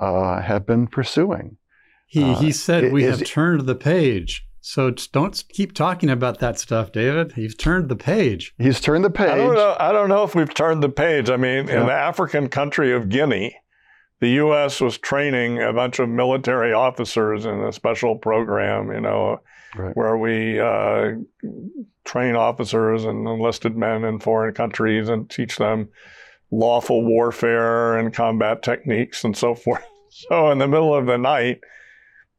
uh, 0.00 0.40
have 0.40 0.64
been 0.64 0.86
pursuing. 0.86 1.58
He, 2.06 2.24
uh, 2.24 2.38
he 2.40 2.50
said, 2.52 2.90
We 2.90 3.02
have 3.02 3.22
turned 3.24 3.66
the 3.66 3.74
page. 3.74 4.46
So 4.62 4.90
don't 4.90 5.44
keep 5.50 5.74
talking 5.74 6.08
about 6.08 6.38
that 6.38 6.58
stuff, 6.58 6.92
David. 6.92 7.32
He's 7.32 7.54
turned 7.54 7.90
the 7.90 7.96
page. 7.96 8.54
He's 8.56 8.80
turned 8.80 9.04
the 9.04 9.10
page. 9.10 9.28
I 9.28 9.36
don't 9.36 9.54
know, 9.54 9.76
I 9.78 9.92
don't 9.92 10.08
know 10.08 10.24
if 10.24 10.34
we've 10.34 10.52
turned 10.52 10.82
the 10.82 10.88
page. 10.88 11.28
I 11.28 11.36
mean, 11.36 11.68
yeah. 11.68 11.80
in 11.80 11.86
the 11.86 11.92
African 11.92 12.48
country 12.48 12.90
of 12.92 13.10
Guinea, 13.10 13.54
the 14.20 14.30
U.S. 14.30 14.80
was 14.80 14.96
training 14.96 15.62
a 15.62 15.72
bunch 15.72 15.98
of 15.98 16.08
military 16.08 16.72
officers 16.72 17.44
in 17.44 17.60
a 17.60 17.72
special 17.72 18.16
program, 18.16 18.90
you 18.90 19.00
know, 19.02 19.40
right. 19.76 19.96
where 19.96 20.16
we 20.16 20.58
uh, 20.60 21.12
train 22.04 22.36
officers 22.36 23.04
and 23.04 23.26
enlisted 23.26 23.76
men 23.76 24.04
in 24.04 24.18
foreign 24.18 24.54
countries 24.54 25.08
and 25.08 25.28
teach 25.30 25.56
them 25.56 25.88
lawful 26.50 27.04
warfare 27.04 27.96
and 27.96 28.12
combat 28.12 28.62
techniques 28.62 29.24
and 29.24 29.36
so 29.36 29.54
forth. 29.54 29.84
So, 30.10 30.50
in 30.50 30.58
the 30.58 30.68
middle 30.68 30.94
of 30.94 31.06
the 31.06 31.18
night, 31.18 31.60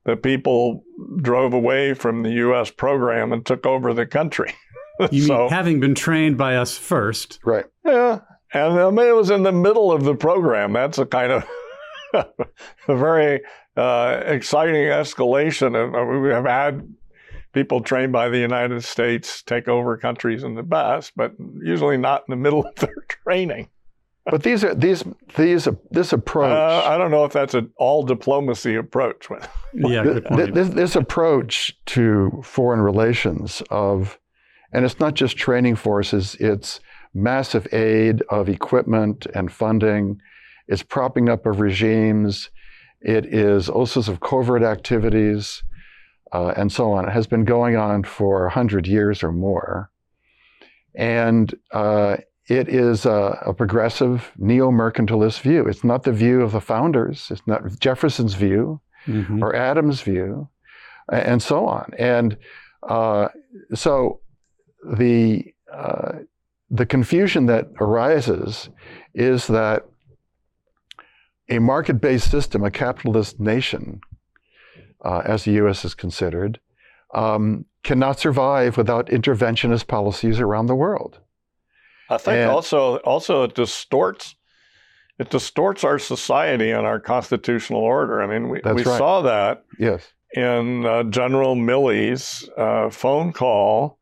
the 0.04 0.18
people 0.18 0.84
drove 1.22 1.54
away 1.54 1.94
from 1.94 2.24
the 2.24 2.32
U.S. 2.32 2.70
program 2.70 3.32
and 3.32 3.46
took 3.46 3.66
over 3.66 3.94
the 3.94 4.06
country. 4.06 4.54
You 5.10 5.24
so, 5.24 5.38
mean 5.40 5.50
having 5.50 5.80
been 5.80 5.96
trained 5.96 6.38
by 6.38 6.58
us 6.58 6.78
first? 6.78 7.40
Right. 7.44 7.66
Yeah. 7.84 8.20
And 8.54 8.80
I 8.80 8.92
mean, 8.92 9.08
it 9.08 9.16
was 9.16 9.32
in 9.32 9.42
the 9.42 9.52
middle 9.52 9.92
of 9.92 10.04
the 10.04 10.14
program. 10.14 10.74
That's 10.74 11.00
a 11.00 11.08
kind 11.08 11.32
of 11.32 11.46
a 12.14 12.96
very 12.96 13.42
uh, 13.76 14.22
exciting 14.26 14.76
escalation. 14.76 15.76
And 15.76 16.22
we 16.22 16.30
have 16.30 16.46
had 16.46 16.88
people 17.54 17.82
trained 17.82 18.12
by 18.12 18.30
the 18.30 18.38
United 18.38 18.84
States 18.84 19.44
take 19.44 19.68
over 19.68 19.98
countries 19.98 20.44
in 20.44 20.56
the 20.56 20.64
past, 20.64 21.14
but 21.16 21.34
usually 21.62 21.98
not 21.98 22.24
in 22.28 22.32
the 22.32 22.36
middle 22.36 22.66
of 22.66 22.76
their 22.76 22.96
training. 23.24 23.70
But 24.26 24.44
these 24.44 24.64
are 24.64 24.76
these 24.76 25.04
these 25.36 25.68
this 25.90 26.14
approach. 26.14 26.52
Uh, 26.52 26.88
I 26.88 26.98
don't 26.98 27.10
know 27.10 27.26
if 27.26 27.34
that's 27.34 27.56
an 27.56 27.72
all 27.78 28.04
diplomacy 28.04 28.76
approach. 28.76 29.28
yeah, 29.74 30.04
this, 30.04 30.70
this 30.70 30.96
approach 30.96 31.76
to 31.88 32.42
foreign 32.44 32.82
relations 32.82 33.64
of, 33.72 34.20
and 34.72 34.86
it's 34.86 35.00
not 35.00 35.16
just 35.16 35.38
training 35.38 35.76
forces. 35.76 36.36
It's 36.40 36.82
massive 37.16 37.68
aid 37.74 38.22
of 38.30 38.48
equipment 38.48 39.26
and 39.34 39.52
funding. 39.52 40.22
It's 40.68 40.84
propping 40.84 41.28
up 41.28 41.48
of 41.48 41.60
regimes. 41.60 42.52
It 43.02 43.26
is 43.26 43.70
all 43.70 43.88
sorts 43.88 44.08
of 44.08 44.20
covert 44.20 44.62
activities 44.62 45.64
uh, 46.32 46.54
and 46.56 46.72
so 46.72 46.92
on. 46.92 47.08
It 47.08 47.12
has 47.12 47.28
been 47.28 47.46
going 47.46 47.76
on 47.76 48.04
for 48.04 48.44
100 48.44 48.88
years 48.88 49.24
or 49.24 49.32
more. 49.32 49.92
And 50.96 51.54
uh, 51.72 52.18
it 52.48 52.68
is 52.68 53.06
a, 53.06 53.42
a 53.46 53.54
progressive 53.54 54.32
neo 54.38 54.72
mercantilist 54.72 55.42
view. 55.42 55.66
It's 55.68 55.84
not 55.84 56.04
the 56.04 56.12
view 56.12 56.42
of 56.42 56.52
the 56.52 56.62
founders, 56.62 57.30
it's 57.32 57.46
not 57.48 57.80
Jefferson's 57.80 58.34
view 58.34 58.82
mm-hmm. 59.08 59.44
or 59.44 59.56
Adams' 59.56 60.02
view, 60.02 60.50
and 61.12 61.42
so 61.42 61.66
on. 61.66 61.92
And 61.98 62.38
uh, 62.84 63.30
so 63.74 64.20
the, 64.98 65.54
uh, 65.72 66.20
the 66.70 66.86
confusion 66.86 67.46
that 67.46 67.68
arises 67.80 68.70
is 69.14 69.48
that 69.48 69.86
a 71.50 71.60
market 71.60 72.00
based 72.02 72.32
system, 72.32 72.64
a 72.64 72.72
capitalist 72.72 73.40
nation, 73.40 74.02
uh, 75.04 75.22
as 75.26 75.44
the 75.44 75.52
US 75.54 75.86
is 75.86 75.94
considered, 75.94 76.60
um, 77.14 77.66
cannot 77.84 78.20
survive 78.20 78.78
without 78.78 79.08
interventionist 79.08 79.88
policies 79.88 80.40
around 80.40 80.68
the 80.68 80.76
world. 80.76 81.20
I 82.10 82.18
think 82.18 82.38
and, 82.38 82.52
also 82.52 82.98
also 82.98 83.44
it 83.44 83.56
distorts 83.56 84.36
it 85.18 85.30
distorts 85.30 85.84
our 85.84 86.00
society 86.00 86.72
and 86.72 86.86
our 86.86 87.00
constitutional 87.00 87.82
order. 87.82 88.22
I 88.22 88.28
mean, 88.28 88.50
we, 88.50 88.60
we 88.66 88.84
right. 88.84 88.98
saw 88.98 89.22
that 89.22 89.64
yes. 89.78 90.14
in 90.34 90.86
uh, 90.86 91.04
General 91.04 91.56
Milley's 91.56 92.50
uh, 92.58 92.90
phone 92.90 93.32
call 93.32 94.00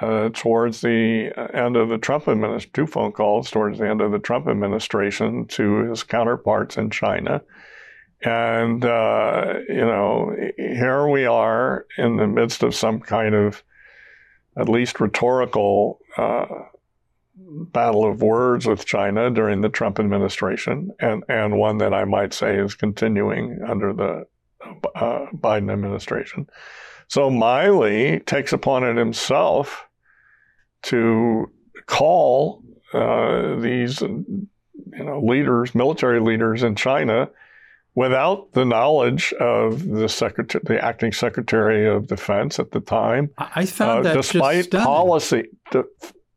uh, 0.00 0.28
towards 0.32 0.82
the 0.82 1.32
end 1.52 1.76
of 1.76 1.88
the 1.88 1.98
Trump 1.98 2.28
administration, 2.28 2.70
two 2.74 2.86
phone 2.86 3.12
calls 3.12 3.50
towards 3.50 3.78
the 3.78 3.88
end 3.88 4.00
of 4.00 4.12
the 4.12 4.18
Trump 4.18 4.46
administration 4.46 5.46
to 5.46 5.90
his 5.90 6.02
counterparts 6.02 6.76
in 6.76 6.90
China, 6.90 7.42
and, 8.26 8.84
uh, 8.84 9.54
you 9.68 9.76
know, 9.76 10.34
here 10.56 11.08
we 11.08 11.26
are 11.26 11.86
in 11.96 12.16
the 12.16 12.26
midst 12.26 12.64
of 12.64 12.74
some 12.74 12.98
kind 12.98 13.36
of 13.36 13.62
at 14.56 14.68
least 14.68 14.98
rhetorical 14.98 16.00
uh, 16.16 16.46
battle 17.36 18.04
of 18.04 18.22
words 18.22 18.66
with 18.66 18.84
China 18.84 19.30
during 19.30 19.60
the 19.60 19.68
Trump 19.68 20.00
administration, 20.00 20.90
and, 20.98 21.22
and 21.28 21.56
one 21.56 21.78
that 21.78 21.94
I 21.94 22.04
might 22.04 22.34
say 22.34 22.58
is 22.58 22.74
continuing 22.74 23.60
under 23.64 23.92
the 23.92 24.26
uh, 24.96 25.26
Biden 25.32 25.72
administration. 25.72 26.48
So 27.06 27.30
Milley 27.30 28.26
takes 28.26 28.52
upon 28.52 28.82
it 28.82 28.96
himself 28.96 29.86
to 30.82 31.48
call 31.86 32.64
uh, 32.92 33.54
these, 33.60 34.00
you 34.00 34.48
know, 34.90 35.20
leaders, 35.20 35.76
military 35.76 36.18
leaders 36.18 36.64
in 36.64 36.74
China, 36.74 37.28
without 37.96 38.52
the 38.52 38.64
knowledge 38.64 39.32
of 39.40 39.88
the 39.88 40.08
secretary, 40.08 40.62
the 40.64 40.84
acting 40.84 41.12
secretary 41.12 41.88
of 41.88 42.06
defense 42.06 42.60
at 42.60 42.70
the 42.70 42.78
time. 42.78 43.30
I 43.38 43.64
found 43.64 44.00
uh, 44.00 44.02
that 44.10 44.14
despite 44.14 44.70
policy, 44.70 45.48
the 45.72 45.88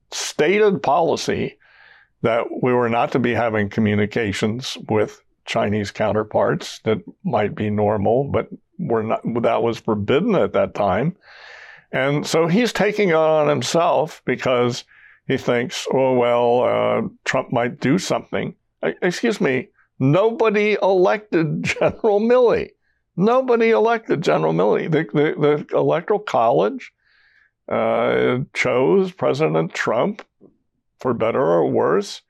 stated 0.10 0.82
policy 0.82 1.58
that 2.22 2.46
we 2.64 2.74
were 2.74 2.90
not 2.90 3.12
to 3.12 3.20
be 3.20 3.34
having 3.34 3.70
communications 3.70 4.78
with 4.88 5.22
Chinese 5.46 5.92
counterparts 5.92 6.80
that 6.86 7.00
might 7.24 7.56
be 7.56 7.70
normal, 7.70 8.24
but 8.24 8.48
were 8.78 9.04
not, 9.04 9.22
that 9.42 9.62
was 9.62 9.80
forbidden 9.80 10.36
at 10.36 10.54
that 10.54 10.74
time. 10.74 11.16
And 11.92 12.26
so 12.26 12.48
he's 12.48 12.72
taking 12.72 13.10
it 13.10 13.16
on 13.16 13.50
himself 13.50 14.22
because 14.24 14.86
he 15.28 15.38
thinks, 15.38 15.88
oh, 15.92 16.14
well, 16.14 16.62
uh, 16.64 17.08
Trump 17.26 17.52
might 17.52 17.80
do 17.82 17.98
something. 17.98 18.56
Excuse 18.82 19.42
me, 19.42 19.70
Nobody 20.00 20.78
elected 20.82 21.64
General 21.64 22.20
Milley. 22.20 22.70
Nobody 23.18 23.72
elected 23.72 24.22
General 24.22 24.54
Milley. 24.54 24.90
The, 24.90 25.06
the, 25.14 25.66
the 25.68 25.78
Electoral 25.78 26.20
College 26.20 26.94
uh, 27.68 28.40
chose 28.54 29.12
President 29.12 29.74
Trump, 29.74 30.26
for 31.00 31.14
better 31.14 31.42
or 31.42 31.70
worse, 31.70 32.22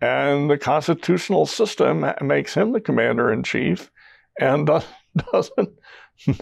and 0.00 0.50
the 0.50 0.58
constitutional 0.58 1.46
system 1.46 2.06
makes 2.22 2.54
him 2.54 2.72
the 2.72 2.80
commander 2.80 3.30
in 3.32 3.42
chief 3.42 3.90
and 4.38 4.66
doesn't 5.32 5.78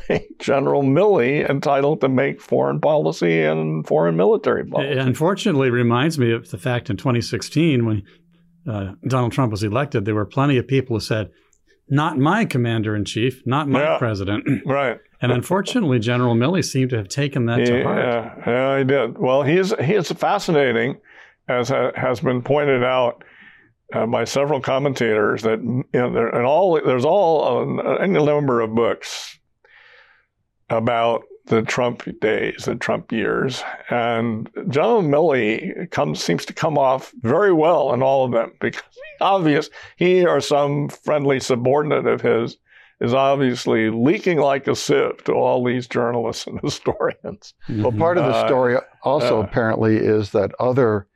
make 0.08 0.38
General 0.38 0.82
Milley 0.82 1.48
entitled 1.48 2.00
to 2.00 2.08
make 2.08 2.40
foreign 2.40 2.80
policy 2.80 3.42
and 3.42 3.86
foreign 3.86 4.16
military 4.16 4.64
policy. 4.64 4.92
It 4.92 4.98
unfortunately 4.98 5.70
reminds 5.70 6.18
me 6.18 6.32
of 6.32 6.50
the 6.50 6.58
fact 6.58 6.90
in 6.90 6.96
2016 6.96 7.84
when 7.84 8.02
uh, 8.68 8.92
Donald 9.06 9.32
Trump 9.32 9.50
was 9.50 9.62
elected, 9.62 10.04
there 10.04 10.14
were 10.14 10.26
plenty 10.26 10.56
of 10.58 10.66
people 10.66 10.96
who 10.96 11.00
said, 11.00 11.30
not 11.88 12.18
my 12.18 12.44
commander 12.44 12.94
in 12.94 13.04
chief, 13.04 13.42
not 13.46 13.68
my 13.68 13.82
yeah, 13.82 13.98
president. 13.98 14.44
Right. 14.66 14.98
And 15.20 15.32
unfortunately, 15.32 15.98
General 15.98 16.36
Milley 16.36 16.64
seemed 16.64 16.90
to 16.90 16.96
have 16.96 17.08
taken 17.08 17.46
that 17.46 17.64
to 17.66 17.82
heart. 17.82 17.98
Yeah, 17.98 18.34
yeah, 18.46 18.78
he 18.78 18.84
did. 18.84 19.18
Well, 19.18 19.42
he 19.42 19.56
is, 19.56 19.74
he 19.82 19.94
is 19.94 20.12
fascinating, 20.12 21.00
as 21.48 21.70
has 21.70 22.20
been 22.20 22.40
pointed 22.40 22.84
out 22.84 23.24
uh, 23.92 24.06
by 24.06 24.22
several 24.22 24.60
commentators, 24.60 25.42
that 25.42 25.60
you 25.60 25.84
know, 25.92 26.12
there, 26.12 26.28
and 26.28 26.46
all, 26.46 26.80
there's 26.80 27.04
all 27.04 27.80
uh, 27.80 27.94
any 27.96 28.24
number 28.24 28.60
of 28.60 28.76
books 28.76 29.40
about 30.70 31.22
the 31.48 31.62
Trump 31.62 32.02
days, 32.20 32.64
the 32.64 32.74
Trump 32.74 33.12
years. 33.12 33.62
And 33.90 34.48
General 34.68 35.02
Milley 35.02 35.90
comes 35.90 36.22
seems 36.22 36.44
to 36.46 36.52
come 36.52 36.78
off 36.78 37.12
very 37.22 37.52
well 37.52 37.92
in 37.92 38.02
all 38.02 38.24
of 38.24 38.32
them 38.32 38.52
because 38.60 38.82
obvious 39.20 39.70
he 39.96 40.24
or 40.24 40.40
some 40.40 40.88
friendly 40.88 41.40
subordinate 41.40 42.06
of 42.06 42.20
his 42.20 42.56
is 43.00 43.14
obviously 43.14 43.90
leaking 43.90 44.38
like 44.38 44.66
a 44.66 44.74
sieve 44.74 45.22
to 45.24 45.32
all 45.32 45.64
these 45.64 45.86
journalists 45.86 46.46
and 46.46 46.60
historians. 46.62 47.54
Well, 47.68 47.92
part 47.92 48.18
of 48.18 48.24
the 48.24 48.36
uh, 48.36 48.46
story 48.46 48.76
also 49.02 49.38
uh, 49.38 49.44
apparently 49.44 49.96
is 49.96 50.30
that 50.30 50.52
other 50.58 51.06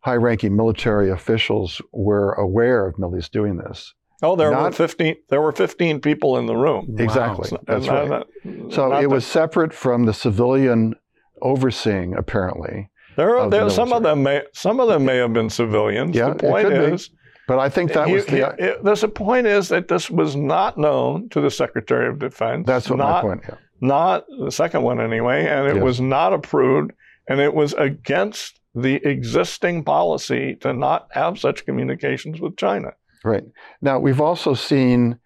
high-ranking 0.00 0.54
military 0.54 1.10
officials 1.10 1.82
were 1.92 2.32
aware 2.34 2.86
of 2.86 2.94
Milley's 2.96 3.28
doing 3.28 3.56
this. 3.56 3.92
Oh, 4.22 4.34
there 4.36 4.50
not, 4.50 4.62
were 4.62 4.72
fifteen. 4.72 5.16
There 5.28 5.42
were 5.42 5.52
fifteen 5.52 6.00
people 6.00 6.38
in 6.38 6.46
the 6.46 6.56
room. 6.56 6.96
Exactly. 6.98 7.50
Wow. 7.52 7.60
That's 7.66 7.88
right. 7.88 8.08
Not, 8.08 8.26
so 8.72 8.96
it 8.96 9.10
was 9.10 9.26
separate 9.26 9.72
from 9.72 10.06
the 10.06 10.14
civilian 10.14 10.94
overseeing. 11.42 12.14
Apparently, 12.16 12.90
there, 13.16 13.36
are, 13.36 13.50
there 13.50 13.64
the 13.64 13.70
some 13.70 13.92
of 13.92 14.02
them 14.02 14.22
may 14.22 14.42
some 14.52 14.80
of 14.80 14.88
them 14.88 15.04
may 15.04 15.16
have 15.16 15.32
been 15.32 15.50
civilians. 15.50 16.16
Yeah, 16.16 16.30
the 16.30 16.36
point 16.36 16.72
is, 16.72 17.08
be. 17.08 17.14
but 17.46 17.58
I 17.58 17.68
think 17.68 17.92
that 17.92 18.08
he, 18.08 18.14
was 18.14 18.26
the. 18.26 18.54
He, 18.58 18.64
it, 18.64 18.82
the 18.82 19.08
point 19.08 19.46
is 19.46 19.68
that 19.68 19.88
this 19.88 20.08
was 20.08 20.34
not 20.34 20.78
known 20.78 21.28
to 21.30 21.40
the 21.40 21.50
Secretary 21.50 22.08
of 22.08 22.18
Defense. 22.18 22.66
That's 22.66 22.88
what 22.88 22.98
not, 22.98 23.22
my 23.22 23.28
point. 23.28 23.42
Yeah. 23.46 23.56
Not 23.82 24.24
the 24.38 24.50
second 24.50 24.82
one 24.82 24.98
anyway, 24.98 25.46
and 25.46 25.68
it 25.68 25.74
yes. 25.76 25.84
was 25.84 26.00
not 26.00 26.32
approved, 26.32 26.92
and 27.28 27.38
it 27.38 27.52
was 27.52 27.74
against 27.74 28.58
the 28.74 28.94
existing 29.06 29.84
policy 29.84 30.56
to 30.60 30.72
not 30.72 31.08
have 31.10 31.38
such 31.38 31.66
communications 31.66 32.40
with 32.40 32.56
China. 32.56 32.92
Right. 33.26 33.44
Now, 33.82 33.98
we've 33.98 34.20
also 34.20 34.54
seen 34.54 35.18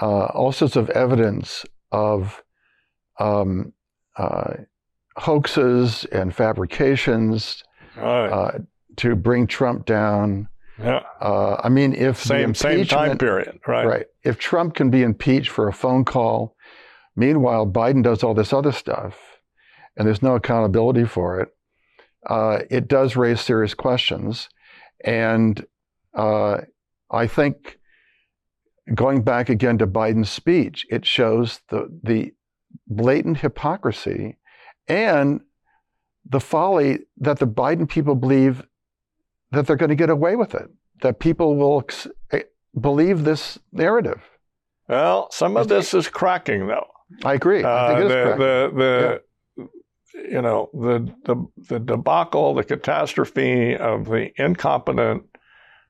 uh, 0.00 0.26
all 0.26 0.52
sorts 0.52 0.76
of 0.76 0.90
evidence 0.90 1.64
of 1.90 2.42
um, 3.18 3.72
uh, 4.16 4.54
hoaxes 5.16 6.04
and 6.06 6.34
fabrications 6.34 7.64
right. 7.96 8.28
uh, 8.28 8.58
to 8.96 9.14
bring 9.14 9.46
Trump 9.46 9.86
down. 9.86 10.48
Yeah. 10.78 11.00
Uh, 11.20 11.60
I 11.62 11.68
mean, 11.68 11.94
if 11.94 12.22
same 12.22 12.54
same 12.54 12.84
time 12.84 13.16
period, 13.16 13.60
right? 13.66 13.86
Right. 13.86 14.06
If 14.24 14.38
Trump 14.38 14.74
can 14.74 14.90
be 14.90 15.02
impeached 15.02 15.50
for 15.50 15.68
a 15.68 15.72
phone 15.72 16.04
call, 16.04 16.56
meanwhile 17.14 17.66
Biden 17.66 18.02
does 18.02 18.24
all 18.24 18.34
this 18.34 18.52
other 18.52 18.72
stuff, 18.72 19.16
and 19.96 20.06
there's 20.06 20.22
no 20.22 20.34
accountability 20.34 21.04
for 21.04 21.40
it, 21.40 21.48
uh, 22.28 22.58
it 22.70 22.88
does 22.88 23.14
raise 23.14 23.40
serious 23.40 23.72
questions, 23.72 24.48
and 25.04 25.64
uh, 26.14 26.62
I 27.10 27.26
think 27.26 27.78
going 28.94 29.22
back 29.22 29.48
again 29.48 29.78
to 29.78 29.86
Biden's 29.86 30.30
speech, 30.30 30.86
it 30.90 31.06
shows 31.06 31.60
the, 31.70 31.88
the 32.02 32.32
blatant 32.86 33.38
hypocrisy 33.38 34.36
and 34.88 35.40
the 36.28 36.40
folly 36.40 37.00
that 37.18 37.38
the 37.38 37.46
Biden 37.46 37.88
people 37.88 38.14
believe 38.14 38.62
that 39.52 39.66
they're 39.66 39.76
going 39.76 39.90
to 39.90 39.94
get 39.94 40.10
away 40.10 40.36
with 40.36 40.54
it, 40.54 40.68
that 41.02 41.18
people 41.20 41.56
will 41.56 41.80
ex- 41.80 42.08
eh, 42.32 42.42
believe 42.80 43.24
this 43.24 43.58
narrative. 43.72 44.20
Well, 44.88 45.28
some 45.30 45.56
of 45.56 45.68
this 45.68 45.94
is 45.94 46.08
cracking, 46.08 46.66
though. 46.66 46.86
I 47.24 47.34
agree. 47.34 47.62
I 47.62 47.70
Uh, 47.70 47.88
think 47.88 47.98
it 48.00 48.04
is 48.06 48.10
the, 48.12 48.22
cracking. 48.22 48.38
the, 48.78 49.20
the, 49.56 50.30
you 50.30 50.42
know, 50.42 50.70
the, 50.74 51.14
the, 51.24 51.46
the 51.68 51.78
debacle, 51.78 52.54
the 52.54 52.64
catastrophe 52.64 53.76
of 53.76 54.06
the 54.06 54.30
incompetent 54.42 55.24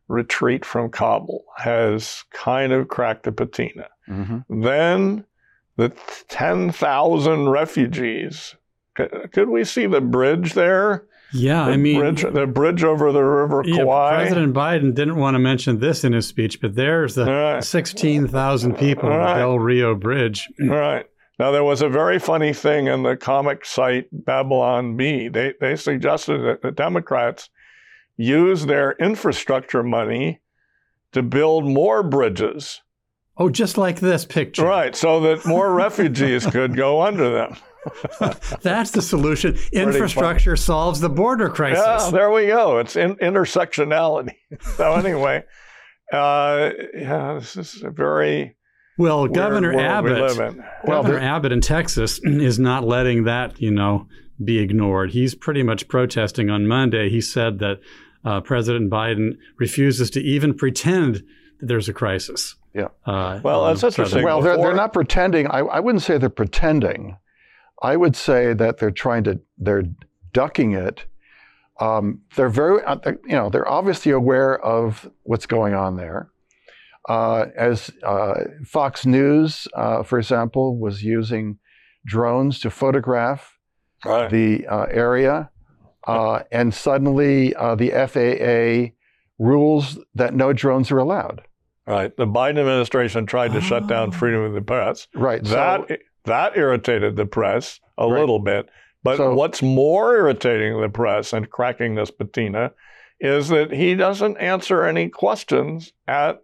retreat 0.08 0.64
from 0.64 0.90
Kabul 0.90 1.44
has 1.56 2.24
kind 2.32 2.72
of 2.72 2.88
cracked 2.88 3.22
the 3.24 3.32
patina. 3.32 3.88
Mhm. 4.08 4.44
Then 4.48 5.24
the 5.76 5.90
10,000 6.28 7.48
refugees. 7.48 8.54
Could 8.96 9.48
we 9.48 9.64
see 9.64 9.86
the 9.86 10.00
bridge 10.00 10.52
there? 10.54 11.04
Yeah, 11.32 11.64
The 11.64 11.72
I 11.72 11.76
mean, 11.76 11.98
bridge, 11.98 12.22
the 12.22 12.46
bridge 12.46 12.84
over 12.84 13.10
the 13.10 13.24
River 13.24 13.62
yeah. 13.66 13.82
President 14.14 14.54
Biden 14.54 14.94
didn't 14.94 15.16
want 15.16 15.34
to 15.34 15.40
mention 15.40 15.80
this 15.80 16.04
in 16.04 16.12
his 16.12 16.28
speech, 16.28 16.60
but 16.60 16.76
there's 16.76 17.16
the 17.16 17.24
right. 17.24 17.64
16,000 17.64 18.78
people 18.78 19.08
on 19.08 19.18
right. 19.18 19.34
the 19.34 19.40
Del 19.40 19.58
Rio 19.58 19.96
Bridge. 19.96 20.48
All 20.62 20.68
right. 20.68 21.06
Now 21.40 21.50
there 21.50 21.64
was 21.64 21.82
a 21.82 21.88
very 21.88 22.20
funny 22.20 22.52
thing 22.52 22.86
in 22.86 23.02
the 23.02 23.16
comic 23.16 23.64
site 23.64 24.06
Babylon 24.12 24.96
Bee. 24.96 25.26
They 25.26 25.54
they 25.60 25.74
suggested 25.74 26.38
that 26.44 26.62
the 26.62 26.70
Democrats 26.70 27.50
use 28.16 28.66
their 28.66 28.92
infrastructure 28.92 29.82
money 29.82 30.40
to 31.12 31.22
build 31.22 31.64
more 31.64 32.02
bridges. 32.02 32.80
Oh, 33.36 33.48
just 33.48 33.76
like 33.76 34.00
this 34.00 34.24
picture. 34.24 34.64
Right, 34.64 34.94
so 34.94 35.20
that 35.20 35.44
more 35.44 35.72
refugees 35.74 36.46
could 36.46 36.76
go 36.76 37.02
under 37.02 37.30
them. 37.30 37.56
That's 38.62 38.92
the 38.92 39.02
solution. 39.02 39.58
Infrastructure 39.72 40.56
solves 40.56 41.00
the 41.00 41.08
border 41.08 41.48
crisis. 41.48 41.84
Yeah, 41.84 42.10
there 42.10 42.30
we 42.30 42.46
go. 42.46 42.78
It's 42.78 42.96
in, 42.96 43.16
intersectionality. 43.16 44.34
so 44.76 44.92
anyway, 44.92 45.44
uh, 46.12 46.70
yeah, 46.94 47.34
this 47.34 47.56
is 47.56 47.82
a 47.82 47.90
very 47.90 48.56
well, 48.96 49.26
Governor 49.26 49.74
world 49.74 50.04
we 50.04 50.12
Abbott. 50.12 50.56
Well, 50.84 51.02
Governor 51.02 51.18
the- 51.18 51.24
Abbott 51.24 51.52
in 51.52 51.60
Texas 51.60 52.20
is 52.24 52.58
not 52.58 52.84
letting 52.84 53.24
that, 53.24 53.60
you 53.60 53.70
know, 53.70 54.06
be 54.42 54.58
ignored. 54.58 55.10
He's 55.10 55.34
pretty 55.34 55.62
much 55.62 55.86
protesting 55.88 56.50
on 56.50 56.66
Monday. 56.66 57.08
He 57.10 57.20
said 57.20 57.58
that 57.60 57.80
uh, 58.24 58.40
President 58.40 58.90
Biden 58.90 59.36
refuses 59.58 60.10
to 60.10 60.20
even 60.20 60.54
pretend 60.54 61.22
that 61.60 61.66
there's 61.66 61.88
a 61.88 61.92
crisis. 61.92 62.56
Yeah. 62.74 62.88
Uh, 63.06 63.40
Well, 63.42 63.64
that's 63.66 63.82
interesting. 63.84 64.24
Well, 64.24 64.40
they're, 64.40 64.56
they're 64.56 64.74
not 64.74 64.92
pretending. 64.92 65.46
I, 65.46 65.58
I 65.60 65.80
wouldn't 65.80 66.02
say 66.02 66.18
they're 66.18 66.28
pretending. 66.30 67.16
I 67.82 67.96
would 67.96 68.16
say 68.16 68.54
that 68.54 68.78
they're 68.78 68.90
trying 68.90 69.24
to, 69.24 69.40
they're 69.58 69.84
ducking 70.32 70.72
it. 70.72 71.04
Um, 71.80 72.22
they're 72.36 72.48
very, 72.48 72.82
uh, 72.84 72.96
they're- 72.96 73.20
you 73.26 73.34
know, 73.36 73.50
they're 73.50 73.68
obviously 73.68 74.10
aware 74.12 74.58
of 74.64 75.08
what's 75.24 75.46
going 75.46 75.74
on 75.74 75.96
there. 75.96 76.30
Uh, 77.08 77.46
as 77.56 77.90
uh, 78.02 78.34
Fox 78.64 79.04
News, 79.04 79.68
uh, 79.74 80.02
for 80.02 80.18
example, 80.18 80.78
was 80.78 81.02
using 81.04 81.58
drones 82.06 82.58
to 82.60 82.70
photograph 82.70 83.53
Right. 84.04 84.30
the 84.30 84.66
uh, 84.66 84.86
area, 84.90 85.50
uh, 86.06 86.40
and 86.52 86.72
suddenly 86.74 87.54
uh, 87.54 87.74
the 87.74 87.90
FAA 87.90 88.94
rules 89.38 89.98
that 90.14 90.34
no 90.34 90.52
drones 90.52 90.90
are 90.90 90.98
allowed. 90.98 91.42
Right. 91.86 92.16
The 92.16 92.26
Biden 92.26 92.58
administration 92.58 93.26
tried 93.26 93.52
to 93.52 93.60
shut 93.60 93.86
down 93.86 94.08
Oh. 94.08 94.12
freedom 94.12 94.42
of 94.42 94.54
the 94.54 94.62
press. 94.62 95.06
Right. 95.14 95.44
so- 95.46 95.54
That 95.54 96.00
that 96.24 96.56
irritated 96.56 97.16
the 97.16 97.26
press 97.26 97.80
a 97.98 98.08
Right. 98.08 98.18
little 98.20 98.38
bit. 98.38 98.68
But 99.02 99.18
So- 99.18 99.34
what's 99.34 99.62
more 99.62 100.14
irritating 100.16 100.80
the 100.80 100.88
press 100.88 101.32
and 101.34 101.50
cracking 101.50 101.94
this 101.94 102.10
patina 102.10 102.72
is 103.20 103.48
that 103.50 103.70
he 103.72 103.94
doesn't 103.94 104.38
answer 104.38 104.84
any 104.84 105.08
questions 105.10 105.92
at 106.08 106.40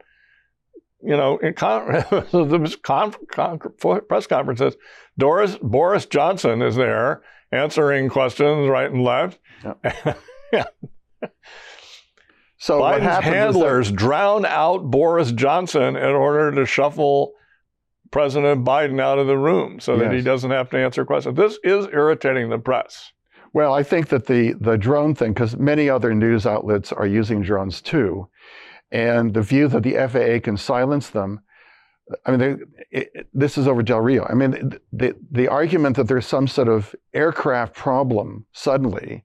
you 1.02 1.16
know 1.16 1.38
in 1.38 1.54
con- 1.54 1.86
the 2.10 2.76
con- 2.82 3.14
con- 3.30 4.00
press 4.08 4.26
conferences. 4.26 4.76
Doris 5.16 5.56
Boris 5.62 6.04
Johnson 6.04 6.60
is 6.60 6.76
there 6.76 7.22
answering 7.52 8.08
questions 8.08 8.68
right 8.68 8.90
and 8.90 9.02
left. 9.02 9.38
so 12.58 12.80
Biden's 12.80 13.00
was 13.00 13.02
that- 13.02 13.24
handlers 13.24 13.90
drown 13.92 14.44
out 14.44 14.90
Boris 14.90 15.32
Johnson 15.32 15.96
in 15.96 16.10
order 16.14 16.52
to 16.52 16.66
shuffle 16.66 17.32
President 18.10 18.64
Biden 18.64 19.00
out 19.00 19.18
of 19.18 19.26
the 19.26 19.38
room 19.38 19.78
so 19.80 19.96
that 19.96 20.12
he 20.12 20.20
doesn't 20.20 20.50
have 20.50 20.68
to 20.70 20.78
answer 20.78 21.04
questions. 21.04 21.36
This 21.36 21.58
is 21.62 21.86
irritating 21.92 22.50
the 22.50 22.58
press. 22.58 23.12
Well, 23.52 23.72
I 23.72 23.82
think 23.82 24.08
that 24.08 24.26
the 24.26 24.54
the 24.60 24.76
drone 24.76 25.14
thing, 25.14 25.32
because 25.32 25.56
many 25.56 25.88
other 25.88 26.14
news 26.14 26.46
outlets 26.46 26.92
are 26.92 27.06
using 27.06 27.42
drones 27.42 27.80
too, 27.80 28.28
and 28.92 29.34
the 29.34 29.42
view 29.42 29.68
that 29.68 29.82
the 29.82 29.94
FAA 29.94 30.44
can 30.44 30.56
silence 30.56 31.10
them. 31.10 31.40
I 32.26 32.30
mean, 32.30 32.38
they, 32.40 32.50
it, 33.00 33.10
it- 33.14 33.26
this 33.34 33.56
is 33.58 33.66
over 33.68 33.82
Del 33.82 34.00
Rio. 34.00 34.24
I 34.28 34.34
mean, 34.34 34.78
the 34.92 35.14
the 35.30 35.48
argument 35.48 35.96
that 35.96 36.08
there's 36.08 36.26
some 36.26 36.46
sort 36.48 36.68
of 36.68 36.94
aircraft 37.14 37.74
problem 37.74 38.46
suddenly 38.52 39.24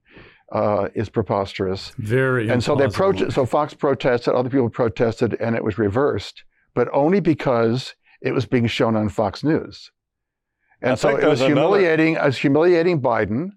uh, 0.52 0.88
is 0.94 1.08
preposterous. 1.08 1.92
Very 1.98 2.48
And 2.48 2.62
so 2.62 2.76
they 2.76 2.86
implausible. 2.86 3.18
pro- 3.18 3.28
so 3.30 3.46
Fox 3.46 3.74
protested, 3.74 4.34
other 4.34 4.50
people 4.50 4.70
protested, 4.70 5.34
and 5.40 5.56
it 5.56 5.64
was 5.64 5.76
reversed, 5.78 6.44
but 6.74 6.88
only 6.92 7.20
because 7.20 7.94
it 8.20 8.32
was 8.32 8.46
being 8.46 8.66
shown 8.68 8.94
on 8.96 9.08
Fox 9.08 9.42
News. 9.42 9.90
I 10.82 10.90
And 10.90 10.98
so 10.98 11.08
it 11.08 11.14
was 11.14 11.22
there's 11.22 11.40
another- 11.40 11.54
humiliating, 11.60 12.14
it 12.14 12.22
was 12.24 12.38
humiliating 12.38 13.00
Biden, 13.00 13.50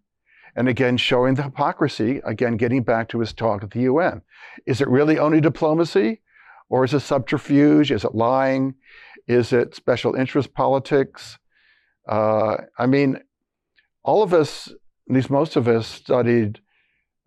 and 0.56 0.68
again 0.68 0.98
showing 0.98 1.36
the 1.36 1.44
hypocrisy, 1.44 2.22
again 2.26 2.58
getting 2.58 2.82
back 2.84 3.08
to 3.10 3.20
his 3.20 3.34
talk 3.34 3.64
at 3.64 3.72
the 3.72 3.82
UN. 3.82 4.22
Is 4.66 4.82
it 4.82 4.88
really 4.88 5.20
only 5.20 5.40
diplomacy? 5.42 6.22
Or 6.72 6.84
is 6.86 6.94
it 6.94 7.00
subterfuge? 7.00 7.92
Is 7.92 8.04
it 8.06 8.14
lying? 8.14 8.76
Is 9.30 9.54
it 9.54 9.76
special 9.76 10.16
interest 10.16 10.56
politics? 10.56 11.38
Uh, 12.08 12.58
I 12.80 12.88
mean, 12.88 13.20
all 14.04 14.24
of 14.24 14.34
us, 14.34 14.70
at 14.70 15.16
least 15.16 15.30
most 15.30 15.56
of 15.56 15.68
us, 15.68 15.86
studied 15.86 16.60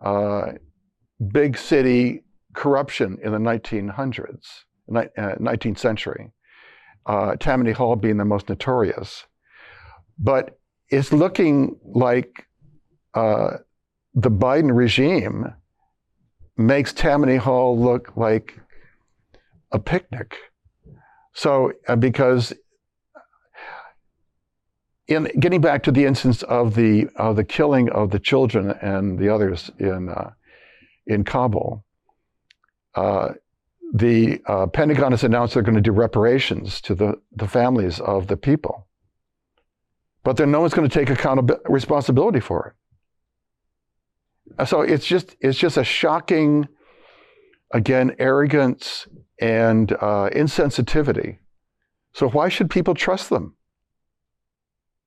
uh, 0.04 0.54
big 1.32 1.56
city 1.56 2.24
corruption 2.54 3.18
in 3.22 3.30
the 3.30 3.38
1900s, 3.38 4.64
ni- 4.88 5.00
uh, 5.16 5.36
19th 5.36 5.78
century. 5.78 6.32
Uh, 7.06 7.36
Tammany 7.36 7.70
Hall 7.70 7.94
being 7.94 8.16
the 8.16 8.24
most 8.24 8.48
notorious. 8.48 9.24
But 10.18 10.58
it's 10.88 11.12
looking 11.12 11.78
like 11.84 12.46
uh, 13.14 13.58
the 14.14 14.30
Biden 14.30 14.74
regime 14.74 15.54
makes 16.56 16.92
Tammany 16.92 17.36
Hall 17.36 17.78
look 17.78 18.16
like 18.16 18.58
a 19.70 19.78
picnic. 19.78 20.36
So, 21.34 21.72
uh, 21.88 21.96
because 21.96 22.52
in 25.08 25.24
getting 25.38 25.60
back 25.60 25.82
to 25.84 25.92
the 25.92 26.04
instance 26.04 26.42
of 26.44 26.74
the 26.74 27.08
of 27.16 27.36
the 27.36 27.44
killing 27.44 27.90
of 27.90 28.10
the 28.10 28.18
children 28.18 28.70
and 28.82 29.18
the 29.18 29.28
others 29.28 29.70
in 29.78 30.08
uh, 30.08 30.32
in 31.06 31.24
Kabul, 31.24 31.84
uh, 32.94 33.30
the 33.94 34.40
uh, 34.46 34.66
Pentagon 34.66 35.12
has 35.12 35.24
announced 35.24 35.54
they're 35.54 35.62
going 35.62 35.74
to 35.74 35.80
do 35.80 35.92
reparations 35.92 36.80
to 36.82 36.94
the 36.94 37.20
the 37.32 37.48
families 37.48 37.98
of 38.00 38.26
the 38.26 38.36
people, 38.36 38.86
but 40.22 40.36
then 40.36 40.50
no 40.50 40.60
one's 40.60 40.74
going 40.74 40.88
to 40.88 40.98
take 40.98 41.10
accountability 41.10 41.64
responsibility 41.68 42.40
for 42.40 42.68
it. 44.58 44.68
So 44.68 44.82
it's 44.82 45.06
just 45.06 45.34
it's 45.40 45.58
just 45.58 45.76
a 45.76 45.84
shocking, 45.84 46.68
again, 47.72 48.14
arrogance 48.18 49.08
and 49.42 49.92
uh, 49.92 50.30
insensitivity. 50.34 51.38
So 52.12 52.28
why 52.28 52.48
should 52.48 52.70
people 52.70 52.94
trust 52.94 53.30
them? 53.30 53.54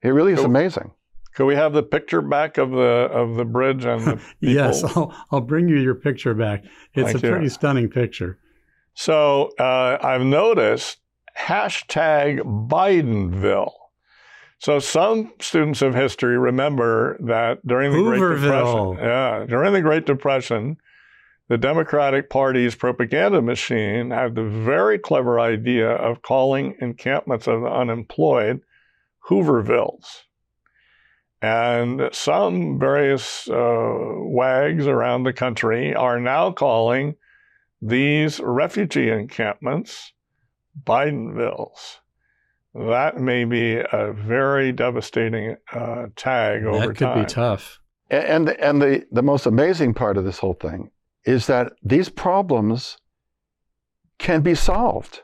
It 0.02 0.10
really 0.10 0.34
is 0.34 0.40
Cool. 0.40 0.46
amazing. 0.48 0.92
Could 1.36 1.46
we 1.46 1.56
have 1.56 1.74
the 1.74 1.84
picture 1.84 2.22
back 2.22 2.58
of 2.58 2.72
the 2.72 3.10
of 3.12 3.36
the 3.36 3.44
bridge 3.46 3.86
and 3.86 4.02
the 4.02 4.16
people? 4.40 4.56
Yes, 4.56 4.84
I'll, 4.84 5.14
I'll 5.32 5.42
bring 5.42 5.68
you 5.68 5.78
your 5.78 5.96
picture 5.96 6.34
back. 6.34 6.64
It's 6.94 7.12
Thank 7.12 7.24
a 7.24 7.28
you. 7.28 7.34
pretty 7.34 7.50
stunning 7.50 7.90
picture. 7.90 8.40
So 8.94 9.52
uh, 9.60 9.98
I've 10.02 10.22
noticed 10.22 10.98
hashtag 11.38 12.40
Bidenville. 12.70 13.74
So 14.60 14.80
some 14.80 15.34
students 15.42 15.82
of 15.82 15.94
history 15.94 16.38
remember 16.38 17.18
that 17.20 17.66
during 17.68 17.92
the 17.92 18.02
Great 18.02 18.20
Depression, 18.42 18.98
yeah, 19.00 19.46
during 19.48 19.74
the 19.74 19.82
Great 19.82 20.06
Depression, 20.06 20.78
the 21.48 21.58
Democratic 21.58 22.30
Party's 22.30 22.76
propaganda 22.76 23.42
machine 23.42 24.10
had 24.10 24.36
the 24.36 24.44
very 24.44 24.98
clever 24.98 25.40
idea 25.40 25.90
of 25.90 26.22
calling 26.22 26.76
encampments 26.82 27.48
of 27.48 27.62
the 27.62 27.68
unemployed 27.68 28.62
Hoovervilles. 29.30 30.24
And 31.42 32.10
some 32.12 32.80
various 32.80 33.48
uh, 33.48 33.54
wags 33.56 34.88
around 34.88 35.24
the 35.24 35.34
country 35.34 35.94
are 35.94 36.20
now 36.20 36.52
calling 36.52 37.16
these 37.82 38.40
refugee 38.40 39.12
encampments 39.12 40.14
Bidenvilles. 40.84 41.98
That 42.74 43.18
may 43.20 43.46
be 43.46 43.76
a 43.78 44.14
very 44.14 44.72
devastating 44.72 45.58
uh, 45.72 46.08
tag 46.16 46.66
over 46.66 46.78
time. 46.78 46.88
that 46.88 46.98
could 46.98 47.06
time. 47.06 47.24
be 47.24 47.26
tough. 47.26 47.80
And 48.10 48.26
and 48.26 48.48
the, 48.48 48.64
and 48.68 48.82
the, 48.82 49.06
the 49.12 49.22
most 49.22 49.46
amazing 49.46 49.94
part 49.94 50.18
of 50.18 50.26
this 50.26 50.40
whole 50.40 50.56
thing 50.56 50.90
is 51.26 51.48
that 51.48 51.74
these 51.84 52.10
problems 52.10 52.98
can 54.18 54.42
be 54.42 54.56
solved. 54.56 55.22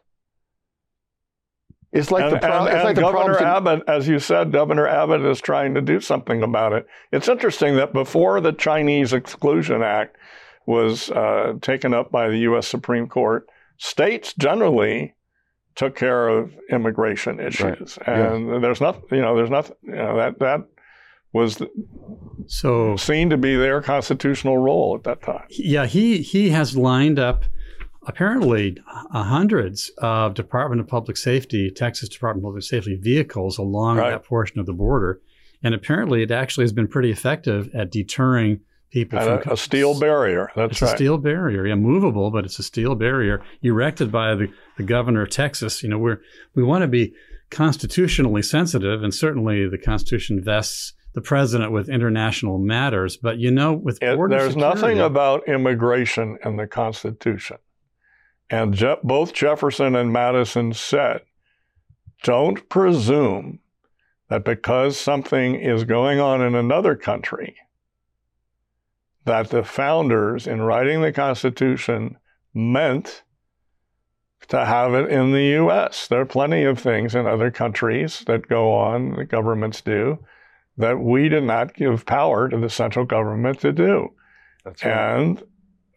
It's 1.92 2.10
like 2.10 2.24
and, 2.24 2.34
the, 2.34 2.40
pro- 2.40 2.66
and, 2.66 2.76
it's 2.76 2.84
like 2.84 2.96
the 2.96 3.02
Governor 3.02 3.38
Abbott, 3.40 3.84
as 3.88 4.08
you 4.08 4.18
said, 4.20 4.52
Governor 4.52 4.88
Abbott 4.88 5.22
is 5.22 5.42
trying 5.42 5.74
to 5.74 5.82
do 5.82 6.00
something 6.00 6.42
about 6.42 6.72
it. 6.74 6.88
It's 7.12 7.28
interesting 7.28 7.76
that 7.76 7.92
before 7.92 8.40
the 8.40 8.54
Chinese 8.54 9.12
Exclusion 9.12 9.82
Act 9.82 10.16
was 10.66 11.12
uh, 11.12 11.54
taken 11.62 11.94
up 11.94 12.12
by 12.12 12.30
the 12.30 12.38
U.S. 12.40 12.68
Supreme 12.68 13.08
Court, 13.08 13.48
states 13.78 14.34
generally 14.34 15.16
took 15.76 15.96
care 15.96 16.30
of 16.30 16.54
immigration 16.70 17.40
issues, 17.40 17.98
and 18.06 18.64
there's 18.64 18.80
nothing, 18.82 19.04
you 19.12 19.22
know, 19.22 19.36
there's 19.36 19.50
nothing, 19.50 19.76
you 19.84 19.96
know, 19.96 20.18
that 20.18 20.40
that 20.40 20.62
was 21.34 21.62
So 22.48 22.96
seen 22.98 23.30
to 23.30 23.38
be 23.38 23.56
their 23.56 23.82
constitutional 23.82 24.58
role 24.58 24.96
at 24.96 25.04
that 25.06 25.22
time. 25.22 25.46
yeah, 25.50 25.86
he 25.86 26.22
he 26.22 26.50
has 26.50 26.76
lined 26.76 27.20
up 27.20 27.46
apparently 28.08 28.78
uh, 29.14 29.24
hundreds 29.24 29.92
of 30.00 30.34
Department 30.34 30.82
of 30.82 30.88
Public 30.88 31.18
Safety, 31.18 31.70
Texas 31.70 32.10
Department 32.10 32.44
of 32.44 32.50
Public 32.50 32.64
Safety 32.64 32.96
vehicles 32.96 33.58
along 33.58 33.98
Right. 33.98 34.10
that 34.12 34.24
portion 34.26 34.60
of 34.60 34.66
the 34.66 34.74
border, 34.74 35.22
and 35.64 35.74
apparently 35.76 36.24
it 36.24 36.32
actually 36.32 36.64
has 36.64 36.74
been 36.74 36.88
pretty 36.88 37.12
effective 37.12 37.70
at 37.76 37.92
deterring 37.92 38.60
people 38.92 39.20
And 39.20 39.42
from 39.44 39.52
a, 39.52 39.54
a 39.54 39.58
steel 39.58 39.98
barrier. 40.00 40.50
That's 40.56 40.72
It's 40.74 40.82
right. 40.82 40.94
a 40.94 40.96
steel 40.98 41.18
barrier, 41.18 41.66
yeah, 41.68 41.76
movable, 41.76 42.32
but 42.32 42.44
it's 42.44 42.60
a 42.60 42.64
steel 42.64 42.96
barrier 42.96 43.42
erected 43.62 44.12
by 44.12 44.36
the, 44.36 44.48
the 44.78 44.84
governor 44.84 45.22
of 45.22 45.30
Texas. 45.30 45.82
You 45.84 45.90
know, 45.90 45.98
we're 46.00 46.20
we 46.56 46.64
want 46.64 46.82
to 46.82 46.88
be 46.88 47.14
constitutionally 47.52 48.42
sensitive, 48.42 49.04
and 49.04 49.14
certainly 49.14 49.70
the 49.70 49.78
Constitution 49.78 50.42
vests 50.44 50.94
the 51.14 51.22
president 51.22 51.72
with 51.72 51.90
international 51.90 52.58
matters. 52.58 53.18
But 53.18 53.38
you 53.38 53.52
know, 53.52 53.74
with 53.74 54.02
It- 54.02 54.18
there's 54.30 54.54
security, 54.54 54.60
nothing 54.60 55.00
about 55.00 55.48
immigration 55.48 56.38
in 56.46 56.58
the 56.58 56.68
Constitution. 56.68 57.58
And 58.50 58.74
Je- 58.74 58.98
both 59.04 59.34
Jefferson 59.34 59.96
and 59.96 60.12
Madison 60.12 60.74
said, 60.74 61.22
don't 62.24 62.68
presume 62.70 63.60
that 64.30 64.44
because 64.44 64.98
something 64.98 65.56
is 65.56 65.84
going 65.84 66.20
on 66.20 66.42
in 66.42 66.56
another 66.56 66.96
country, 66.96 67.56
that 69.26 69.50
the 69.50 69.64
founders, 69.64 70.48
in 70.48 70.62
writing 70.62 71.02
the 71.02 71.12
Constitution, 71.12 72.18
meant 72.54 73.24
to 74.48 74.66
have 74.66 74.94
it 74.94 75.10
in 75.10 75.32
the 75.32 75.44
U.S. 75.62 76.08
There 76.08 76.22
are 76.22 76.26
plenty 76.26 76.64
of 76.64 76.80
things 76.80 77.16
in 77.16 77.26
other 77.28 77.52
countries 77.52 78.24
that 78.28 78.48
go 78.48 78.74
on, 78.74 79.16
the 79.16 79.26
governments 79.26 79.82
do, 79.82 80.20
that 80.82 81.00
we 81.00 81.30
did 81.30 81.44
not 81.44 81.74
give 81.74 82.06
power 82.06 82.50
to 82.50 82.58
the 82.58 82.70
central 82.70 83.06
government 83.06 83.60
to 83.62 83.72
do. 83.72 84.10
Right. 84.66 84.86
And 84.86 85.44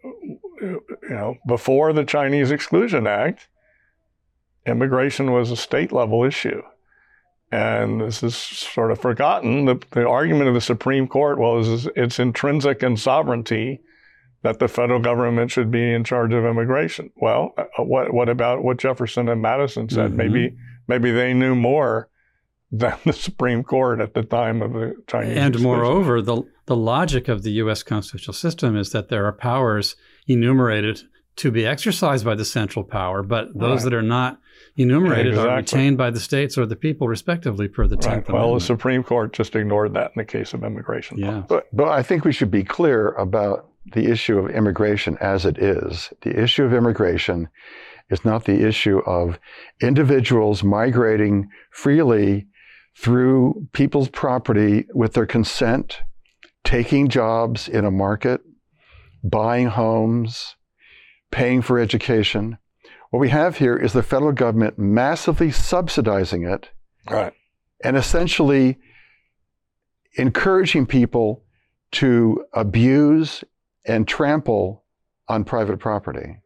you 0.03 0.81
know, 1.11 1.37
before 1.47 1.93
the 1.93 2.05
Chinese 2.05 2.51
Exclusion 2.51 3.07
Act, 3.07 3.49
immigration 4.67 5.33
was 5.33 5.51
a 5.51 5.57
state 5.57 5.93
level 5.93 6.25
issue. 6.25 6.63
And 7.53 8.01
this 8.01 8.23
is 8.23 8.35
sort 8.35 8.91
of 8.91 9.01
forgotten. 9.01 9.67
The, 9.67 9.81
the 9.91 10.09
argument 10.09 10.49
of 10.49 10.55
the 10.55 10.61
Supreme 10.61 11.07
Court 11.07 11.39
was 11.39 11.89
it's 11.95 12.19
intrinsic 12.19 12.83
in 12.83 12.97
sovereignty 12.97 13.81
that 14.43 14.59
the 14.59 14.69
federal 14.69 15.01
government 15.01 15.51
should 15.51 15.71
be 15.71 15.93
in 15.93 16.05
charge 16.05 16.33
of 16.33 16.45
immigration. 16.45 17.11
Well, 17.17 17.55
uh, 17.57 17.65
what, 17.79 18.13
what 18.13 18.29
about 18.29 18.65
what 18.65 18.79
Jefferson 18.79 19.29
and 19.29 19.41
Madison 19.41 19.89
said? 19.89 20.13
Mhm. 20.13 20.17
Maybe 20.17 20.57
maybe 20.89 21.11
they 21.13 21.33
knew 21.33 21.55
more 21.55 22.09
than 22.79 22.97
the 23.05 23.13
Supreme 23.13 23.63
Court 23.63 24.01
at 24.01 24.15
the 24.15 24.23
time 24.23 24.63
of 24.63 24.73
the 24.73 24.95
Chinese. 25.07 25.37
and 25.37 25.55
Exclusion. 25.55 25.63
moreover, 25.63 26.21
the 26.23 26.43
the 26.67 26.77
logic 26.77 27.29
of 27.29 27.43
the 27.43 27.51
U.S. 27.63 27.83
constitutional 27.83 28.33
system 28.35 28.75
is 28.77 28.91
that 28.93 29.09
there 29.11 29.27
are 29.27 29.33
powers 29.33 29.97
enumerated 30.27 31.03
to 31.37 31.51
be 31.51 31.67
exercised 31.67 32.25
by 32.25 32.35
the 32.35 32.45
central 32.45 32.85
power, 32.85 33.23
but 33.23 33.49
those 33.55 33.81
Right. 33.85 33.91
that 33.91 33.95
are 33.95 34.03
not 34.03 34.41
enumerated 34.77 35.37
are 35.37 35.57
retained 35.57 35.99
by 35.99 36.11
the 36.11 36.21
states 36.21 36.57
or 36.57 36.65
the 36.65 36.77
people, 36.77 37.07
respectively, 37.07 37.69
per 37.69 37.87
the 37.87 37.97
Right. 37.97 38.03
Tenth 38.25 38.29
Well, 38.31 38.55
the 38.55 38.61
Supreme 38.61 39.03
Court 39.03 39.33
just 39.35 39.55
ignored 39.55 39.93
that 39.95 40.13
in 40.15 40.21
the 40.21 40.25
case 40.25 40.55
of 40.55 40.65
immigration. 40.65 41.19
Yeah. 41.19 41.43
But, 41.49 41.67
but 41.73 41.89
I 41.89 42.03
think 42.03 42.25
we 42.25 42.33
should 42.33 42.51
be 42.51 42.65
clear 42.65 43.09
about 43.11 43.69
the 43.93 44.11
issue 44.11 44.39
of 44.39 44.49
immigration 44.51 45.19
as 45.21 45.45
it 45.45 45.59
is. 45.59 46.13
The 46.23 46.41
issue 46.43 46.65
of 46.65 46.73
immigration 46.73 47.49
is 48.11 48.25
not 48.25 48.45
the 48.47 48.67
issue 48.67 48.99
of 49.07 49.39
individuals 49.83 50.65
migrating 50.65 51.49
freely 51.73 52.47
through 52.97 53.69
people's 53.73 54.09
property 54.09 54.87
with 54.95 55.15
their 55.15 55.27
consent, 55.27 56.01
taking 56.63 57.09
jobs 57.09 57.69
in 57.69 57.85
a 57.85 57.91
market, 57.91 58.41
buying 59.23 59.67
homes, 59.69 60.57
paying 61.31 61.61
for 61.63 61.79
education. 61.79 62.59
What 63.11 63.21
we 63.21 63.29
have 63.31 63.59
here 63.59 63.77
is 63.77 63.93
the 63.93 64.03
federal 64.03 64.33
government 64.33 64.79
massively 64.79 65.51
subsidizing 65.51 66.45
it 66.45 66.71
Right. 67.11 67.33
and 67.83 67.97
essentially 67.97 68.79
encouraging 70.17 70.87
people 70.87 71.45
to 71.93 72.45
abuse 72.53 73.45
and 73.85 74.07
trample 74.09 74.85
on 75.29 75.45
private 75.45 75.79
property. 75.79 76.39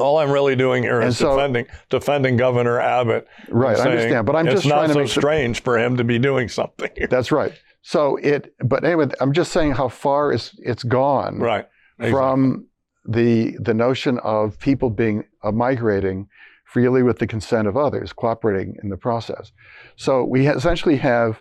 All 0.00 0.18
I'm 0.18 0.30
really 0.30 0.56
doing 0.56 0.82
here 0.82 1.00
And 1.00 1.08
is 1.10 1.18
so- 1.18 1.36
defending 1.36 1.66
defending 1.90 2.36
Governor 2.36 2.80
Abbott. 2.80 3.26
Right, 3.48 3.76
I 3.78 3.90
understand, 3.90 4.26
but 4.26 4.36
I'm 4.36 4.46
just 4.46 4.66
not 4.66 4.76
trying 4.76 4.88
to 4.88 4.94
so 4.94 5.00
make 5.00 5.08
strange 5.08 5.62
for 5.62 5.78
him 5.78 5.96
to 5.96 6.04
be 6.04 6.18
doing 6.18 6.48
something. 6.48 6.90
here. 6.96 7.06
That's 7.08 7.30
right. 7.32 7.52
So 7.82 8.16
it, 8.16 8.54
but 8.64 8.84
anyway, 8.84 9.06
I'm 9.20 9.32
just 9.32 9.52
saying 9.52 9.72
how 9.72 9.88
far 9.88 10.32
it's 10.32 10.54
it's 10.58 10.82
gone 10.84 11.38
right. 11.38 11.66
Exactly. 11.98 12.10
from 12.12 12.66
the 13.06 13.56
the 13.60 13.74
notion 13.74 14.18
of 14.18 14.58
people 14.58 14.90
being 14.90 15.24
uh, 15.42 15.52
migrating 15.52 16.28
freely 16.64 17.02
with 17.02 17.18
the 17.18 17.26
consent 17.26 17.66
of 17.66 17.76
others, 17.78 18.12
cooperating 18.12 18.76
in 18.82 18.90
the 18.90 18.96
process. 18.96 19.52
So 19.96 20.22
we 20.22 20.48
essentially 20.48 20.96
have, 20.96 21.40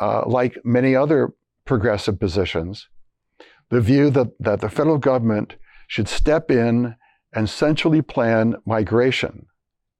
uh, 0.00 0.22
like 0.28 0.56
many 0.64 0.94
other 0.94 1.32
progressive 1.64 2.20
positions, 2.20 2.86
the 3.70 3.80
view 3.80 4.10
that 4.10 4.28
that 4.38 4.60
the 4.60 4.68
federal 4.68 4.98
government 4.98 5.56
should 5.88 6.08
step 6.08 6.50
in 6.50 6.94
and 7.34 7.48
centrally 7.48 8.02
plan 8.02 8.56
migration 8.66 9.46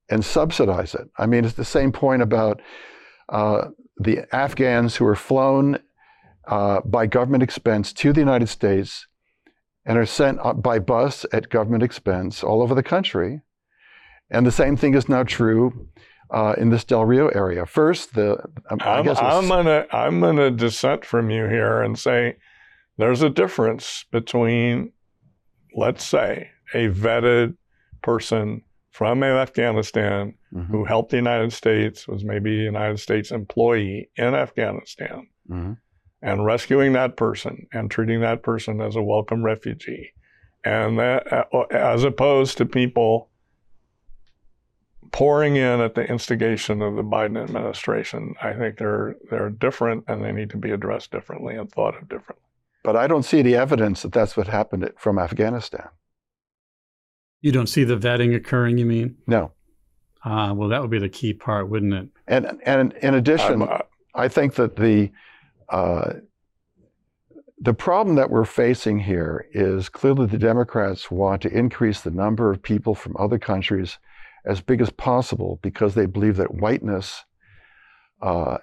and 0.08 0.24
subsidize 0.24 0.94
it. 0.94 1.08
I 1.18 1.26
mean, 1.26 1.44
it's 1.44 1.54
the 1.54 1.64
same 1.64 1.92
point 1.92 2.22
about 2.22 2.60
uh, 3.28 3.68
the 3.98 4.24
Afghans 4.34 4.96
who 4.96 5.06
are 5.06 5.16
flown 5.16 5.78
uh, 6.46 6.80
by 6.84 7.06
government 7.06 7.42
expense 7.42 7.92
to 7.94 8.12
the 8.12 8.20
United 8.20 8.48
States 8.48 9.06
and 9.86 9.98
are 9.98 10.06
sent 10.06 10.38
by 10.62 10.78
bus 10.78 11.26
at 11.32 11.48
government 11.48 11.82
expense 11.82 12.42
all 12.42 12.62
over 12.62 12.74
the 12.74 12.82
country. 12.82 13.42
And 14.30 14.46
the 14.46 14.52
same 14.52 14.76
thing 14.76 14.94
is 14.94 15.08
now 15.08 15.22
true 15.22 15.88
uh, 16.30 16.54
in 16.56 16.70
this 16.70 16.84
Del 16.84 17.04
Rio 17.04 17.28
area. 17.28 17.66
First, 17.66 18.14
the 18.14 18.38
um, 18.70 18.78
I 18.80 18.98
I'm, 18.98 19.04
guess 19.04 19.18
I'm 19.20 19.48
gonna 19.48 19.86
I'm 19.92 20.20
gonna 20.20 20.50
dissent 20.50 21.04
from 21.04 21.30
you 21.30 21.46
here 21.46 21.82
and 21.82 21.98
say 21.98 22.36
there's 22.96 23.22
a 23.22 23.30
difference 23.30 24.04
between, 24.10 24.92
let's 25.76 26.04
say, 26.04 26.50
a 26.74 26.88
vetted 26.88 27.56
person 28.02 28.62
from 28.90 29.22
Afghanistan 29.22 30.34
Mhm, 30.52 30.68
who 30.68 30.84
helped 30.84 31.10
the 31.10 31.16
United 31.16 31.52
States, 31.52 32.06
was 32.06 32.22
maybe 32.24 32.60
a 32.60 32.64
United 32.64 32.98
States 33.00 33.32
employee 33.32 34.08
in 34.16 34.34
Afghanistan, 34.34 35.26
mhm. 35.50 35.76
and 36.22 36.44
rescuing 36.44 36.92
that 36.92 37.16
person 37.16 37.66
and 37.72 37.90
treating 37.90 38.20
that 38.20 38.42
person 38.42 38.80
as 38.80 38.94
a 38.94 39.02
welcome 39.02 39.44
refugee, 39.44 40.12
and 40.64 40.98
that, 40.98 41.26
uh, 41.32 41.62
as 41.70 42.04
opposed 42.04 42.56
to 42.58 42.64
people 42.66 43.30
pouring 45.10 45.56
in 45.56 45.80
at 45.80 45.94
the 45.94 46.04
instigation 46.08 46.82
of 46.82 46.96
the 46.96 47.02
Biden 47.02 47.40
administration. 47.40 48.34
I 48.42 48.52
think 48.52 48.78
they're 48.78 49.16
they're 49.30 49.50
different 49.50 50.04
and 50.08 50.24
they 50.24 50.32
need 50.32 50.50
to 50.50 50.56
be 50.56 50.72
addressed 50.72 51.12
differently 51.12 51.56
and 51.56 51.70
thought 51.70 51.96
of 51.96 52.08
differently. 52.08 52.42
But 52.82 52.96
I 52.96 53.06
don't 53.06 53.22
see 53.22 53.40
the 53.42 53.56
evidence 53.56 54.02
that 54.02 54.12
that's 54.12 54.36
what 54.36 54.48
happened 54.48 54.90
from 54.98 55.18
Afghanistan. 55.18 55.88
You 57.44 57.52
don't 57.52 57.66
see 57.66 57.84
the 57.84 57.94
vetting 57.98 58.34
occurring, 58.34 58.78
you 58.78 58.86
mean? 58.86 59.16
No. 59.26 59.52
Ah, 60.24 60.54
well, 60.54 60.70
that 60.70 60.80
would 60.80 60.90
be 60.90 60.98
the 60.98 61.10
key 61.10 61.34
part, 61.34 61.68
wouldn't 61.68 61.92
it? 61.92 62.08
And 62.26 62.58
and 62.64 62.94
in 63.02 63.12
addition, 63.12 63.60
I'm, 63.60 63.68
uh, 63.68 63.78
I 64.14 64.28
think 64.28 64.54
that 64.54 64.76
the 64.76 65.10
uh, 65.68 66.14
the 67.60 67.74
problem 67.74 68.16
that 68.16 68.30
we're 68.30 68.46
facing 68.46 68.98
here 68.98 69.46
is 69.52 69.90
clearly 69.90 70.24
the 70.26 70.38
Democrats 70.38 71.10
want 71.10 71.42
to 71.42 71.50
increase 71.54 72.00
the 72.00 72.10
number 72.10 72.50
of 72.50 72.62
people 72.62 72.94
from 72.94 73.14
other 73.18 73.38
countries 73.38 73.98
as 74.46 74.62
big 74.62 74.80
as 74.80 74.88
possible 74.88 75.58
because 75.62 75.94
they 75.94 76.06
believe 76.06 76.36
that 76.36 76.54
whiteness 76.54 77.24
uh, 78.22 78.56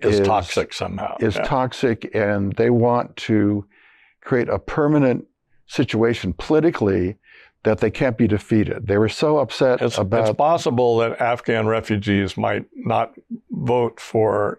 is, 0.00 0.20
is- 0.20 0.26
toxic 0.26 0.72
somehow. 0.72 1.14
is 1.20 1.36
Yeah. 1.36 1.42
toxic, 1.42 2.10
and 2.14 2.54
they 2.54 2.70
want 2.70 3.14
to 3.28 3.66
create 4.22 4.48
a 4.48 4.58
permanent 4.58 5.26
situation 5.66 6.32
politically 6.32 7.18
that 7.64 7.78
they 7.78 7.90
can't 7.90 8.16
be 8.18 8.26
defeated. 8.26 8.86
They 8.88 8.98
were 8.98 9.08
so 9.08 9.38
upset 9.38 9.80
It's, 9.80 9.96
about 9.98 10.28
it's 10.28 10.36
possible 10.36 10.98
that 10.98 11.20
Afghan 11.20 11.66
refugees 11.66 12.36
might 12.36 12.64
not 12.74 13.14
vote 13.50 14.00
for 14.00 14.58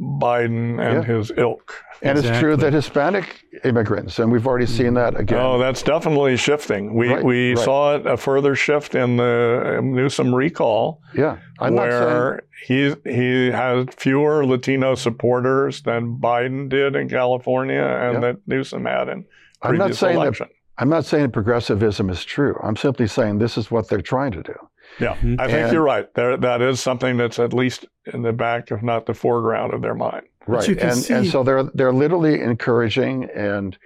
Biden 0.00 0.80
and 0.80 1.02
Yeah. 1.06 1.14
his 1.16 1.30
ilk. 1.36 1.74
And 2.02 2.16
it's 2.18 2.38
true 2.38 2.56
that 2.56 2.72
Hispanic 2.72 3.42
immigrants, 3.64 4.18
and 4.18 4.32
we've 4.32 4.46
already 4.46 4.64
seen 4.64 4.94
that 4.94 5.18
again. 5.20 5.38
Oh, 5.38 5.58
that's 5.58 5.82
definitely 5.82 6.38
shifting. 6.38 6.94
We 6.94 7.08
Right, 7.12 7.22
we 7.22 7.50
right. 7.54 7.58
saw 7.58 7.96
it 7.96 8.06
a 8.06 8.16
further 8.16 8.54
shift 8.54 8.94
in 8.94 9.18
the 9.18 9.76
um, 9.78 9.92
Newsom 9.94 10.34
recall, 10.34 11.02
yeah, 11.14 11.36
I'm 11.58 11.74
not 11.74 11.90
saying 11.90 12.04
where 12.04 12.42
he 12.66 12.94
he 13.04 13.50
has 13.50 13.86
fewer 13.94 14.46
Latino 14.46 14.94
supporters 14.94 15.82
than 15.82 16.16
Biden 16.18 16.70
did 16.70 16.96
in 16.96 17.10
California 17.10 17.82
and 17.82 18.14
Yeah. 18.14 18.20
that 18.20 18.36
Newsom 18.46 18.86
had 18.86 19.08
in 19.10 19.26
I'm 19.60 19.76
not 19.76 19.84
previous 19.84 19.98
saying 19.98 20.14
that 20.16 20.22
election. 20.22 20.48
I'm 20.80 20.88
not 20.88 21.04
saying 21.04 21.30
progressivism 21.32 22.08
is 22.10 22.24
true. 22.24 22.58
I'm 22.62 22.74
simply 22.76 23.06
saying 23.06 23.38
this 23.38 23.56
is 23.58 23.70
what 23.70 23.88
they're 23.88 24.00
trying 24.00 24.32
to 24.32 24.42
do. 24.42 24.54
Yeah, 24.98 25.14
Mhm. 25.16 25.38
I 25.38 25.46
think 25.46 25.58
And- 25.64 25.72
you're 25.72 25.82
right. 25.84 26.12
There, 26.14 26.36
that 26.38 26.62
is 26.62 26.80
something 26.80 27.16
that's 27.18 27.38
at 27.38 27.52
least 27.52 27.84
in 28.12 28.22
the 28.22 28.32
back, 28.32 28.70
if 28.72 28.82
not 28.82 29.06
the 29.06 29.14
foreground 29.14 29.72
of 29.74 29.82
their 29.82 29.94
mind. 29.94 30.26
Right. 30.46 30.66
and 30.68 30.96
see- 30.96 31.14
and 31.14 31.26
so 31.26 31.44
they're 31.44 31.62
they're 31.64 31.92
literally 31.92 32.40
encouraging 32.40 33.28
and 33.34 33.76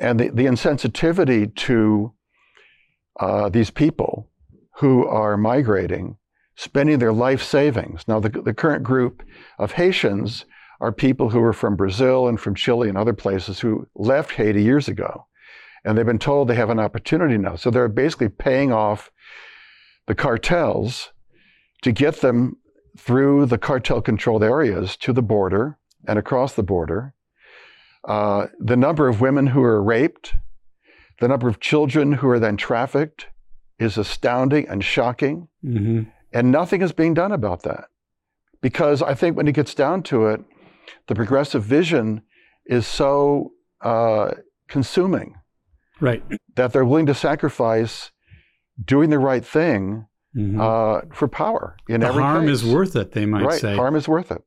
and 0.00 0.18
the, 0.18 0.30
the 0.30 0.46
insensitivity 0.46 1.54
to 1.54 2.12
uh, 3.20 3.50
these 3.50 3.70
people 3.70 4.30
who 4.76 5.06
are 5.06 5.36
migrating, 5.36 6.16
spending 6.56 6.98
their 6.98 7.12
life 7.12 7.42
savings. 7.42 8.08
Now, 8.08 8.18
the, 8.20 8.30
the 8.30 8.54
current 8.54 8.82
group 8.82 9.22
of 9.58 9.72
Haitians 9.72 10.46
are 10.80 10.90
people 10.90 11.28
who 11.28 11.42
are 11.42 11.52
from 11.52 11.76
Brazil 11.76 12.26
and 12.26 12.40
from 12.40 12.54
Chile 12.54 12.88
and 12.88 12.96
other 12.96 13.12
places 13.12 13.60
who 13.60 13.86
left 13.94 14.32
Haiti 14.32 14.62
years 14.62 14.88
ago. 14.88 15.26
And 15.84 15.96
they've 15.96 16.06
been 16.06 16.18
told 16.18 16.48
they 16.48 16.54
have 16.56 16.70
an 16.70 16.78
opportunity 16.78 17.38
now. 17.38 17.56
So 17.56 17.70
they're 17.70 17.88
basically 17.88 18.28
paying 18.28 18.72
off 18.72 19.10
the 20.06 20.14
cartels 20.14 21.12
to 21.82 21.92
get 21.92 22.20
them 22.20 22.56
through 22.98 23.46
the 23.46 23.58
cartel 23.58 24.02
controlled 24.02 24.42
areas 24.42 24.96
to 24.98 25.12
the 25.12 25.22
border 25.22 25.78
and 26.06 26.18
across 26.18 26.54
the 26.54 26.62
border. 26.62 27.14
Uh, 28.04 28.46
the 28.58 28.76
number 28.76 29.08
of 29.08 29.20
women 29.20 29.48
who 29.48 29.62
are 29.62 29.82
raped, 29.82 30.34
the 31.20 31.28
number 31.28 31.48
of 31.48 31.60
children 31.60 32.12
who 32.12 32.28
are 32.28 32.38
then 32.38 32.56
trafficked 32.56 33.28
is 33.78 33.96
astounding 33.96 34.68
and 34.68 34.84
shocking. 34.84 35.48
Mhm. 35.64 36.10
And 36.32 36.50
nothing 36.50 36.82
is 36.82 36.92
being 36.92 37.14
done 37.14 37.32
about 37.32 37.62
that. 37.62 37.86
Because 38.60 39.02
I 39.02 39.14
think 39.14 39.36
when 39.36 39.48
it 39.48 39.52
gets 39.52 39.74
down 39.74 40.02
to 40.04 40.26
it, 40.26 40.42
the 41.06 41.14
progressive 41.14 41.62
vision 41.62 42.22
is 42.66 42.86
so 42.86 43.52
uh, 43.80 44.32
consuming 44.68 45.34
Right. 46.00 46.22
that 46.56 46.72
they're 46.72 46.84
willing 46.84 47.06
to 47.06 47.14
sacrifice 47.14 48.10
doing 48.82 49.10
the 49.10 49.18
right 49.18 49.44
thing 49.44 50.06
Mhm. 50.36 50.60
uh, 50.60 51.06
for 51.12 51.26
power 51.28 51.76
in 51.88 52.00
the 52.02 52.06
every 52.06 52.22
harm 52.22 52.46
case. 52.46 52.62
is 52.62 52.72
worth 52.72 52.94
it, 52.96 53.12
they 53.12 53.26
might 53.26 53.44
right. 53.44 53.60
say. 53.60 53.74
Harm 53.74 53.96
is 53.96 54.06
worth 54.06 54.30
it. 54.30 54.42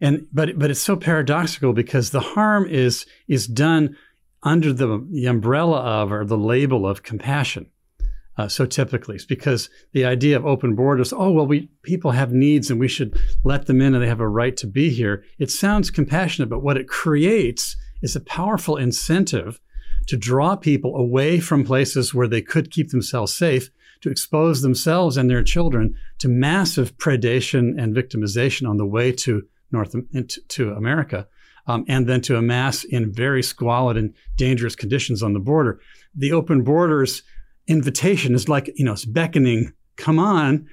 And 0.00 0.26
but 0.32 0.58
but 0.58 0.70
it's 0.70 0.80
so 0.80 0.96
paradoxical 0.96 1.72
because 1.72 2.10
the 2.10 2.20
harm 2.20 2.66
is 2.66 3.04
is 3.26 3.46
done 3.46 3.96
under 4.42 4.72
the, 4.72 5.06
the 5.10 5.26
umbrella 5.26 5.80
of 5.80 6.12
or 6.12 6.24
the 6.24 6.38
label 6.38 6.86
of 6.86 7.02
compassion. 7.02 7.66
Uh, 8.36 8.46
so 8.48 8.64
typically, 8.64 9.16
it's 9.16 9.24
because 9.24 9.68
the 9.92 10.04
idea 10.04 10.36
of 10.36 10.46
open 10.46 10.76
borders, 10.76 11.12
oh 11.12 11.30
well, 11.32 11.46
we 11.46 11.68
people 11.82 12.12
have 12.12 12.32
needs 12.32 12.70
and 12.70 12.78
we 12.78 12.86
should 12.88 13.18
let 13.44 13.66
them 13.66 13.80
in 13.82 13.94
and 13.94 14.02
they 14.02 14.08
have 14.08 14.20
a 14.20 14.28
right 14.28 14.56
to 14.56 14.66
be 14.66 14.90
here. 14.90 15.24
It 15.38 15.50
sounds 15.50 15.90
compassionate, 15.90 16.48
but 16.48 16.62
what 16.62 16.76
it 16.76 16.88
creates 16.88 17.76
is 18.00 18.14
a 18.14 18.20
powerful 18.20 18.76
incentive 18.76 19.60
to 20.08 20.16
draw 20.16 20.56
people 20.56 20.96
away 20.96 21.38
from 21.38 21.64
places 21.64 22.12
where 22.12 22.26
they 22.28 22.42
could 22.42 22.70
keep 22.70 22.90
themselves 22.90 23.34
safe, 23.36 23.70
to 24.00 24.10
expose 24.10 24.62
themselves 24.62 25.16
and 25.16 25.28
their 25.28 25.42
children 25.42 25.94
to 26.18 26.28
massive 26.28 26.96
predation 26.98 27.80
and 27.80 27.94
victimization 27.94 28.68
on 28.68 28.76
the 28.76 28.86
way 28.86 29.12
to 29.12 29.42
North 29.70 29.94
to 30.48 30.70
America, 30.72 31.26
um, 31.66 31.84
and 31.88 32.06
then 32.06 32.20
to 32.22 32.36
amass 32.36 32.84
in 32.84 33.12
very 33.12 33.42
squalid 33.42 33.96
and 33.96 34.14
dangerous 34.36 34.74
conditions 34.74 35.22
on 35.22 35.34
the 35.34 35.40
border. 35.40 35.80
The 36.14 36.32
open 36.32 36.62
borders 36.62 37.22
invitation 37.66 38.34
is 38.34 38.48
like 38.48 38.70
you 38.76 38.84
know 38.84 38.92
it's 38.92 39.04
beckoning, 39.04 39.72
come 39.96 40.18
on. 40.18 40.66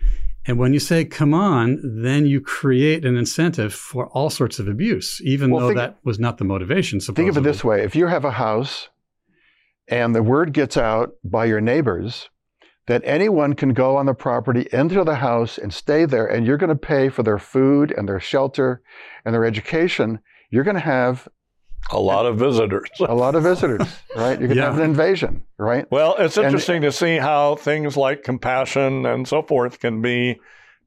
And 0.48 0.60
when 0.60 0.74
you 0.74 0.80
say 0.80 1.04
come 1.04 1.34
on, 1.34 1.82
then 1.84 2.28
you 2.28 2.40
create 2.40 3.04
an 3.04 3.18
incentive 3.18 3.74
for 3.74 4.08
all 4.10 4.30
sorts 4.30 4.60
of 4.60 4.68
abuse, 4.68 5.20
even 5.24 5.50
Well, 5.50 5.62
though 5.62 5.68
think- 5.70 5.80
that 5.80 5.98
was 6.04 6.20
not 6.20 6.38
the 6.38 6.46
motivation. 6.46 7.02
Supposedly. 7.02 7.26
Think 7.32 7.38
of 7.38 7.46
it 7.46 7.50
this 7.50 7.64
way 7.64 7.84
if 7.84 7.96
you 7.96 8.08
have 8.08 8.24
a 8.24 8.32
house 8.32 8.88
and 9.88 10.16
the 10.16 10.24
word 10.24 10.54
gets 10.54 10.78
out 10.78 11.12
by 11.24 11.46
your 11.46 11.62
neighbors 11.62 12.30
that 12.88 13.02
anyone 13.04 13.54
can 13.54 13.74
go 13.74 13.98
on 13.98 14.06
the 14.06 14.14
property 14.14 14.68
into 14.72 15.04
the 15.04 15.16
house 15.16 15.58
and 15.58 15.74
stay 15.74 16.06
there, 16.06 16.28
and 16.28 16.46
you're 16.46 16.58
going 16.58 16.70
to 16.70 16.76
pay 16.76 17.10
for 17.10 17.24
their 17.24 17.40
food 17.40 17.92
and 17.98 18.08
their 18.08 18.20
shelter 18.20 18.82
and 19.26 19.34
their 19.34 19.44
education, 19.46 20.20
you're 20.52 20.64
going 20.64 20.76
to 20.76 20.80
have 20.82 21.28
A 21.92 22.00
lot 22.00 22.28
of 22.28 22.38
visitors. 22.38 22.88
a 23.00 23.16
lot 23.16 23.34
of 23.36 23.42
visitors, 23.44 23.82
right? 24.16 24.38
You're 24.40 24.48
going 24.50 24.50
to 24.50 24.56
Yeah. 24.58 24.66
have 24.66 24.78
an 24.78 24.86
invasion, 24.86 25.44
right? 25.58 25.90
Well, 25.92 26.16
it's 26.20 26.38
And- 26.38 26.46
interesting 26.46 26.82
to 26.84 26.92
see 26.92 27.18
how 27.18 27.56
things 27.56 27.98
like 27.98 28.24
compassion 28.24 29.06
and 29.08 29.28
so 29.28 29.42
forth 29.42 29.80
can 29.80 30.02
be. 30.02 30.40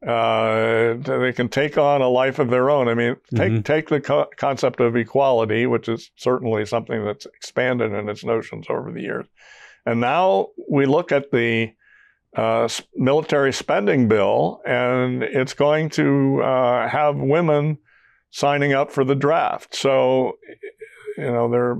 Uh, 0.06 0.94
they 0.94 1.32
can 1.32 1.48
take 1.48 1.76
on 1.76 2.00
a 2.02 2.08
life 2.08 2.38
of 2.38 2.50
their 2.50 2.70
own. 2.70 2.86
I 2.88 2.94
mean, 2.94 3.16
take 3.34 3.52
Mhm. 3.52 3.64
take 3.64 3.88
the 3.88 4.00
co- 4.00 4.28
concept 4.36 4.78
of 4.80 4.94
equality, 4.96 5.66
which 5.66 5.88
is 5.88 6.10
certainly 6.16 6.64
something 6.66 7.04
that's 7.04 7.26
expanded 7.26 7.92
in 7.92 8.08
its 8.08 8.24
notions 8.24 8.66
over 8.70 8.92
the 8.92 9.02
years, 9.02 9.26
and 9.84 10.00
now 10.00 10.48
we 10.70 10.86
look 10.86 11.10
at 11.12 11.30
the 11.32 11.72
uh, 12.36 12.68
military 12.94 13.52
spending 13.52 14.06
bill, 14.06 14.60
and 14.66 15.22
it's 15.24 15.54
going 15.54 15.88
to 15.88 16.42
uh, 16.42 16.86
have 16.86 17.16
women 17.16 17.78
signing 18.30 18.74
up 18.74 18.92
for 18.92 19.02
the 19.02 19.14
draft. 19.16 19.74
So, 19.74 20.34
you 21.16 21.24
know, 21.24 21.48
they're 21.50 21.76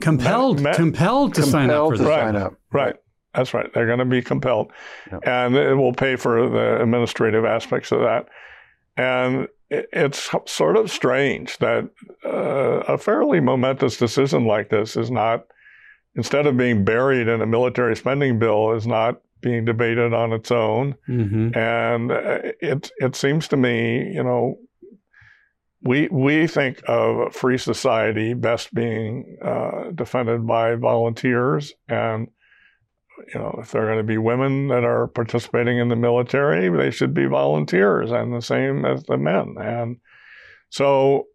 compelled, 0.00 0.60
Ma- 0.62 0.70
ma- 0.70 0.74
compelled 0.76 1.34
to 1.34 1.42
sign 1.42 1.70
up 1.70 1.90
for 1.90 1.96
to 1.96 1.98
this. 1.98 2.08
Right. 2.08 2.20
sign 2.20 2.36
up. 2.36 2.54
Right. 2.72 2.96
That's 3.34 3.54
right. 3.54 3.72
They're 3.72 3.86
going 3.86 3.98
to 3.98 4.04
be 4.04 4.22
compelled. 4.22 4.72
Yeah. 5.10 5.44
And 5.44 5.54
it 5.56 5.74
will 5.74 5.94
pay 5.94 6.16
for 6.16 6.48
the 6.48 6.82
administrative 6.82 7.44
aspects 7.44 7.92
of 7.92 8.00
that. 8.00 8.26
And 8.96 9.48
it's 9.70 10.28
sort 10.46 10.76
of 10.76 10.90
strange 10.90 11.56
that 11.58 11.88
uh, 12.26 12.82
a 12.88 12.98
fairly 12.98 13.40
momentous 13.40 13.96
decision 13.96 14.44
like 14.44 14.68
this 14.68 14.96
is 14.96 15.10
not, 15.10 15.46
instead 16.14 16.46
of 16.46 16.58
being 16.58 16.84
buried 16.84 17.26
in 17.26 17.40
a 17.40 17.46
military 17.46 17.96
spending 17.96 18.38
bill, 18.38 18.72
is 18.72 18.86
not 18.86 19.22
being 19.40 19.64
debated 19.64 20.12
on 20.12 20.32
its 20.32 20.50
own. 20.50 20.94
Mhm. 21.08 21.56
And 21.56 22.12
uh, 22.12 22.52
it 22.60 22.90
it 22.98 23.16
seems 23.16 23.48
to 23.48 23.56
me, 23.56 24.12
you 24.12 24.22
know, 24.22 24.58
we 25.82 26.06
we 26.12 26.46
think 26.46 26.82
of 26.86 27.16
a 27.18 27.30
free 27.30 27.58
society 27.58 28.34
best 28.34 28.74
being 28.74 29.38
uh, 29.42 29.90
defended 29.94 30.46
by 30.46 30.74
volunteers, 30.74 31.72
and 31.88 32.28
you 33.32 33.40
know, 33.40 33.58
if 33.60 33.72
there 33.72 33.82
are 33.82 33.86
going 33.86 33.98
to 33.98 34.04
be 34.04 34.18
women 34.18 34.68
that 34.68 34.84
are 34.84 35.06
participating 35.08 35.78
in 35.78 35.88
the 35.88 35.96
military, 35.96 36.68
they 36.68 36.90
should 36.90 37.14
be 37.14 37.26
volunteers, 37.26 38.10
and 38.10 38.32
the 38.34 38.42
same 38.42 38.84
as 38.84 39.04
the 39.04 39.16
men. 39.16 39.56
And 39.60 39.96
so, 40.70 41.26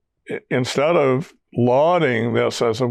instead 0.50 0.96
of 0.96 1.34
lauding 1.54 2.34
this 2.34 2.62
as 2.62 2.82
a 2.82 2.88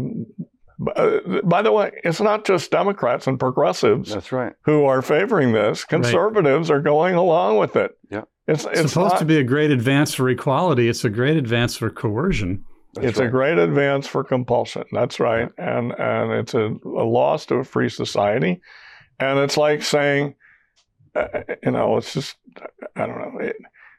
uh, 0.95 1.19
by 1.43 1.61
the 1.61 1.71
way, 1.71 1.91
it's 2.03 2.21
not 2.21 2.45
just 2.45 2.69
Democrats 2.69 3.25
and 3.25 3.39
progressives 3.39 4.11
That's 4.11 4.31
right. 4.31 4.53
who 4.61 4.85
are 4.85 5.01
favoring 5.01 5.53
this. 5.53 5.83
Conservatives 5.83 6.69
are 6.69 6.81
going 6.81 7.15
along 7.15 7.57
with 7.57 7.75
it. 7.75 7.97
Yeah. 8.11 8.23
It's 8.47 8.63
It's 8.65 8.81
it's 8.81 8.93
supposed 8.93 9.13
not, 9.13 9.19
to 9.19 9.25
be 9.25 9.37
a 9.37 9.43
great 9.43 9.71
advance 9.71 10.13
for 10.13 10.29
equality. 10.29 10.87
It's 10.87 11.03
a 11.03 11.09
great 11.09 11.35
advance 11.35 11.75
for 11.75 11.89
coercion. 11.89 12.63
That's 12.93 13.07
it's 13.07 13.19
a 13.19 13.27
great 13.27 13.57
advance 13.57 14.07
for 14.07 14.23
compulsion. 14.23 14.85
That's 14.91 15.19
right. 15.19 15.49
And 15.57 15.93
and 15.99 16.31
it's 16.31 16.53
a, 16.53 16.75
a 16.85 17.05
loss 17.05 17.45
to 17.47 17.55
a 17.55 17.63
free 17.63 17.89
society. 17.89 18.61
And 19.19 19.39
it's 19.39 19.57
like 19.57 19.83
saying, 19.83 20.35
uh, 21.15 21.27
you 21.63 21.71
know, 21.71 21.97
it's 21.97 22.13
just 22.13 22.35
I 22.95 23.05
don't 23.05 23.17
know. 23.17 23.39
It, 23.39 23.55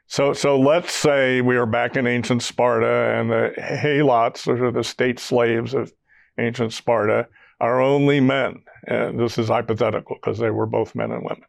so 0.07 0.33
so 0.33 0.59
let's 0.59 0.91
say 0.93 1.41
we 1.41 1.55
are 1.57 1.65
back 1.65 1.95
in 1.95 2.07
ancient 2.07 2.41
Sparta 2.41 3.15
and 3.15 3.29
the 3.29 3.53
helots, 3.57 4.47
which 4.47 4.59
are 4.59 4.71
the 4.71 4.83
state 4.83 5.19
slaves 5.19 5.73
of 5.73 5.93
ancient 6.37 6.73
Sparta, 6.73 7.27
are 7.59 7.81
only 7.81 8.19
men. 8.19 8.63
And 8.87 9.19
this 9.19 9.37
is 9.37 9.49
hypothetical 9.49 10.15
because 10.15 10.39
they 10.39 10.49
were 10.49 10.65
both 10.65 10.95
men 10.95 11.11
and 11.11 11.23
women. 11.23 11.45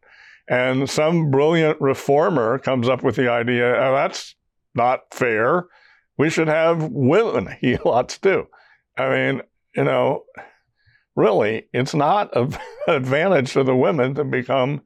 And 0.48 0.90
some 0.90 1.30
brilliant 1.30 1.80
reformer 1.80 2.58
comes 2.58 2.88
up 2.88 3.04
with 3.04 3.14
the 3.14 3.30
idea, 3.30 3.72
oh, 3.76 3.94
that's 3.94 4.34
not 4.74 5.02
fair. 5.12 5.66
We 6.18 6.28
should 6.28 6.48
have 6.48 6.90
women 6.90 7.46
helots 7.62 8.20
too. 8.20 8.46
I 8.98 9.08
mean, 9.10 9.42
you 9.76 9.84
know, 9.84 10.24
really, 11.20 11.64
it's 11.72 11.94
not 11.94 12.34
an 12.36 12.56
advantage 12.88 13.52
to 13.52 13.62
the 13.64 13.76
women 13.76 14.14
to 14.14 14.24
become 14.24 14.82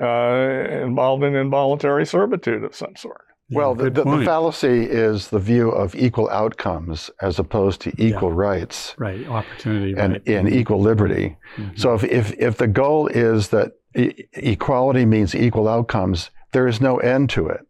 uh, 0.00 0.66
involved 0.86 1.22
in 1.24 1.34
involuntary 1.34 2.04
servitude 2.04 2.64
of 2.64 2.74
some 2.74 2.96
sort. 2.96 3.22
Yeah, 3.48 3.58
Well, 3.58 3.74
the, 3.76 3.90
the, 3.90 4.02
the 4.04 4.24
fallacy 4.24 4.82
is 4.84 5.28
the 5.28 5.38
view 5.38 5.70
of 5.70 5.94
equal 5.94 6.28
outcomes 6.30 7.10
as 7.22 7.38
opposed 7.38 7.80
to 7.82 7.92
equal 7.96 8.32
rights 8.32 8.94
right, 8.98 9.24
opportunity, 9.28 9.94
and, 9.96 10.14
right. 10.14 10.28
and 10.28 10.48
equal 10.52 10.80
liberty. 10.80 11.36
Mhm. 11.56 11.78
So 11.78 11.94
if, 11.94 12.02
if, 12.04 12.32
if 12.38 12.56
the 12.58 12.66
goal 12.66 13.06
is 13.06 13.48
that 13.50 13.72
e- 13.96 14.24
equality 14.32 15.04
means 15.06 15.34
equal 15.34 15.68
outcomes, 15.68 16.30
there 16.52 16.66
is 16.66 16.80
no 16.80 16.96
end 16.98 17.30
to 17.30 17.46
it. 17.48 17.60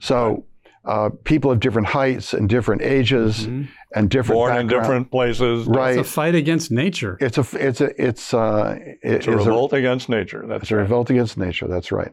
So 0.00 0.44
uh, 0.88 1.10
people 1.24 1.50
of 1.52 1.60
different 1.60 1.86
heights 1.88 2.32
and 2.34 2.48
different 2.48 2.82
ages 2.82 3.46
Mhm. 3.46 3.68
and 3.94 4.08
different 4.10 4.38
Born 4.38 4.56
in 4.56 4.66
different 4.66 5.10
places. 5.10 5.66
Right. 5.66 5.98
It's 5.98 6.08
a 6.08 6.12
fight 6.12 6.34
against 6.34 6.70
nature. 6.70 7.16
It's 7.20 7.38
a 7.38 7.46
it's 7.66 7.80
a 7.80 7.90
it's 8.06 8.32
uh 8.34 8.76
it 8.80 8.98
It's 9.02 9.26
a 9.26 9.32
is 9.32 9.46
revolt 9.46 9.72
against 9.72 10.08
nature. 10.08 10.44
That's 10.48 10.62
it's 10.62 10.70
a 10.72 10.76
revolt 10.76 11.10
against 11.10 11.36
nature. 11.36 11.68
That's 11.68 11.92
right, 11.92 12.12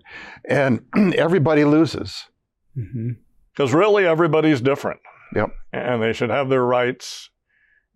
and 0.49 0.82
everybody 1.15 1.63
loses. 1.63 2.28
Mhm. 2.78 3.17
Because 3.53 3.73
really, 3.73 4.05
everybody's 4.05 4.59
different. 4.61 4.99
Yep. 5.34 5.49
And 5.71 6.03
they 6.03 6.11
should 6.13 6.30
have 6.30 6.49
their 6.49 6.65
rights, 6.65 7.30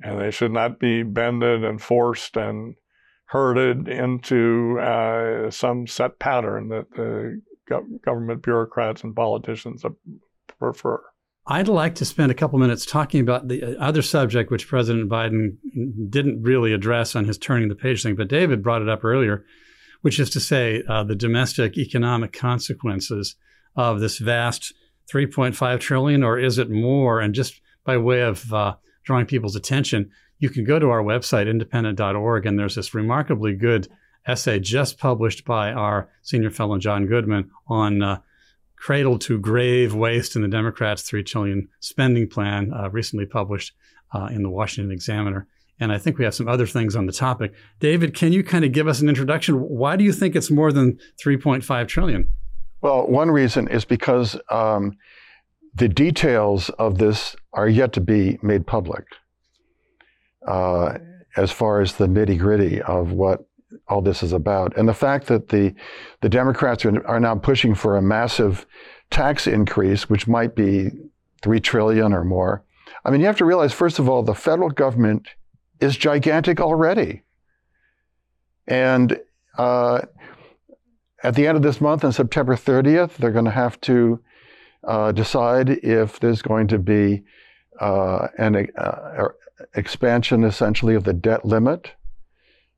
and 0.02 0.20
they 0.22 0.32
should 0.32 0.54
not 0.54 0.80
be 0.80 1.04
bended 1.04 1.64
and 1.66 1.82
forced 1.82 2.38
and 2.38 2.76
herded 3.26 3.88
into 3.90 4.80
uh, 4.80 5.52
some 5.52 5.86
set 5.86 6.18
pattern 6.20 6.70
that 6.70 6.90
the 6.96 7.42
gov- 7.70 8.02
government 8.02 8.42
bureaucrats 8.42 9.04
and 9.04 9.14
politicians 9.16 9.84
prefer. 10.60 11.02
I'd 11.48 11.68
like 11.68 11.96
to 11.96 12.06
spend 12.06 12.32
a 12.32 12.36
couple 12.36 12.60
minutes 12.60 12.86
talking 12.86 13.22
about 13.22 13.48
the 13.48 13.76
other 13.80 14.04
subject 14.04 14.52
which 14.52 14.68
President 14.68 15.10
Biden 15.10 15.58
didn't 16.10 16.44
really 16.44 16.74
address 16.74 17.16
on 17.16 17.26
his 17.26 17.40
turning 17.40 17.70
the 17.70 17.76
page 17.76 18.04
thing, 18.04 18.16
but 18.16 18.28
David 18.28 18.62
brought 18.62 18.84
it 18.84 18.90
up 18.90 19.04
earlier, 19.04 19.46
which 20.02 20.20
is 20.20 20.30
to 20.32 20.40
say 20.40 20.84
uh, 20.88 21.04
the 21.04 21.16
domestic 21.16 21.76
economic 21.76 22.34
consequences 22.34 23.36
of 23.76 24.00
this 24.00 24.20
vast 24.20 24.74
3.5 25.12 25.80
trillion, 25.80 26.24
or 26.24 26.38
is 26.38 26.60
it 26.60 26.70
more? 26.70 27.20
And 27.20 27.34
just 27.34 27.60
by 27.84 27.98
way 27.98 28.22
of 28.22 28.54
uh, 28.54 28.76
drawing 29.04 29.26
people's 29.26 29.56
attention, 29.56 30.12
you 30.38 30.50
can 30.50 30.64
go 30.64 30.78
to 30.78 30.90
our 30.90 31.02
website, 31.02 31.50
independent.org, 31.50 32.46
and 32.46 32.60
there's 32.60 32.76
this 32.76 32.94
remarkably 32.94 33.56
good 33.56 33.88
essay 34.28 34.60
just 34.60 35.00
published 35.00 35.46
by 35.46 35.72
our 35.72 36.10
senior 36.22 36.52
fellow 36.52 36.78
John 36.78 37.08
Goodman 37.08 37.50
on 37.68 38.04
uh, 38.04 38.20
cradle 38.80 39.20
to 39.20 39.38
grave 39.38 39.94
waste 39.94 40.36
in 40.36 40.42
the 40.42 40.48
Democrats' 40.48 41.04
three 41.04 41.24
trillion 41.24 41.68
spending 41.80 42.28
plan, 42.28 42.74
uh, 42.74 42.90
recently 42.90 43.26
published 43.26 43.74
uh, 44.14 44.30
in 44.32 44.42
the 44.42 44.50
Washington 44.50 44.92
Examiner. 44.92 45.48
And 45.80 45.92
I 45.92 45.98
think 45.98 46.18
we 46.18 46.26
have 46.26 46.34
some 46.34 46.48
other 46.48 46.66
things 46.66 46.96
on 46.96 47.06
the 47.06 47.14
topic. 47.14 47.54
David, 47.80 48.14
can 48.14 48.34
you 48.34 48.44
kind 48.44 48.66
of 48.66 48.72
give 48.72 48.88
us 48.88 49.02
an 49.02 49.10
introduction? 49.10 49.56
Why 49.56 49.96
do 49.96 50.04
you 50.04 50.12
think 50.12 50.36
it's 50.36 50.50
more 50.50 50.72
than 50.72 51.00
3.5 51.24 51.88
trillion? 51.88 52.30
Well, 52.82 53.08
one 53.08 53.32
reason 53.32 53.68
is 53.68 53.86
because 53.86 54.38
um, 54.50 54.98
the 55.76 55.88
details 55.88 56.70
of 56.72 56.98
this 56.98 57.36
are 57.54 57.68
yet 57.68 57.94
to 57.94 58.02
be 58.02 58.40
made 58.42 58.66
public. 58.66 59.06
Uh, 60.48 60.98
as 61.38 61.52
far 61.52 61.82
as 61.82 61.94
the 61.94 62.08
nitty 62.08 62.38
gritty 62.38 62.82
of 62.82 63.12
what 63.12 63.46
all 63.88 64.02
this 64.02 64.24
is 64.24 64.34
about, 64.34 64.76
and 64.78 64.88
the 64.88 64.94
fact 64.94 65.28
that 65.28 65.50
the 65.50 65.74
the 66.22 66.30
Democrats 66.30 66.86
are, 66.86 67.06
are 67.08 67.20
now 67.20 67.36
pushing 67.36 67.76
for 67.76 67.98
a 67.98 68.02
massive 68.02 68.66
tax 69.10 69.48
increase, 69.48 70.10
which 70.10 70.28
might 70.28 70.56
be 70.56 70.90
three 71.42 71.60
trillion 71.60 72.14
or 72.14 72.24
more. 72.24 72.64
I 73.06 73.12
mean, 73.12 73.22
you 73.22 73.28
have 73.28 73.38
to 73.38 73.46
realize, 73.46 73.74
first 73.74 74.00
of 74.00 74.10
all, 74.10 74.24
the 74.24 74.36
federal 74.36 74.70
government 74.70 75.28
is 75.80 75.96
gigantic 75.96 76.60
already, 76.60 77.24
and 78.68 79.20
uh, 79.58 80.02
at 81.24 81.36
the 81.36 81.48
end 81.48 81.58
of 81.58 81.64
this 81.64 81.82
month, 81.82 82.04
on 82.04 82.12
September 82.12 82.56
30th, 82.56 83.18
they're 83.18 83.32
going 83.32 83.46
to 83.46 83.52
have 83.52 83.80
to 83.82 84.20
uh, 84.84 85.12
decide 85.12 85.70
if 85.70 86.20
there's 86.20 86.42
going 86.42 86.68
to 86.68 86.80
be 86.80 87.24
uh, 87.80 88.28
an 88.38 88.68
uh, 88.78 89.28
expansion, 89.76 90.44
essentially, 90.44 90.96
of 90.96 91.04
the 91.04 91.14
debt 91.14 91.46
limit, 91.46 91.92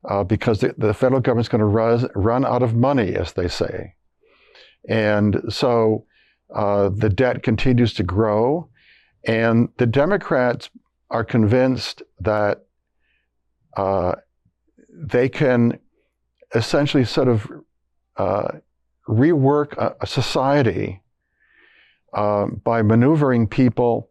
uh, 0.08 0.24
because 0.24 0.60
the, 0.60 0.74
the, 0.78 0.94
federal 0.94 1.20
government's 1.20 1.48
going 1.48 1.60
to 1.60 1.64
run, 1.64 2.08
run 2.14 2.44
out 2.44 2.62
of 2.62 2.74
money, 2.74 3.14
as 3.14 3.32
they 3.32 3.48
say. 3.48 3.94
And 4.88 5.40
so 5.48 6.06
uh, 6.54 6.88
the 6.88 7.08
debt 7.08 7.42
continues 7.42 7.94
to 7.94 8.02
grow, 8.02 8.68
and 9.24 9.68
the 9.78 9.86
Democrats 9.86 10.70
are 11.10 11.24
convinced 11.24 12.02
that 12.20 12.64
uh, 13.76 14.16
they 14.92 15.28
can 15.28 15.78
essentially 16.54 17.04
sort 17.04 17.28
of 17.28 17.50
uh, 18.16 18.48
rework 19.08 19.72
a, 19.74 19.94
a 20.00 20.06
society 20.06 21.02
uh, 22.12 22.46
by 22.46 22.82
maneuvering 22.82 23.46
people 23.46 24.10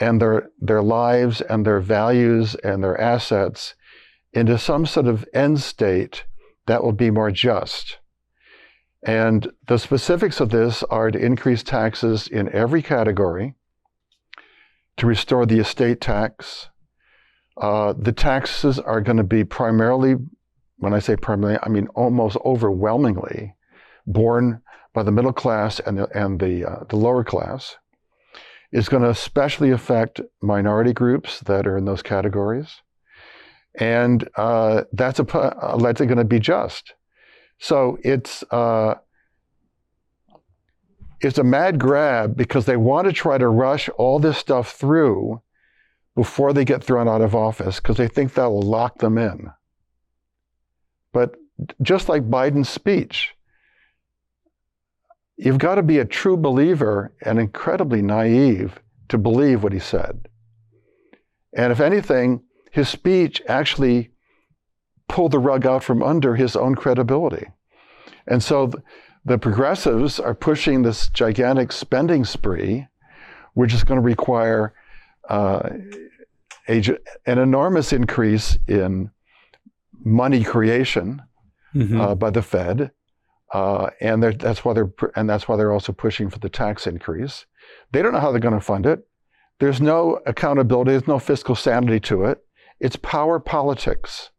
and 0.00 0.20
their 0.20 0.50
their 0.60 0.82
lives 0.82 1.40
and 1.42 1.66
their 1.66 1.80
values 1.80 2.54
and 2.56 2.82
their 2.82 2.98
assets 3.00 3.74
into 4.32 4.58
some 4.58 4.86
sort 4.86 5.06
of 5.06 5.26
end 5.34 5.60
state 5.60 6.24
that 6.66 6.82
will 6.82 6.92
be 6.92 7.10
more 7.10 7.30
just. 7.30 7.98
And 9.02 9.50
the 9.66 9.78
specifics 9.78 10.40
of 10.40 10.50
this 10.50 10.82
are 10.84 11.10
to 11.10 11.18
increase 11.18 11.62
taxes 11.62 12.28
in 12.28 12.52
every 12.52 12.82
category, 12.82 13.54
to 14.98 15.06
restore 15.06 15.46
the 15.46 15.58
estate 15.58 16.00
tax. 16.00 16.68
Uh, 17.56 17.94
the 17.98 18.12
taxes 18.12 18.78
are 18.78 19.00
going 19.00 19.16
to 19.16 19.24
be 19.24 19.44
primarily 19.44 20.16
when 20.80 20.94
I 20.94 20.98
say 20.98 21.14
primarily, 21.14 21.58
I 21.62 21.68
mean 21.68 21.86
almost 21.88 22.36
overwhelmingly 22.44 23.54
borne 24.06 24.62
by 24.94 25.02
the 25.02 25.12
middle 25.12 25.32
class 25.32 25.78
and 25.78 25.98
the, 25.98 26.08
and 26.18 26.40
the, 26.40 26.64
uh, 26.64 26.84
the 26.88 26.96
lower 26.96 27.22
class. 27.22 27.76
It's 28.72 28.88
going 28.88 29.02
to 29.02 29.10
especially 29.10 29.70
affect 29.70 30.20
minority 30.40 30.92
groups 30.92 31.40
that 31.40 31.66
are 31.66 31.76
in 31.76 31.84
those 31.84 32.02
categories. 32.02 32.80
And 33.74 34.28
uh, 34.36 34.82
that's 34.92 35.20
a, 35.20 35.56
allegedly 35.60 36.06
going 36.06 36.18
to 36.18 36.24
be 36.24 36.40
just. 36.40 36.94
So 37.58 37.98
it's, 38.02 38.42
uh, 38.50 38.94
it's 41.20 41.38
a 41.38 41.44
mad 41.44 41.78
grab 41.78 42.36
because 42.36 42.66
they 42.66 42.76
want 42.76 43.06
to 43.06 43.12
try 43.12 43.38
to 43.38 43.48
rush 43.48 43.88
all 43.90 44.18
this 44.18 44.38
stuff 44.38 44.72
through 44.72 45.42
before 46.16 46.52
they 46.52 46.64
get 46.64 46.82
thrown 46.82 47.08
out 47.08 47.20
of 47.20 47.34
office 47.34 47.76
because 47.76 47.96
they 47.96 48.08
think 48.08 48.34
that 48.34 48.50
will 48.50 48.62
lock 48.62 48.98
them 48.98 49.18
in. 49.18 49.50
But 51.12 51.36
just 51.82 52.08
like 52.08 52.30
Biden's 52.30 52.68
speech, 52.68 53.34
you've 55.36 55.58
got 55.58 55.76
to 55.76 55.82
be 55.82 55.98
a 55.98 56.04
true 56.04 56.36
believer 56.36 57.12
and 57.22 57.38
incredibly 57.38 58.02
naive 58.02 58.80
to 59.08 59.18
believe 59.18 59.62
what 59.62 59.72
he 59.72 59.78
said. 59.78 60.28
And 61.52 61.72
if 61.72 61.80
anything, 61.80 62.42
his 62.70 62.88
speech 62.88 63.42
actually 63.48 64.10
pulled 65.08 65.32
the 65.32 65.38
rug 65.38 65.66
out 65.66 65.82
from 65.82 66.02
under 66.02 66.36
his 66.36 66.54
own 66.56 66.74
credibility. 66.74 67.46
And 68.26 68.42
so 68.42 68.70
the 69.24 69.38
progressives 69.38 70.20
are 70.20 70.34
pushing 70.34 70.82
this 70.82 71.08
gigantic 71.08 71.72
spending 71.72 72.24
spree, 72.24 72.86
which 73.54 73.74
is 73.74 73.82
going 73.84 73.98
to 74.00 74.04
require 74.04 74.72
uh, 75.28 75.68
a, 76.68 76.82
an 77.26 77.38
enormous 77.38 77.92
increase 77.92 78.56
in 78.66 79.10
money 80.04 80.42
creation 80.44 81.22
Mhm. 81.74 82.00
uh, 82.00 82.14
by 82.16 82.30
the 82.30 82.42
Fed, 82.42 82.90
uh, 83.54 83.90
and 84.00 84.20
that's 84.24 84.64
why 84.64 84.72
they're 84.72 84.92
and 85.14 85.30
that's 85.30 85.46
why 85.46 85.56
they're 85.56 85.70
also 85.72 85.92
pushing 85.92 86.28
for 86.28 86.40
the 86.40 86.48
tax 86.48 86.84
increase. 86.84 87.46
They 87.92 88.02
don't 88.02 88.12
know 88.12 88.18
how 88.18 88.32
they're 88.32 88.40
going 88.40 88.54
to 88.58 88.60
fund 88.60 88.86
it. 88.86 89.06
There's 89.60 89.80
no 89.80 90.18
accountability. 90.26 90.90
There's 90.90 91.06
no 91.06 91.20
fiscal 91.20 91.54
sanity 91.54 92.00
to 92.00 92.24
it. 92.24 92.42
It's 92.80 92.96
power 92.96 93.38
politics, 93.38 94.30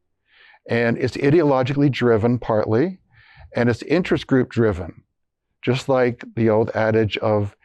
and 0.68 0.98
it's 0.98 1.16
ideologically 1.18 1.92
driven 1.92 2.40
partly, 2.40 3.00
and 3.56 3.70
it's 3.70 3.84
interest 3.84 4.28
group 4.28 4.50
driven, 4.50 5.04
just 5.62 5.88
like 5.88 6.24
the 6.36 6.50
old 6.50 6.72
adage 6.74 7.18
of 7.18 7.56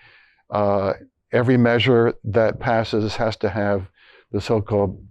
uh, 0.50 0.92
every 1.32 1.56
measure 1.56 2.14
that 2.24 2.60
passes 2.60 3.16
has 3.16 3.36
to 3.36 3.48
have 3.48 3.88
the 4.32 4.40
so-called 4.40 5.02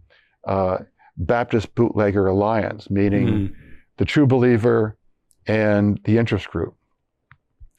uh, 0.48 0.78
Baptist 1.18 1.74
bootlegger 1.76 2.28
alliance, 2.28 2.90
meaning 2.90 3.28
Mhm. 3.28 3.56
the 3.98 4.06
true 4.06 4.28
believer 4.28 4.98
and 5.48 6.00
the 6.04 6.18
interest 6.18 6.50
group. 6.50 6.76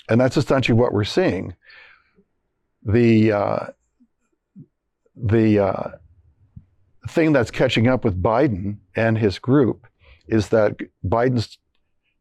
And 0.09 0.21
that's 0.21 0.37
essentially 0.37 0.79
what 0.79 0.93
we're 0.93 1.05
seeing. 1.05 1.55
The, 2.83 3.33
uh, 3.33 3.67
the 5.17 5.59
uh, 5.59 5.91
thing 7.09 7.33
that's 7.33 7.51
catching 7.51 7.87
up 7.89 8.05
with 8.05 8.21
Biden 8.23 8.79
and 8.95 9.19
his 9.19 9.39
group 9.39 9.87
is 10.29 10.49
that 10.49 10.77
Biden's 11.05 11.59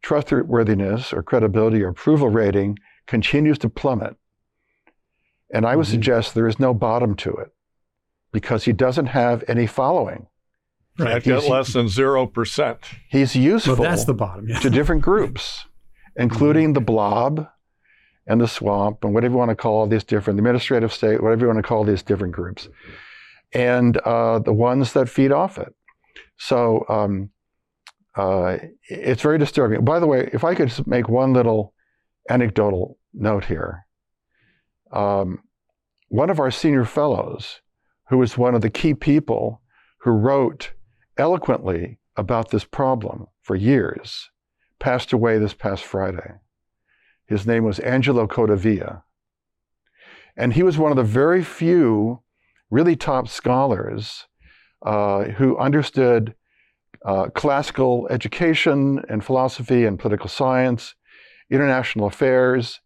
trustworthiness 0.02 1.12
or 1.14 1.24
credibility 1.24 1.82
or 1.84 1.90
approval 1.90 2.30
rating 2.30 2.78
continues 3.08 3.58
to 3.60 3.70
plummet. 3.70 4.16
And 5.54 5.66
I 5.66 5.76
would 5.76 5.86
Mhm. 5.86 5.92
suggest 5.92 6.34
there 6.34 6.48
is 6.48 6.60
no 6.60 6.74
bottom 6.74 7.16
to 7.18 7.32
it 7.36 7.54
because 8.32 8.66
he 8.66 8.74
doesn't 8.74 9.08
have 9.08 9.44
any 9.48 9.66
following. 9.68 10.28
Right. 10.98 11.12
Can't 11.12 11.24
get 11.24 11.40
He's- 11.40 11.50
less 11.50 11.74
than 11.74 11.88
0%. 11.88 12.80
He's 13.10 13.36
useful. 13.36 13.76
Well, 13.76 13.84
that's 13.90 14.06
the 14.06 14.14
bottom. 14.14 14.48
Yeah. 14.48 14.60
to 14.60 14.70
different 14.70 15.02
groups, 15.02 15.66
including 16.16 16.74
the 16.74 16.82
blob 16.82 17.48
and 18.28 18.40
the 18.42 18.48
swamp 18.48 19.04
and 19.04 19.14
whatever 19.14 19.34
you 19.34 19.38
want 19.38 19.50
to 19.50 19.56
call 19.56 19.76
all 19.80 19.88
these 19.88 20.04
different, 20.04 20.38
the 20.38 20.42
administrative 20.42 20.92
state, 20.94 21.22
whatever 21.22 21.42
you 21.42 21.48
want 21.48 21.60
to 21.60 21.64
call 21.68 21.84
these 21.84 22.02
different 22.02 22.34
groups, 22.34 22.70
and 23.56 23.98
uh, 23.98 24.40
the 24.40 24.54
ones 24.54 24.94
that 24.94 25.10
feed 25.10 25.32
off 25.32 25.58
it. 25.58 25.74
So 26.38 26.86
um, 26.90 27.30
uh, 28.16 28.58
it's 28.90 29.22
very 29.22 29.38
disturbing. 29.38 29.84
By 29.84 30.00
the 30.00 30.08
way, 30.08 30.30
if 30.34 30.44
I 30.44 30.54
could 30.54 30.72
make 30.88 31.08
one 31.08 31.34
little 31.34 31.74
anecdotal 32.30 32.98
note 33.14 33.46
here. 33.46 33.86
Um, 34.92 35.40
one 36.10 36.30
of 36.30 36.40
our 36.40 36.52
senior 36.52 36.86
fellows, 36.86 37.62
who 38.10 38.18
was 38.18 38.38
one 38.38 38.56
of 38.56 38.62
the 38.62 38.70
key 38.70 38.94
people 38.94 39.62
who 40.00 40.12
wrote 40.12 40.74
eloquently 41.18 42.00
about 42.16 42.50
this 42.50 42.64
problem 42.64 43.28
for 43.42 43.56
years, 43.56 44.30
passed 44.80 45.14
away 45.14 45.38
this 45.38 45.54
past 45.54 45.84
Friday. 45.84 46.34
His 47.26 47.48
name 47.48 47.64
was 47.64 47.80
Angelo 47.80 48.28
Codevilla. 48.28 49.04
And 50.38 50.54
he 50.54 50.64
was 50.64 50.78
one 50.78 50.92
of 50.92 50.98
the 50.98 51.04
very 51.04 51.44
few 51.44 52.22
really 52.70 52.96
top 52.96 53.28
scholars 53.28 54.26
uh, 54.86 55.26
who 55.26 55.58
understood 55.58 56.36
uh, 57.06 57.28
classical 57.30 58.08
education 58.10 59.04
and 59.10 59.24
philosophy 59.24 59.86
and 59.86 60.00
political 60.00 60.30
science, 60.30 60.96
international 61.50 62.08
affairs, 62.08 62.82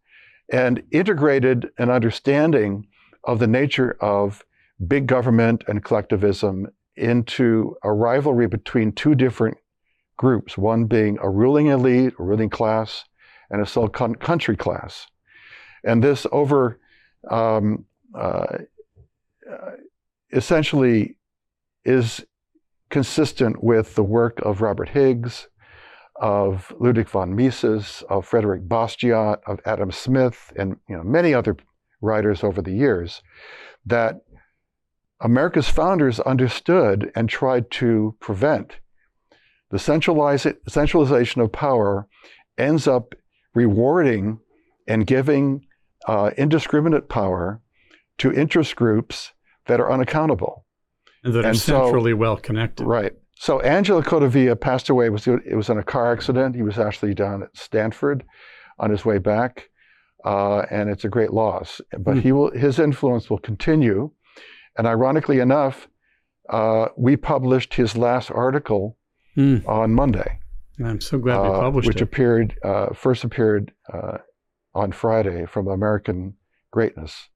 and 0.51 0.83
integrated 0.91 1.69
an 1.77 1.89
understanding 1.89 2.85
of 3.23 3.39
the 3.39 3.47
nature 3.47 3.95
of 4.01 4.43
big 4.87 5.07
government 5.07 5.63
and 5.67 5.83
collectivism 5.83 6.67
into 6.95 7.75
a 7.83 7.91
rivalry 7.91 8.47
between 8.47 8.91
two 8.91 9.15
different 9.15 9.57
groups, 10.17 10.57
one 10.57 10.85
being 10.85 11.17
a 11.21 11.29
ruling 11.29 11.67
elite, 11.67 12.13
a 12.19 12.23
ruling 12.23 12.49
class, 12.49 13.05
and 13.49 13.61
a 13.61 13.65
so 13.65 13.87
country 13.87 14.57
class. 14.57 15.07
And 15.83 16.03
this 16.03 16.27
over 16.31 16.79
um, 17.29 17.85
uh, 18.13 18.59
essentially 20.31 21.17
is 21.83 22.23
consistent 22.89 23.63
with 23.63 23.95
the 23.95 24.03
work 24.03 24.39
of 24.41 24.61
Robert 24.61 24.89
Higgs, 24.89 25.47
of 26.15 26.73
Ludwig 26.79 27.07
von 27.07 27.35
Mises, 27.35 28.03
of 28.09 28.25
Frederick 28.25 28.67
Bastiat, 28.67 29.39
of 29.47 29.59
Adam 29.65 29.91
Smith, 29.91 30.51
and 30.57 30.75
you 30.89 30.97
know, 30.97 31.03
many 31.03 31.33
other 31.33 31.55
writers 32.01 32.43
over 32.43 32.61
the 32.61 32.73
years, 32.73 33.21
that 33.85 34.21
America's 35.21 35.69
founders 35.69 36.19
understood 36.21 37.11
and 37.15 37.29
tried 37.29 37.69
to 37.71 38.15
prevent. 38.19 38.79
The 39.69 39.79
centralization 39.79 41.41
of 41.41 41.51
power 41.51 42.07
ends 42.57 42.87
up 42.87 43.13
rewarding 43.53 44.39
and 44.87 45.05
giving 45.05 45.67
uh, 46.07 46.31
indiscriminate 46.37 47.07
power 47.09 47.61
to 48.17 48.33
interest 48.33 48.75
groups 48.75 49.33
that 49.69 49.79
are 49.79 49.91
unaccountable. 49.91 50.65
And 51.23 51.33
that 51.33 51.45
and 51.45 51.55
are 51.55 51.59
centrally 51.59 52.11
so, 52.11 52.17
well 52.17 52.37
connected. 52.37 52.85
Right. 52.85 53.13
So 53.35 53.61
Angelo 53.61 54.01
Codevilla 54.01 54.59
passed 54.59 54.89
away. 54.89 55.05
It 55.05 55.13
was, 55.13 55.27
it 55.27 55.55
was 55.55 55.69
in 55.69 55.77
a 55.77 55.83
car 55.83 56.11
accident. 56.11 56.55
He 56.55 56.61
was 56.61 56.77
actually 56.77 57.13
down 57.13 57.43
at 57.43 57.55
Stanford 57.55 58.25
on 58.77 58.89
his 58.89 59.05
way 59.05 59.17
back. 59.17 59.69
Uh, 60.25 60.63
and 60.69 60.89
it's 60.89 61.05
a 61.05 61.09
great 61.09 61.31
loss. 61.31 61.79
But 61.97 62.17
mm. 62.17 62.21
he 62.21 62.31
will, 62.33 62.51
his 62.51 62.79
influence 62.79 63.29
will 63.29 63.37
continue. 63.37 64.11
And 64.77 64.85
ironically 64.85 65.39
enough, 65.39 65.87
uh, 66.49 66.87
we 66.97 67.15
published 67.15 67.75
his 67.75 67.95
last 67.95 68.29
article 68.31 68.97
mm. 69.37 69.65
on 69.67 69.93
Monday. 69.93 70.39
And 70.77 70.87
I'm 70.87 71.01
so 71.01 71.17
glad 71.17 71.41
we 71.41 71.47
uh, 71.47 71.59
published 71.61 71.87
which 71.87 71.97
it. 71.97 72.01
Which 72.01 72.09
appeared, 72.09 72.55
uh, 72.63 72.93
first 72.93 73.23
appeared 73.23 73.71
uh, 73.93 74.17
on 74.73 74.91
Friday 74.91 75.45
from 75.45 75.67
American 75.67 76.33
Greatness. 76.71 77.29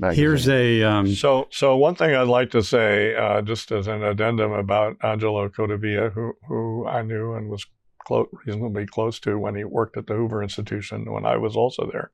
Magazine. 0.00 0.24
Here's 0.24 0.48
a 0.48 0.82
um, 0.82 1.14
so 1.14 1.46
so 1.50 1.76
one 1.76 1.94
thing 1.94 2.14
I'd 2.14 2.22
like 2.28 2.50
to 2.52 2.62
say, 2.62 3.14
uh, 3.14 3.42
just 3.42 3.70
as 3.70 3.86
an 3.86 4.02
addendum 4.02 4.52
about 4.52 4.96
Angelo 5.02 5.48
Codevilla, 5.48 6.12
who 6.12 6.32
who 6.48 6.86
I 6.86 7.02
knew 7.02 7.34
and 7.34 7.48
was 7.48 7.66
close, 8.06 8.28
reasonably 8.46 8.86
close 8.86 9.20
to 9.20 9.38
when 9.38 9.54
he 9.54 9.64
worked 9.64 9.96
at 9.96 10.06
the 10.06 10.14
Hoover 10.14 10.42
Institution 10.42 11.12
when 11.12 11.26
I 11.26 11.36
was 11.36 11.54
also 11.54 11.90
there, 11.92 12.10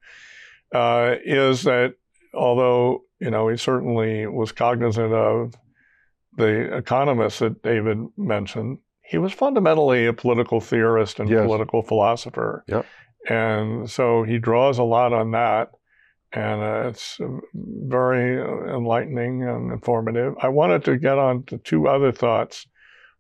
uh, 0.74 1.16
is 1.24 1.62
that 1.62 1.95
although 2.34 3.05
you 3.20 3.30
know 3.30 3.49
he 3.49 3.57
certainly 3.57 4.26
was 4.26 4.53
cognizant 4.53 5.12
of 5.12 5.55
the 6.37 6.76
economists 6.76 7.39
that 7.39 7.62
David 7.62 7.99
mentioned, 8.16 8.78
he 9.03 9.18
was 9.18 9.32
fundamentally 9.32 10.07
a 10.07 10.12
political 10.12 10.61
theorist 10.61 11.20
and 11.20 11.30
yes. 11.30 11.47
political 11.47 11.82
philosopher. 11.82 12.64
Yep. 12.66 12.84
And 13.28 13.91
so 13.91 14.22
he 14.22 14.39
draws 14.39 14.78
a 14.78 14.84
lot 14.84 15.12
on 15.12 15.30
that 15.32 15.70
and 16.37 16.62
uh, 16.62 16.89
it's 16.89 17.18
very 17.55 18.39
enlightening 18.70 19.43
and 19.43 19.72
informative. 19.72 20.34
I 20.43 20.49
wanted 20.49 20.84
to 20.84 20.99
get 20.99 21.18
on 21.18 21.45
to 21.45 21.57
two 21.57 21.89
other 21.89 22.12
thoughts. 22.12 22.66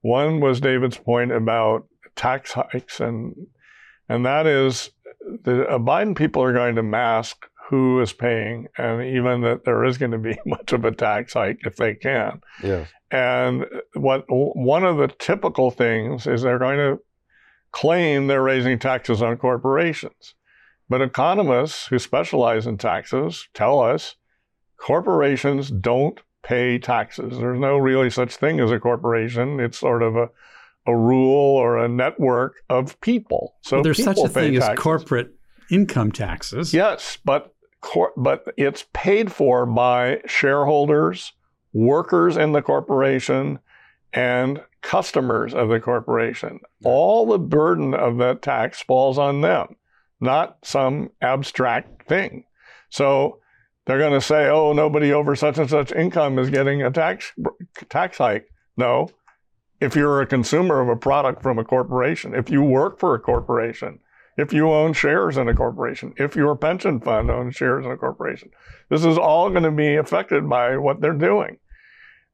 One 0.02 0.38
was 0.38 0.60
David's 0.60 0.98
point 0.98 1.32
about 1.32 1.88
tax 2.14 2.52
hikes, 2.52 3.00
and 3.00 3.34
and 4.10 4.26
that 4.26 4.46
is 4.46 4.90
the 5.44 5.66
uh, 5.66 5.78
Biden 5.78 6.14
people 6.14 6.42
are 6.42 6.52
going 6.52 6.74
to 6.74 6.82
mask 6.82 7.46
who 7.70 8.02
is 8.02 8.12
paying, 8.12 8.68
and 8.76 9.02
even 9.02 9.40
that 9.40 9.64
there 9.64 9.82
is 9.84 9.96
going 9.96 10.12
to 10.12 10.18
be 10.18 10.38
much 10.46 10.74
of 10.74 10.84
a 10.84 10.92
tax 10.92 11.32
hike 11.32 11.60
if 11.64 11.76
they 11.76 11.94
can. 11.94 12.42
Yes. 12.62 12.86
And 13.10 13.64
what 13.94 14.26
one 14.28 14.84
of 14.84 14.98
the 14.98 15.08
typical 15.08 15.70
things 15.70 16.26
is 16.26 16.42
they're 16.42 16.58
going 16.58 16.76
to 16.76 17.00
claim 17.72 18.26
they're 18.26 18.42
raising 18.42 18.78
taxes 18.78 19.22
on 19.22 19.38
corporations. 19.38 20.34
But 20.88 21.02
economists 21.02 21.88
who 21.88 21.98
specialize 21.98 22.66
in 22.66 22.78
taxes 22.78 23.48
tell 23.54 23.80
us 23.80 24.16
corporations 24.76 25.70
don't 25.70 26.20
pay 26.42 26.78
taxes. 26.78 27.38
There's 27.38 27.58
no 27.58 27.76
really 27.76 28.10
such 28.10 28.36
thing 28.36 28.60
as 28.60 28.70
a 28.70 28.78
corporation. 28.78 29.58
It's 29.58 29.78
sort 29.78 30.02
of 30.02 30.14
a, 30.14 30.30
a 30.86 30.96
rule 30.96 31.56
or 31.56 31.76
a 31.76 31.88
network 31.88 32.56
of 32.70 33.00
people. 33.00 33.56
So 33.62 33.76
well, 33.76 33.82
there's 33.82 34.02
such 34.02 34.18
a 34.18 34.28
thing 34.28 34.54
taxes. 34.54 34.70
as 34.70 34.78
corporate 34.78 35.34
income 35.70 36.12
taxes. 36.12 36.72
Yes, 36.72 37.18
but 37.24 37.52
cor- 37.80 38.12
but 38.16 38.44
it's 38.56 38.86
paid 38.92 39.32
for 39.32 39.66
by 39.66 40.20
shareholders, 40.26 41.32
workers 41.72 42.36
in 42.36 42.52
the 42.52 42.62
corporation, 42.62 43.58
and 44.12 44.60
customers 44.82 45.52
of 45.52 45.68
the 45.68 45.80
corporation. 45.80 46.60
All 46.84 47.26
the 47.26 47.40
burden 47.40 47.92
of 47.92 48.18
that 48.18 48.40
tax 48.40 48.80
falls 48.82 49.18
on 49.18 49.40
them 49.40 49.74
not 50.20 50.58
some 50.62 51.10
abstract 51.20 52.08
thing. 52.08 52.44
So 52.90 53.40
they're 53.86 53.98
going 53.98 54.12
to 54.12 54.20
say, 54.20 54.48
oh, 54.48 54.72
nobody 54.72 55.12
over 55.12 55.36
such 55.36 55.58
and 55.58 55.70
such 55.70 55.92
income 55.92 56.38
is 56.38 56.50
getting 56.50 56.82
a 56.82 56.90
tax 56.90 57.32
tax 57.88 58.18
hike. 58.18 58.48
No. 58.76 59.10
If 59.80 59.94
you're 59.94 60.22
a 60.22 60.26
consumer 60.26 60.80
of 60.80 60.88
a 60.88 60.96
product 60.96 61.42
from 61.42 61.58
a 61.58 61.64
corporation, 61.64 62.34
if 62.34 62.48
you 62.48 62.62
work 62.62 62.98
for 62.98 63.14
a 63.14 63.20
corporation, 63.20 64.00
if 64.36 64.52
you 64.52 64.70
own 64.70 64.94
shares 64.94 65.36
in 65.36 65.48
a 65.48 65.54
corporation, 65.54 66.14
if 66.16 66.34
your 66.34 66.56
pension 66.56 67.00
fund 67.00 67.30
owns 67.30 67.56
shares 67.56 67.84
in 67.84 67.90
a 67.90 67.96
corporation, 67.96 68.50
this 68.88 69.04
is 69.04 69.18
all 69.18 69.50
going 69.50 69.62
to 69.64 69.70
be 69.70 69.96
affected 69.96 70.48
by 70.48 70.78
what 70.78 71.00
they're 71.00 71.12
doing. 71.12 71.58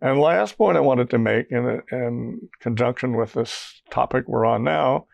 And 0.01 0.21
last 0.21 0.57
point 0.57 0.77
I 0.77 0.81
wanted 0.81 1.11
to 1.11 1.19
make 1.19 1.51
in, 1.51 1.83
in 1.91 2.49
conjunction 2.61 3.17
with 3.17 3.35
this 3.35 3.83
topic 3.91 4.25
we're 4.27 4.47
on 4.47 4.65
now 4.65 5.07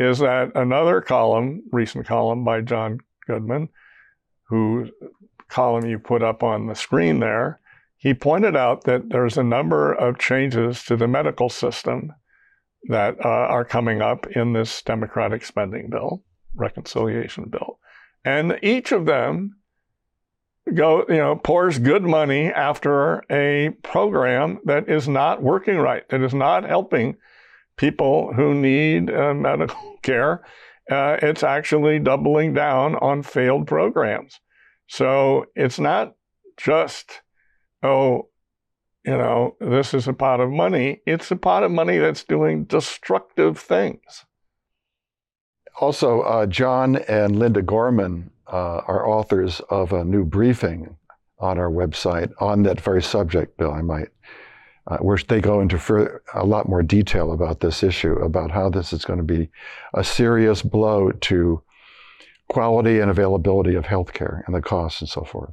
is 0.00 0.18
that 0.20 0.50
another 0.54 1.02
column, 1.02 1.62
recent 1.70 2.06
column 2.06 2.42
by 2.42 2.62
John 2.62 3.00
Goodman, 3.26 3.68
who 4.44 4.88
column 5.48 5.84
you 5.84 5.98
put 5.98 6.22
up 6.22 6.42
on 6.42 6.66
the 6.66 6.74
screen 6.74 7.20
there, 7.20 7.60
he 7.98 8.14
pointed 8.14 8.56
out 8.56 8.84
that 8.84 9.10
there's 9.10 9.36
a 9.36 9.44
number 9.44 9.92
of 9.92 10.18
changes 10.18 10.82
to 10.84 10.96
the 10.96 11.06
medical 11.06 11.50
system 11.50 12.14
that 12.84 13.14
uh, 13.22 13.28
are 13.28 13.64
coming 13.64 14.00
up 14.00 14.26
in 14.28 14.54
this 14.54 14.80
Democratic 14.80 15.44
spending 15.44 15.90
bill, 15.90 16.22
reconciliation 16.54 17.44
bill. 17.50 17.78
And 18.24 18.58
each 18.62 18.92
of 18.92 19.04
them 19.04 19.56
go, 20.72 21.04
you 21.10 21.18
know, 21.18 21.36
pours 21.36 21.78
good 21.78 22.04
money 22.04 22.46
after 22.46 23.22
a 23.30 23.68
program 23.82 24.60
that 24.64 24.88
is 24.88 25.06
not 25.06 25.42
working 25.42 25.76
right, 25.76 26.08
that 26.08 26.22
is 26.22 26.32
not 26.32 26.64
helping 26.64 27.18
people 27.80 28.30
who 28.34 28.52
need 28.54 29.10
uh, 29.10 29.32
medical 29.32 29.96
care. 30.02 30.44
Uh, 30.90 31.16
it's 31.22 31.42
actually 31.42 31.98
doubling 31.98 32.52
down 32.52 32.94
on 32.96 33.22
failed 33.22 33.66
programs. 33.66 34.38
So 34.86 35.46
it's 35.54 35.78
not 35.80 36.14
just, 36.58 37.22
oh, 37.82 38.28
you 39.04 39.16
know, 39.16 39.56
this 39.60 39.94
is 39.94 40.06
a 40.08 40.12
pot 40.12 40.40
of 40.40 40.50
money. 40.50 41.00
It's 41.06 41.30
a 41.30 41.36
pot 41.36 41.62
of 41.62 41.70
money 41.70 41.96
that's 41.96 42.24
doing 42.24 42.64
destructive 42.64 43.58
things. 43.58 44.26
Also, 45.80 46.20
uh, 46.20 46.44
John 46.46 46.96
and 46.96 47.38
Linda 47.38 47.62
Gorman 47.62 48.30
uh, 48.46 48.82
are 48.86 49.08
authors 49.08 49.60
of 49.70 49.92
a 49.92 50.04
new 50.04 50.24
briefing 50.24 50.96
on 51.38 51.56
our 51.56 51.70
website 51.70 52.30
on 52.40 52.64
that 52.64 52.80
very 52.80 53.02
subject, 53.02 53.56
Bill. 53.56 53.72
I 53.72 53.80
might 53.80 54.08
uh, 54.86 54.98
where 54.98 55.18
they 55.28 55.40
go 55.40 55.60
into 55.60 56.20
a 56.34 56.44
lot 56.44 56.68
more 56.68 56.82
detail 56.82 57.32
about 57.32 57.60
this 57.60 57.82
issue, 57.82 58.14
about 58.14 58.50
how 58.50 58.70
this 58.70 58.92
is 58.92 59.04
going 59.04 59.18
to 59.18 59.24
be 59.24 59.50
a 59.94 60.02
serious 60.02 60.62
blow 60.62 61.10
to 61.12 61.62
quality 62.48 62.98
and 62.98 63.10
availability 63.10 63.74
of 63.74 63.84
healthcare 63.84 64.42
and 64.46 64.54
the 64.54 64.60
costs 64.60 65.00
and 65.00 65.08
so 65.08 65.22
forth. 65.22 65.52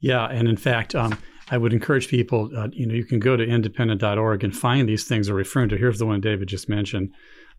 Yeah, 0.00 0.26
and 0.26 0.48
in 0.48 0.56
fact, 0.56 0.94
um, 0.94 1.18
I 1.50 1.58
would 1.58 1.72
encourage 1.72 2.08
people. 2.08 2.50
Uh, 2.56 2.68
you 2.72 2.86
know, 2.86 2.94
you 2.94 3.04
can 3.04 3.20
go 3.20 3.36
to 3.36 3.44
independent.org 3.44 4.44
and 4.44 4.56
find 4.56 4.88
these 4.88 5.04
things 5.04 5.30
are 5.30 5.34
referring 5.34 5.68
to. 5.70 5.76
Here's 5.76 5.98
the 5.98 6.06
one 6.06 6.20
David 6.20 6.48
just 6.48 6.68
mentioned 6.68 7.10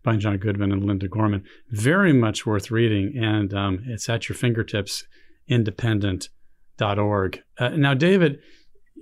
by 0.02 0.16
John 0.16 0.38
Goodman 0.38 0.72
and 0.72 0.84
Linda 0.84 1.08
Gorman. 1.08 1.44
Very 1.70 2.12
much 2.12 2.46
worth 2.46 2.70
reading, 2.70 3.14
and 3.16 3.52
um, 3.54 3.82
it's 3.86 4.08
at 4.08 4.28
your 4.28 4.36
fingertips. 4.36 5.04
Independent 5.48 6.28
org. 6.80 7.42
Uh, 7.58 7.70
now, 7.70 7.94
David, 7.94 8.40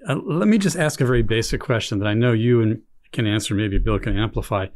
uh, 0.09 0.17
let 0.25 0.49
me 0.49 0.59
just 0.59 0.77
ask 0.77 1.01
a 1.01 1.07
very 1.07 1.23
basic 1.23 1.61
question 1.61 1.99
that 1.99 2.09
I 2.09 2.15
know 2.15 2.33
you 2.33 2.61
and 2.61 2.83
can 3.13 3.27
answer. 3.27 3.55
Maybe 3.55 3.79
Bill 3.79 3.99
can 3.99 4.17
amplify. 4.17 4.67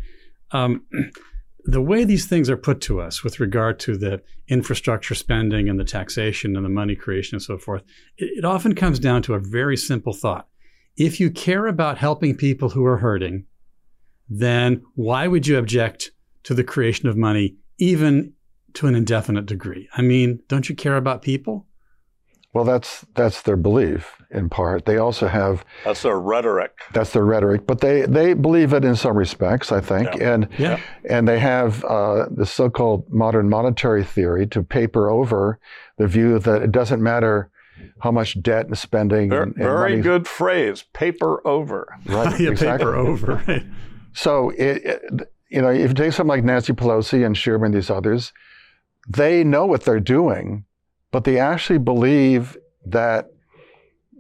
Um, 0.53 0.87
the 1.65 1.83
way 1.83 2.05
these 2.05 2.27
things 2.27 2.49
are 2.49 2.57
put 2.57 2.81
to 2.83 3.01
us 3.01 3.23
with 3.23 3.41
regard 3.41 3.79
to 3.81 3.97
the 3.97 4.23
infrastructure 4.49 5.15
spending 5.15 5.69
and 5.69 5.79
the 5.79 5.85
taxation 5.85 6.57
and 6.57 6.65
the 6.65 6.71
money 6.71 6.95
creation 6.95 7.37
and 7.37 7.43
so 7.43 7.59
forth, 7.59 7.83
it, 8.17 8.39
it 8.39 8.45
often 8.45 8.75
comes 8.75 8.99
down 8.99 9.23
to 9.23 9.35
a 9.35 9.41
very 9.41 9.77
simple 9.77 10.15
thought. 10.15 10.49
If 10.97 11.21
you 11.21 11.31
care 11.31 11.67
about 11.67 11.99
helping 11.99 12.37
people 12.37 12.71
who 12.71 12.85
are 12.87 12.97
hurting, 12.97 13.45
then 14.29 14.83
why 14.95 15.27
would 15.27 15.47
you 15.47 15.59
object 15.59 16.11
to 16.45 16.55
the 16.55 16.65
creation 16.65 17.09
of 17.09 17.17
money, 17.17 17.57
even 17.79 18.33
to 18.75 18.87
an 18.87 18.95
indefinite 18.95 19.47
degree? 19.47 19.89
I 19.95 20.03
mean, 20.03 20.41
don't 20.49 20.69
you 20.69 20.75
care 20.75 20.97
about 20.97 21.23
people? 21.23 21.68
Well, 22.55 22.65
that's 22.65 23.05
that's 23.15 23.43
their 23.43 23.57
belief 23.57 24.15
in 24.31 24.49
part. 24.49 24.85
They 24.87 24.97
also 24.97 25.29
have 25.29 25.65
that's 25.85 26.03
their 26.03 26.19
rhetoric. 26.19 26.73
That's 26.93 27.13
their 27.13 27.25
rhetoric, 27.25 27.67
but 27.67 27.81
they 27.81 28.03
they 28.03 28.33
believe 28.35 28.73
it 28.73 28.85
in 28.85 28.97
some 28.97 29.17
respects, 29.17 29.71
I 29.71 29.81
think, 29.81 30.09
Yeah. 30.17 30.33
and 30.33 30.49
Yeah. 30.59 30.81
and 31.09 31.29
they 31.29 31.39
have 31.39 31.85
uh, 31.85 32.27
the 32.31 32.47
so-called 32.47 33.05
modern 33.13 33.49
monetary 33.51 34.03
theory 34.03 34.47
to 34.49 34.63
paper 34.63 35.11
over 35.11 35.59
the 35.99 36.07
view 36.07 36.39
that 36.39 36.63
it 36.63 36.73
doesn't 36.73 37.03
matter 37.03 37.51
how 38.01 38.11
much 38.11 38.41
debt 38.43 38.67
and 38.67 38.77
spending. 38.79 39.29
Very, 39.31 39.43
and, 39.45 39.55
and 39.55 39.63
very 39.65 39.91
money- 39.91 40.03
good 40.03 40.27
phrase. 40.27 40.85
Paper 40.95 41.47
over. 41.47 41.87
Right, 42.07 42.41
yeah, 42.41 42.51
exactly. 42.51 42.79
paper 42.87 42.97
over. 42.97 43.43
Right. 43.47 43.63
So 44.15 44.51
it, 44.51 44.85
it- 44.85 45.33
you 45.51 45.63
know, 45.63 45.69
if 45.71 45.89
you 45.89 45.95
take 45.95 46.13
someone 46.13 46.37
like 46.39 46.45
Nancy 46.45 46.73
Pelosi 46.75 47.25
and 47.25 47.35
Schumer 47.35 47.65
and 47.67 47.75
these 47.75 47.89
others, 47.89 48.33
they 49.09 49.43
know 49.45 49.65
what 49.65 49.85
they're 49.85 49.99
doing, 50.01 50.65
but 51.11 51.25
they 51.25 51.39
actually 51.39 51.79
believe 51.79 52.57
that 52.85 53.31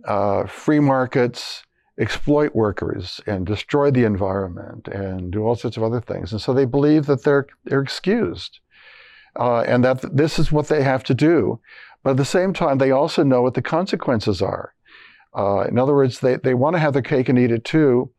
uh, 0.05 0.47
free 0.47 0.81
markets 0.81 1.65
exploit 1.99 2.55
workers 2.55 3.21
and 3.27 3.45
destroy 3.45 3.91
the 3.91 4.05
environment 4.05 4.87
and 4.89 5.33
do 5.33 5.43
all 5.43 5.57
sorts 5.57 5.77
of 5.77 5.83
other 5.83 6.01
things, 6.01 6.33
and 6.33 6.41
so 6.41 6.53
they 6.53 6.65
believe 6.65 7.07
that 7.07 7.25
they're 7.25 7.47
they're 7.65 7.83
excused, 7.83 8.61
uh, 9.39 9.61
and 9.61 9.85
that 9.85 10.17
this 10.17 10.39
is 10.39 10.53
what 10.53 10.69
they 10.69 10.83
have 10.83 11.05
to 11.05 11.15
do. 11.15 11.61
But 12.03 12.11
at 12.11 12.17
the 12.17 12.25
same 12.25 12.53
time, 12.53 12.79
they 12.79 12.91
also 12.91 13.23
know 13.25 13.43
what 13.43 13.55
the 13.55 13.63
consequences 13.63 14.41
are. 14.41 14.75
Uh, 15.37 15.63
in 15.69 15.79
other 15.79 15.95
words, 15.95 16.21
they, 16.21 16.37
they 16.37 16.55
want 16.55 16.75
to 16.75 16.81
have 16.81 16.93
their 16.93 17.03
cake 17.03 17.29
and 17.29 17.39
eat 17.39 17.51
it 17.51 17.65
too. 17.65 18.11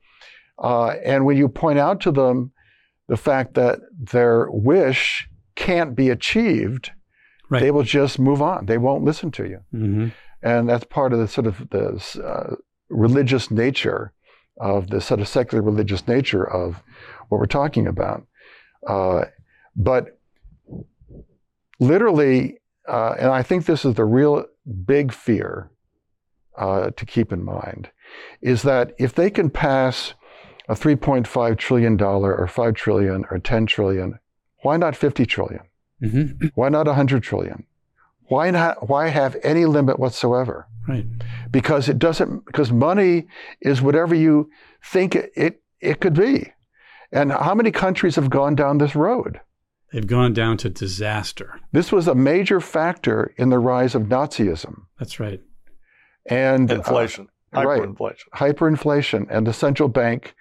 Uh, 0.61 0.95
and 1.05 1.25
when 1.25 1.37
you 1.37 1.47
point 1.47 1.79
out 1.79 2.01
to 2.01 2.11
them 2.11 2.51
the 3.07 3.17
fact 3.17 3.53
that 3.55 3.79
their 3.97 4.47
wish 4.51 5.27
can't 5.55 5.95
be 5.95 6.09
achieved, 6.09 6.91
Right. 7.49 7.61
they 7.61 7.71
will 7.71 7.83
just 7.83 8.19
move 8.19 8.41
on. 8.41 8.65
They 8.67 8.77
won't 8.77 9.03
listen 9.03 9.31
to 9.31 9.45
you. 9.47 9.59
hmm 9.71 10.07
And 10.41 10.69
that's 10.69 10.85
part 10.85 11.13
of 11.13 11.19
the 11.19 11.27
sort 11.27 11.47
of 11.47 11.69
the 11.69 11.85
uh, 12.23 12.55
religious 12.89 13.49
nature 13.51 14.13
of 14.59 14.89
the 14.89 15.01
sort 15.01 15.19
of 15.19 15.27
secular 15.27 15.63
religious 15.63 16.07
nature 16.07 16.43
of 16.43 16.83
what 17.29 17.39
we're 17.39 17.45
talking 17.45 17.87
about. 17.87 18.25
Uh, 18.87 19.25
but 19.75 20.17
literally, 21.79 22.59
uh, 22.87 23.15
and 23.19 23.29
I 23.31 23.43
think 23.43 23.65
this 23.65 23.85
is 23.85 23.95
the 23.95 24.05
real 24.05 24.45
big 24.85 25.13
fear 25.13 25.69
uh, 26.57 26.91
to 26.91 27.05
keep 27.05 27.31
in 27.31 27.43
mind, 27.43 27.89
is 28.41 28.63
that 28.63 28.93
if 28.97 29.13
they 29.15 29.29
can 29.29 29.49
pass 29.49 30.13
a 30.67 30.73
3.5 30.73 31.57
trillion 31.57 31.97
dollar 31.97 32.35
or 32.35 32.47
5 32.47 32.73
trillion 32.75 33.25
or 33.31 33.39
10 33.39 33.65
trillion, 33.65 34.19
why 34.61 34.77
not 34.77 34.95
50 34.95 35.25
trillion? 35.25 35.61
Hmm 36.01 36.47
Why 36.55 36.69
not 36.69 36.87
100 36.87 37.23
trillion? 37.23 37.65
Why 38.27 38.51
not? 38.51 38.87
Why 38.89 39.07
have 39.07 39.35
any 39.43 39.65
limit 39.65 39.99
whatsoever? 39.99 40.67
Right. 40.87 41.05
Because 41.51 41.89
it 41.89 41.97
doesn't. 41.99 42.45
Because 42.45 42.71
money 42.71 43.27
is 43.61 43.81
whatever 43.81 44.13
you 44.15 44.49
think 44.83 45.15
it, 45.15 45.31
it 45.35 45.61
it 45.81 45.99
could 45.99 46.13
be. 46.13 46.53
And 47.11 47.31
how 47.31 47.55
many 47.55 47.71
countries 47.71 48.15
have 48.17 48.29
gone 48.29 48.53
down 48.55 48.77
this 48.77 48.95
road? 48.95 49.39
They've 49.91 50.05
gone 50.05 50.33
down 50.33 50.57
to 50.57 50.69
disaster. 50.69 51.59
This 51.71 51.91
was 51.91 52.07
a 52.07 52.13
major 52.13 52.61
factor 52.61 53.33
in 53.37 53.49
the 53.49 53.57
rise 53.57 53.95
of 53.95 54.03
Nazism 54.03 54.83
That's 54.99 55.19
right. 55.19 55.41
and 56.27 56.71
uh, 56.71 56.75
Inflation. 56.75 57.29
right. 57.51 57.65
Hyperinflation. 57.81 58.29
hyperinflation, 58.35 59.25
and 59.31 59.47
the 59.47 59.53
central 59.53 59.89
bank, 59.89 60.35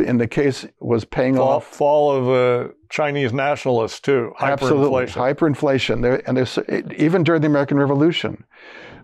in 0.00 0.18
the 0.18 0.26
case, 0.26 0.66
was 0.80 1.04
paying 1.04 1.36
Fall, 1.36 1.48
off 1.48 1.66
fall 1.66 2.10
of 2.16 2.24
the 2.26 2.74
Chinese 2.88 3.32
nationalists 3.32 4.00
too. 4.00 4.32
Absolutely, 4.40 5.06
Hyperinflation. 5.06 5.34
hyperinflation. 5.34 6.02
There, 6.02 6.22
and 6.26 6.36
there's 6.36 6.58
even 6.96 7.24
during 7.24 7.40
the 7.42 7.46
American 7.48 7.78
Revolution, 7.78 8.44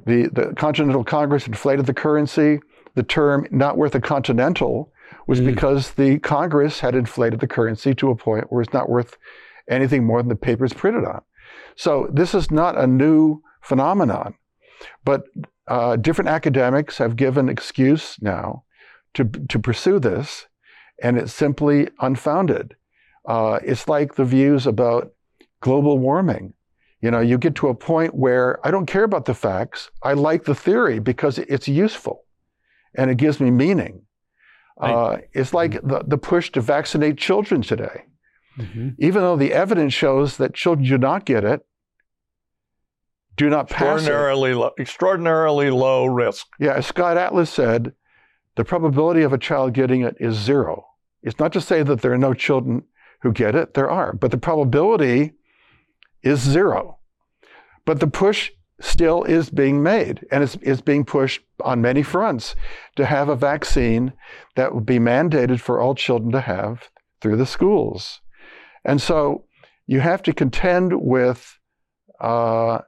the 0.06 0.28
the 0.28 0.54
Continental 0.56 1.04
Congress 1.04 1.46
inflated 1.46 1.86
the 1.86 1.94
currency. 1.94 2.60
The 2.94 3.02
term 3.02 3.46
"not 3.50 3.76
worth 3.76 3.94
a 3.94 4.00
continental" 4.00 4.92
was 5.26 5.40
Mm. 5.40 5.46
because 5.46 5.92
the 5.92 6.18
Congress 6.20 6.80
had 6.80 6.94
inflated 6.94 7.40
the 7.40 7.46
currency 7.46 7.94
to 7.94 8.10
a 8.10 8.16
point 8.16 8.46
where 8.50 8.62
it's 8.62 8.72
not 8.74 8.88
worth 8.90 9.16
anything 9.68 10.04
more 10.04 10.20
than 10.22 10.28
the 10.28 10.36
paper 10.36 10.64
it's 10.64 10.74
printed 10.74 11.04
on. 11.04 11.22
So 11.76 12.08
this 12.12 12.34
is 12.34 12.50
not 12.50 12.76
a 12.78 12.86
new 12.86 13.40
phenomenon, 13.62 14.34
but 15.04 15.24
uh, 15.66 15.96
different 15.96 16.28
academics 16.28 16.98
have 16.98 17.16
given 17.16 17.48
excuse 17.48 18.16
now 18.20 18.64
to 19.14 19.24
to 19.24 19.58
pursue 19.58 19.98
this, 19.98 20.46
and 21.02 21.18
it's 21.18 21.32
simply 21.32 21.88
unfounded. 22.00 22.74
Uh, 23.26 23.58
it's 23.64 23.88
like 23.88 24.14
the 24.14 24.24
views 24.24 24.66
about 24.66 25.12
global 25.60 25.98
warming. 25.98 26.54
You 27.00 27.10
know, 27.10 27.20
you 27.20 27.36
get 27.38 27.54
to 27.56 27.68
a 27.68 27.74
point 27.74 28.14
where 28.14 28.64
I 28.66 28.70
don't 28.70 28.86
care 28.86 29.04
about 29.04 29.26
the 29.26 29.34
facts. 29.34 29.90
I 30.02 30.14
like 30.14 30.44
the 30.44 30.54
theory 30.54 30.98
because 30.98 31.38
it's 31.38 31.68
useful 31.68 32.24
and 32.96 33.10
it 33.10 33.16
gives 33.16 33.40
me 33.40 33.50
meaning. 33.50 34.02
Uh, 34.80 35.18
it's 35.32 35.54
like 35.54 35.72
the, 35.82 36.02
the 36.06 36.18
push 36.18 36.50
to 36.52 36.60
vaccinate 36.60 37.16
children 37.18 37.62
today. 37.62 38.04
hmm 38.56 38.90
Even 38.98 39.22
though 39.22 39.36
the 39.36 39.52
evidence 39.52 39.94
shows 39.94 40.36
that 40.38 40.54
children 40.54 40.88
do 40.88 40.98
not 40.98 41.24
get 41.24 41.44
it, 41.44 41.64
do 43.36 43.48
not 43.50 43.68
pass 43.68 43.82
it. 43.82 43.84
Extraordinarily 44.04 44.54
low, 44.54 44.70
extraordinarily 44.78 45.70
low 45.70 46.06
risk. 46.06 46.46
Yeah, 46.58 46.74
as 46.74 46.86
Scott 46.86 47.16
Atlas 47.16 47.50
said, 47.50 47.92
the 48.56 48.64
probability 48.64 49.22
of 49.22 49.32
a 49.32 49.38
child 49.38 49.72
getting 49.72 50.02
it 50.02 50.16
is 50.20 50.34
zero. 50.34 50.86
It's 51.22 51.38
not 51.38 51.52
to 51.54 51.60
say 51.60 51.82
that 51.82 52.02
there 52.02 52.12
are 52.12 52.18
no 52.18 52.34
children 52.34 52.84
who 53.22 53.32
get 53.32 53.54
it, 53.54 53.74
there 53.74 53.90
are, 53.90 54.12
but 54.12 54.30
the 54.30 54.38
probability 54.38 55.32
is 56.22 56.40
zero. 56.40 56.98
But 57.86 58.00
the 58.00 58.06
push 58.06 58.50
still 58.80 59.24
is 59.24 59.50
being 59.50 59.82
made, 59.82 60.26
and 60.30 60.42
it's, 60.42 60.56
it's 60.62 60.80
being 60.80 61.04
pushed 61.04 61.42
on 61.62 61.80
many 61.80 62.02
fronts 62.02 62.54
to 62.96 63.06
have 63.06 63.28
a 63.28 63.36
vaccine 63.36 64.12
that 64.56 64.74
would 64.74 64.84
be 64.84 64.98
mandated 64.98 65.60
for 65.60 65.80
all 65.80 65.94
children 65.94 66.32
to 66.32 66.40
have 66.40 66.90
through 67.20 67.36
the 67.36 67.46
schools. 67.46 68.20
And 68.84 69.00
so 69.00 69.44
you 69.86 70.00
have 70.00 70.22
to 70.24 70.34
contend 70.34 70.92
with 70.94 71.58
uh, 72.20 72.80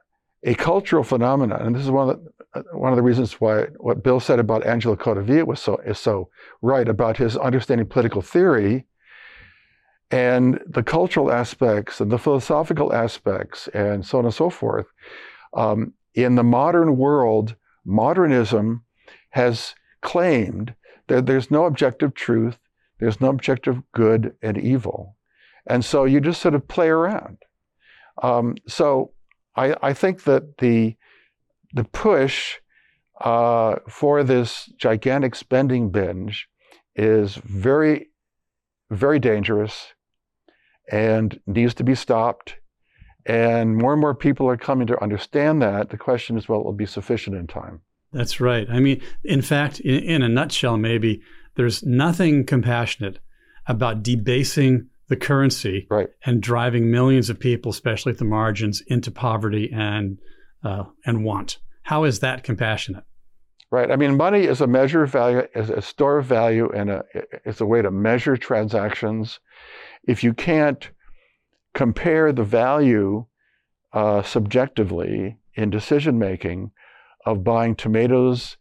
a 0.43 0.55
cultural 0.55 1.03
phenomenon, 1.03 1.61
and 1.61 1.75
this 1.75 1.83
is 1.83 1.91
one 1.91 2.09
of 2.09 2.23
the 2.23 2.31
uh, 2.53 2.63
one 2.73 2.91
of 2.91 2.95
the 2.95 3.03
reasons 3.03 3.33
why 3.41 3.63
what 3.77 4.03
Bill 4.03 4.19
said 4.19 4.39
about 4.39 4.65
Angelo 4.65 4.95
Codevilla 4.95 5.45
was 5.45 5.59
so 5.59 5.77
is 5.77 5.99
so 5.99 6.29
right 6.61 6.87
about 6.87 7.17
his 7.17 7.35
understanding 7.35 7.87
political 7.87 8.21
theory 8.21 8.85
and 10.09 10.59
the 10.65 10.83
cultural 10.83 11.31
aspects 11.31 11.99
and 11.99 12.09
the 12.09 12.17
philosophical 12.17 12.93
aspects 12.93 13.67
and 13.73 14.05
so 14.05 14.19
on 14.19 14.25
and 14.25 14.33
so 14.33 14.49
forth. 14.49 14.85
Um, 15.53 15.93
in 16.13 16.35
the 16.35 16.43
modern 16.43 16.97
world, 16.97 17.55
modernism 17.85 18.83
has 19.31 19.75
claimed 20.01 20.73
that 21.07 21.25
there's 21.25 21.51
no 21.51 21.65
objective 21.65 22.13
truth, 22.13 22.57
there's 22.99 23.19
no 23.19 23.29
objective 23.29 23.81
good 23.93 24.33
and 24.41 24.57
evil, 24.57 25.15
and 25.67 25.83
so 25.83 26.05
you 26.05 26.21
just 26.21 26.41
sort 26.41 26.55
of 26.55 26.67
play 26.67 26.87
around. 26.87 27.37
Um, 28.23 28.55
so 28.67 29.11
I, 29.57 29.75
I 29.81 29.93
think 29.93 30.23
that 30.23 30.59
the 30.59 30.95
the 31.73 31.83
push 31.83 32.57
uh, 33.19 33.77
for 33.89 34.23
this 34.23 34.67
gigantic 34.77 35.35
spending 35.35 35.89
binge 35.89 36.47
is 36.95 37.35
very, 37.35 38.09
very 38.89 39.19
dangerous 39.19 39.93
and 40.91 41.39
needs 41.45 41.73
to 41.75 41.83
be 41.83 41.95
stopped. 41.95 42.55
And 43.25 43.75
more 43.75 43.91
and 43.91 43.99
more 43.99 44.15
people 44.15 44.47
are 44.47 44.57
coming 44.57 44.87
to 44.87 45.03
understand 45.03 45.61
that. 45.61 45.89
The 45.89 45.97
question 45.97 46.37
is, 46.37 46.47
well, 46.47 46.61
it 46.61 46.65
will 46.65 46.73
be 46.73 46.85
sufficient 46.85 47.35
in 47.35 47.47
time. 47.47 47.81
That's 48.13 48.39
right. 48.39 48.67
I 48.69 48.79
mean, 48.79 49.01
in 49.23 49.41
fact, 49.41 49.81
in, 49.81 50.01
in 50.03 50.21
a 50.21 50.29
nutshell, 50.29 50.77
maybe 50.77 51.21
there's 51.55 51.83
nothing 51.83 52.45
compassionate 52.45 53.19
about 53.67 54.01
debasing 54.01 54.87
the 55.09 55.15
currency 55.15 55.87
Right. 55.89 56.09
and 56.25 56.41
driving 56.41 56.91
millions 56.91 57.29
of 57.29 57.39
people, 57.39 57.71
especially 57.71 58.11
at 58.11 58.17
the 58.17 58.25
margins, 58.25 58.81
into 58.87 59.11
poverty 59.11 59.71
and 59.73 60.17
uh, 60.63 60.83
and 61.05 61.23
want. 61.23 61.59
How 61.83 62.03
is 62.03 62.19
that 62.19 62.43
compassionate? 62.43 63.03
Right. 63.69 63.91
I 63.91 63.95
mean, 63.95 64.17
money 64.17 64.43
is 64.43 64.61
a 64.61 64.67
measure 64.67 65.03
of 65.03 65.11
value, 65.11 65.43
is 65.53 65.69
a 65.69 65.81
store 65.81 66.17
of 66.17 66.25
value, 66.25 66.69
and 66.73 66.89
a, 66.89 67.03
it's 67.45 67.61
a 67.61 67.65
way 67.65 67.81
to 67.81 67.91
measure 67.91 68.37
transactions. 68.37 69.39
If 70.07 70.23
you 70.23 70.33
can't 70.33 70.89
compare 71.73 72.31
the 72.31 72.43
value 72.43 73.25
uh, 73.93 74.23
subjectively 74.23 75.37
in 75.53 75.69
decision 75.69 76.17
making 76.17 76.71
of 77.25 77.43
buying 77.43 77.75
tomatoes 77.75 78.57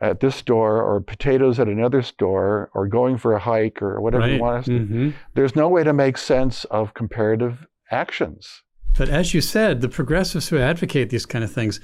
at 0.00 0.20
this 0.20 0.34
store 0.34 0.82
or 0.82 1.00
potatoes 1.00 1.60
at 1.60 1.68
another 1.68 2.02
store 2.02 2.70
or 2.74 2.86
going 2.86 3.18
for 3.18 3.34
a 3.34 3.38
hike 3.38 3.82
or 3.82 4.00
whatever 4.00 4.22
right. 4.22 4.32
you 4.32 4.40
want 4.40 4.58
us 4.58 4.64
to. 4.64 4.70
Mhm. 4.80 5.14
There's 5.34 5.54
no 5.54 5.68
way 5.68 5.84
to 5.84 5.92
make 5.92 6.16
sense 6.16 6.64
of 6.66 6.94
comparative 6.94 7.66
actions. 7.90 8.62
But 8.96 9.08
as 9.08 9.34
you 9.34 9.40
said, 9.40 9.80
the 9.80 9.88
progressives 9.88 10.48
who 10.48 10.58
advocate 10.58 11.10
these 11.10 11.26
kind 11.26 11.44
of 11.44 11.52
things, 11.52 11.80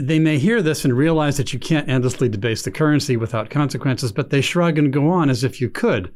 they 0.00 0.18
may 0.18 0.38
hear 0.38 0.62
this 0.62 0.84
and 0.84 0.94
realize 0.94 1.36
that 1.38 1.52
you 1.52 1.58
can't 1.58 1.88
endlessly 1.88 2.28
debase 2.28 2.62
the 2.62 2.70
currency 2.70 3.16
without 3.16 3.50
consequences, 3.50 4.12
but 4.12 4.30
they 4.30 4.40
shrug 4.40 4.78
and 4.78 4.92
go 4.92 5.08
on 5.08 5.28
as 5.30 5.42
if 5.42 5.60
you 5.60 5.68
could. 5.68 6.12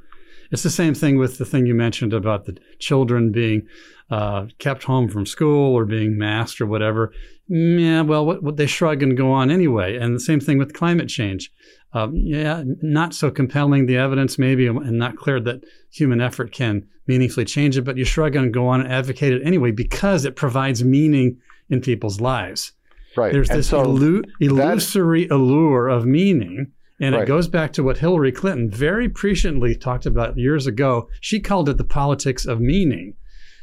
It's 0.51 0.63
the 0.63 0.71
same 0.71 0.95
thing 0.95 1.19
with 1.19 1.39
the 1.39 1.45
thing 1.45 1.67
you 1.67 1.75
mentioned 1.75 2.13
about 2.13 2.45
the 2.45 2.57
children 2.79 3.31
being 3.33 3.67
uh, 4.11 4.47
kept 4.59 4.85
home 4.85 5.09
from 5.09 5.27
school 5.27 5.75
or 5.75 5.85
being 5.85 6.19
masked 6.19 6.61
or 6.61 6.67
whatever. 6.67 7.13
Yeah, 7.49 8.03
well, 8.03 8.27
what, 8.27 8.43
what 8.43 8.57
they 8.57 8.67
shrug 8.67 9.03
and 9.03 9.17
go 9.17 9.33
on 9.33 9.51
anyway. 9.51 9.97
And 9.97 10.15
the 10.15 10.21
same 10.21 10.41
thing 10.41 10.59
with 10.59 10.75
climate 10.75 11.09
change. 11.09 11.53
Um, 11.93 12.15
yeah, 12.15 12.63
not 12.83 13.15
so 13.15 13.31
compelling 13.31 13.87
the 13.87 13.97
evidence 13.97 14.39
maybe, 14.39 14.67
and 14.67 14.99
not 14.99 15.17
clear 15.17 15.41
that 15.41 15.65
human 15.91 16.21
effort 16.21 16.53
can 16.53 16.87
meaningfully 17.07 17.45
change 17.45 17.77
it. 17.77 17.83
But 17.83 17.97
you 17.97 18.05
shrug 18.05 18.37
and 18.37 18.55
go 18.55 18.69
on 18.69 18.81
and 18.81 18.93
advocate 18.93 19.33
it 19.33 19.43
anyway 19.45 19.73
because 19.73 20.25
it 20.25 20.37
provides 20.37 20.85
meaning 20.85 21.39
in 21.69 21.81
people's 21.81 22.21
lives. 22.21 22.73
Right. 23.17 23.33
There's 23.33 23.51
and 23.51 23.59
this 23.59 23.69
so 23.69 23.85
illu- 23.85 24.25
illusory 24.41 25.27
allure 25.29 25.89
of 25.89 26.07
meaning. 26.07 26.73
And 27.01 27.15
Right. 27.15 27.23
it 27.23 27.27
goes 27.29 27.49
back 27.49 27.73
to 27.73 27.83
what 27.83 27.99
Hillary 27.99 28.31
Clinton 28.31 28.71
very 28.71 29.09
presciently 29.09 29.79
talked 29.81 30.05
about 30.07 30.37
years 30.37 30.67
ago. 30.67 31.09
She 31.21 31.41
called 31.41 31.69
it 31.69 31.79
the 31.79 31.85
politics 31.85 32.45
of 32.45 32.61
meaning. 32.61 33.15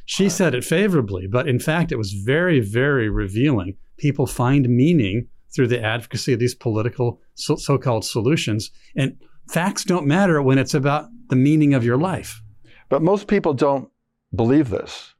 She 0.05 0.25
ah. 0.25 0.29
said 0.29 0.55
it 0.55 0.63
favorably, 0.63 1.27
but 1.27 1.47
in 1.47 1.59
fact, 1.59 1.91
it 1.91 1.97
was 1.97 2.13
very, 2.13 2.59
very 2.59 3.09
revealing. 3.09 3.77
People 3.97 4.25
find 4.25 4.67
meaning 4.67 5.27
through 5.55 5.67
the 5.67 5.83
advocacy 5.83 6.33
of 6.33 6.39
these 6.39 6.55
political 6.55 7.19
so 7.35 7.77
called 7.77 8.05
solutions. 8.05 8.71
And 8.95 9.17
facts 9.47 9.83
don't 9.83 10.07
matter 10.07 10.41
when 10.41 10.57
it's 10.57 10.73
about 10.73 11.07
the 11.29 11.35
meaning 11.35 11.73
of 11.73 11.83
your 11.83 11.97
life. 11.97 12.41
but 12.89 13.01
most 13.01 13.27
people 13.27 13.53
don't 13.53 13.89
believe 14.33 14.69
this. 14.69 15.13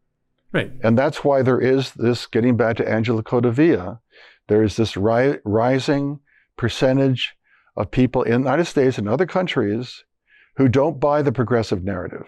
Right. 0.53 0.71
And 0.83 0.97
that's 0.97 1.23
why 1.23 1.41
there 1.41 1.59
is 1.59 1.91
this, 1.91 2.25
getting 2.25 2.55
back 2.55 2.77
to 2.77 2.89
Angelo 2.89 3.21
Codevilla, 3.21 3.99
there 4.47 4.63
is 4.63 4.77
this 4.77 4.95
ri- 4.95 5.39
rising 5.43 6.19
percentage 6.55 7.35
of 7.77 7.91
people 7.91 8.23
in 8.23 8.31
the 8.31 8.49
United 8.49 8.65
States 8.65 8.97
and 8.97 9.07
other 9.07 9.25
countries 9.25 10.03
who 10.57 10.67
don't 10.67 10.99
buy 10.99 11.21
the 11.21 11.31
progressive 11.31 11.83
narrative. 11.83 12.27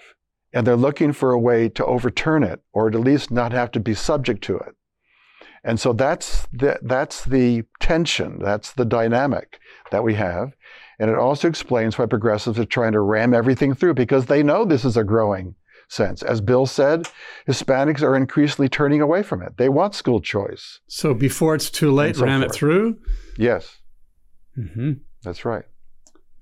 And 0.53 0.65
they're 0.65 0.75
looking 0.75 1.11
for 1.13 1.31
a 1.31 1.39
way 1.39 1.69
to 1.69 1.85
overturn 1.85 2.43
it 2.43 2.61
or 2.71 2.87
at 2.87 2.95
least 2.95 3.31
not 3.31 3.51
have 3.51 3.71
to 3.71 3.79
be 3.79 3.93
subject 3.93 4.43
to 4.45 4.57
it. 4.57 4.75
And 5.63 5.79
so 5.79 5.91
that's 5.91 6.47
the, 6.53 6.79
that's 6.81 7.25
the 7.25 7.63
tension, 7.79 8.39
that's 8.39 8.71
the 8.71 8.85
dynamic 8.85 9.59
that 9.91 10.03
we 10.03 10.13
have. 10.13 10.53
And 10.99 11.09
it 11.09 11.17
also 11.17 11.47
explains 11.47 11.97
why 11.97 12.05
progressives 12.05 12.59
are 12.59 12.65
trying 12.65 12.93
to 12.93 13.01
ram 13.01 13.33
everything 13.33 13.73
through 13.73 13.95
because 13.95 14.27
they 14.27 14.43
know 14.43 14.63
this 14.63 14.85
is 14.85 14.97
a 14.97 15.03
growing 15.03 15.55
sense. 15.87 16.21
As 16.21 16.39
Bill 16.39 16.65
said, 16.65 17.07
Hispanics 17.47 18.01
are 18.01 18.15
increasingly 18.15 18.69
turning 18.69 19.01
away 19.01 19.23
from 19.23 19.41
it. 19.41 19.57
They 19.57 19.69
want 19.69 19.95
school 19.95 20.21
choice. 20.21 20.79
So 20.87 21.13
before 21.13 21.55
it's 21.55 21.69
too 21.69 21.91
late, 21.91 22.15
so 22.15 22.25
ram 22.25 22.43
it 22.43 22.53
through. 22.53 22.97
Yes, 23.37 23.77
hmm 24.55 24.93
that's 25.23 25.45
right. 25.45 25.65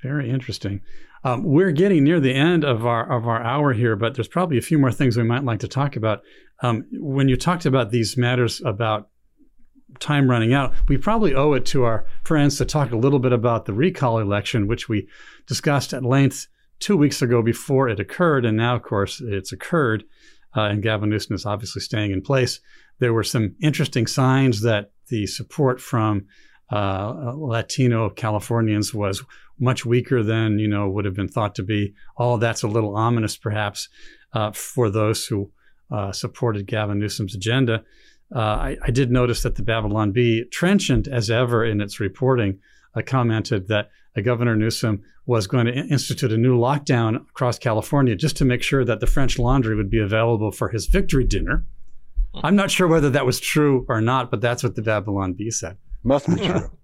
Very 0.01 0.30
interesting. 0.30 0.82
Um, 1.23 1.43
we're 1.43 1.71
getting 1.71 2.03
near 2.03 2.19
the 2.19 2.34
end 2.34 2.63
of 2.63 2.86
our 2.86 3.11
of 3.11 3.28
our 3.28 3.41
hour 3.41 3.73
here, 3.73 3.95
but 3.95 4.15
there's 4.15 4.28
probably 4.28 4.57
a 4.57 4.61
few 4.61 4.78
more 4.78 4.91
things 4.91 5.17
we 5.17 5.23
might 5.23 5.43
like 5.43 5.59
to 5.59 5.67
talk 5.67 5.95
about. 5.95 6.21
Um, 6.61 6.86
when 6.91 7.28
you 7.28 7.36
talked 7.38 7.65
about 7.65 7.91
these 7.91 8.17
matters 8.17 8.61
about 8.63 9.09
time 9.99 10.30
running 10.30 10.53
out, 10.53 10.73
we 10.88 10.97
probably 10.97 11.34
owe 11.34 11.53
it 11.53 11.65
to 11.67 11.84
our 11.84 12.05
friends 12.23 12.57
to 12.57 12.65
talk 12.65 12.91
a 12.91 12.97
little 12.97 13.19
bit 13.19 13.34
about 13.34 13.65
the 13.65 13.73
recall 13.73 14.19
election, 14.19 14.67
which 14.67 14.88
we 14.88 15.07
discussed 15.47 15.93
at 15.93 16.03
length 16.03 16.47
two 16.80 16.95
weeks 16.95 17.21
ago 17.21 17.41
before 17.41 17.89
it 17.89 17.99
occurred, 17.99 18.45
and 18.45 18.55
now, 18.55 18.75
of 18.75 18.84
course, 18.84 19.19
it's 19.21 19.51
occurred, 19.51 20.03
uh, 20.55 20.61
and 20.61 20.84
Gavin 20.84 21.09
Newsom 21.09 21.36
is 21.36 21.45
obviously 21.45 21.82
staying 21.82 22.11
in 22.11 22.21
place. 22.21 22.59
There 22.99 23.13
were 23.13 23.23
some 23.23 23.55
interesting 23.61 24.07
signs 24.07 24.61
that 24.61 24.91
the 25.09 25.25
support 25.25 25.82
from 25.82 26.28
uh, 26.72 27.34
Latino 27.36 28.09
Californians 28.09 28.93
was 28.93 29.24
much 29.59 29.86
weaker 29.86 30.22
than 30.24 30.59
you 30.59 30.68
know 30.68 30.89
would 30.89 31.05
have 31.05 31.15
been 31.15 31.28
thought 31.28 31.55
to 31.55 31.63
be. 31.63 31.93
All 32.15 32.38
that's 32.38 32.63
a 32.63 32.68
little 32.68 32.95
ominous, 32.95 33.38
perhaps, 33.38 33.89
uh, 34.34 34.51
for 34.51 34.89
those 34.89 35.26
who 35.26 35.51
uh, 35.91 36.11
supported 36.11 36.68
Gavin 36.68 36.99
Newsom's 36.99 37.36
agenda. 37.36 37.84
Uh, 38.36 38.39
I, 38.39 38.78
I 38.84 38.91
did 38.91 39.09
notice 39.09 39.43
that 39.43 39.55
the 39.55 39.63
Babylon 39.63 40.11
Bee, 40.11 40.43
trenchant 40.51 41.07
as 41.07 41.30
ever 41.30 41.63
in 41.63 41.80
its 41.80 42.01
reporting, 42.01 42.59
uh, 42.93 43.01
commented 43.01 43.70
that 43.70 43.89
Governor 44.22 44.55
Newsom 44.55 45.03
was 45.26 45.47
going 45.47 45.65
to 45.68 45.74
institute 45.74 46.32
a 46.32 46.38
new 46.38 46.57
lockdown 46.57 47.18
across 47.30 47.59
California 47.59 48.15
just 48.15 48.38
to 48.38 48.45
make 48.45 48.63
sure 48.63 48.84
that 48.86 48.99
the 48.99 49.07
French 49.07 49.38
Laundry 49.38 49.76
would 49.76 49.89
be 49.89 49.99
available 49.99 50.51
for 50.51 50.70
his 50.70 50.88
victory 50.88 51.24
dinner. 51.24 51.65
I'm 52.34 52.55
not 52.55 52.72
sure 52.72 52.88
whether 52.88 53.09
that 53.11 53.26
was 53.26 53.39
true 53.39 53.86
or 53.89 54.01
not, 54.01 54.32
but 54.32 54.41
that's 54.41 54.63
what 54.63 54.76
the 54.76 54.82
Babylon 54.82 55.34
Bee 55.34 55.51
said. 55.51 55.78
Must 56.07 56.27
be 56.27 56.35
true. 56.37 56.71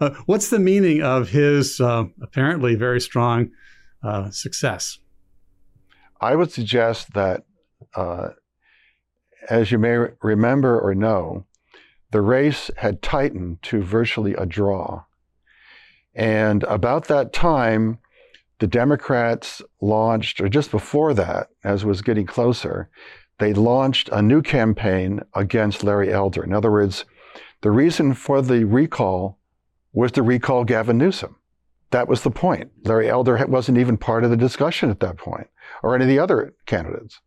Uh, 0.00 0.10
what's 0.26 0.50
the 0.50 0.58
meaning 0.58 1.00
of 1.00 1.28
his 1.28 1.80
uh, 1.80 2.06
apparently 2.20 2.74
very 2.74 3.00
strong 3.00 3.52
uh, 4.02 4.28
success? 4.30 4.98
I 6.20 6.34
would 6.34 6.50
suggest 6.50 7.12
that, 7.12 7.44
uh, 7.94 8.30
as 9.48 9.70
you 9.70 9.78
may 9.78 10.08
remember 10.22 10.80
or 10.80 10.92
know, 10.92 11.46
the 12.10 12.20
race 12.20 12.68
had 12.78 13.00
tightened 13.00 13.62
to 13.62 13.80
virtually 13.80 14.34
a 14.34 14.44
draw. 14.44 15.04
And 16.16 16.64
about 16.64 17.06
that 17.06 17.32
time, 17.32 17.98
the 18.58 18.66
Democrats 18.66 19.62
launched, 19.80 20.40
or 20.40 20.48
just 20.48 20.72
before 20.72 21.14
that, 21.14 21.50
as 21.62 21.84
it 21.84 21.86
was 21.86 22.02
getting 22.02 22.26
closer, 22.26 22.90
they 23.38 23.52
launched 23.52 24.08
a 24.08 24.20
new 24.20 24.42
campaign 24.42 25.20
against 25.32 25.84
Larry 25.84 26.12
Elder. 26.12 26.42
In 26.42 26.52
other 26.52 26.72
words, 26.72 27.04
the 27.64 27.70
reason 27.70 28.12
for 28.12 28.42
the 28.42 28.64
recall 28.64 29.38
was 29.94 30.12
to 30.12 30.22
recall 30.22 30.64
Gavin 30.64 30.98
Newsom. 30.98 31.36
That 31.92 32.08
was 32.08 32.20
the 32.20 32.30
point. 32.30 32.70
Larry 32.84 33.08
Elder 33.08 33.42
wasn't 33.48 33.78
even 33.78 33.96
part 33.96 34.22
of 34.22 34.28
the 34.28 34.36
discussion 34.36 34.90
at 34.90 35.00
that 35.00 35.16
point, 35.16 35.46
or 35.82 35.94
any 35.94 36.04
of 36.04 36.08
the 36.10 36.18
other 36.18 36.52
candidates. 36.66 37.22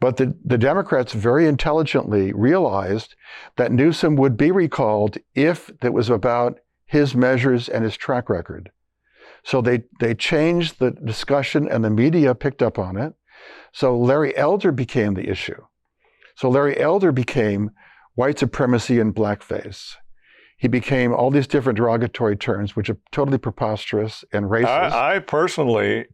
But 0.00 0.16
the, 0.16 0.34
the 0.42 0.56
Democrats 0.56 1.12
very 1.12 1.46
intelligently 1.46 2.32
realized 2.32 3.16
that 3.56 3.70
Newsom 3.70 4.16
would 4.16 4.38
be 4.38 4.50
recalled 4.50 5.18
if 5.34 5.70
it 5.82 5.92
was 5.92 6.08
about 6.08 6.58
his 6.86 7.14
measures 7.14 7.68
and 7.68 7.84
his 7.84 7.98
track 7.98 8.30
record. 8.30 8.70
So 9.44 9.60
they, 9.60 9.82
they 10.00 10.14
changed 10.14 10.78
the 10.78 10.92
discussion 10.92 11.68
and 11.68 11.84
the 11.84 11.90
media 11.90 12.34
picked 12.34 12.62
up 12.62 12.78
on 12.78 12.96
it. 12.96 13.12
So 13.72 13.94
Larry 13.94 14.34
Elder 14.38 14.72
became 14.72 15.12
the 15.12 15.28
issue. 15.28 15.66
So 16.34 16.48
Larry 16.48 16.80
Elder 16.80 17.12
became 17.12 17.72
white 18.16 18.38
supremacy 18.38 18.98
and 18.98 19.14
blackface. 19.14 19.94
He 20.58 20.68
became 20.68 21.12
all 21.12 21.30
these 21.30 21.46
different 21.46 21.76
derogatory 21.76 22.36
terms, 22.36 22.74
which 22.74 22.90
are 22.90 22.98
totally 23.12 23.38
preposterous 23.38 24.24
and 24.32 24.46
racist. 24.46 24.66
I, 24.66 25.16
I 25.16 25.18
personally 25.20 26.06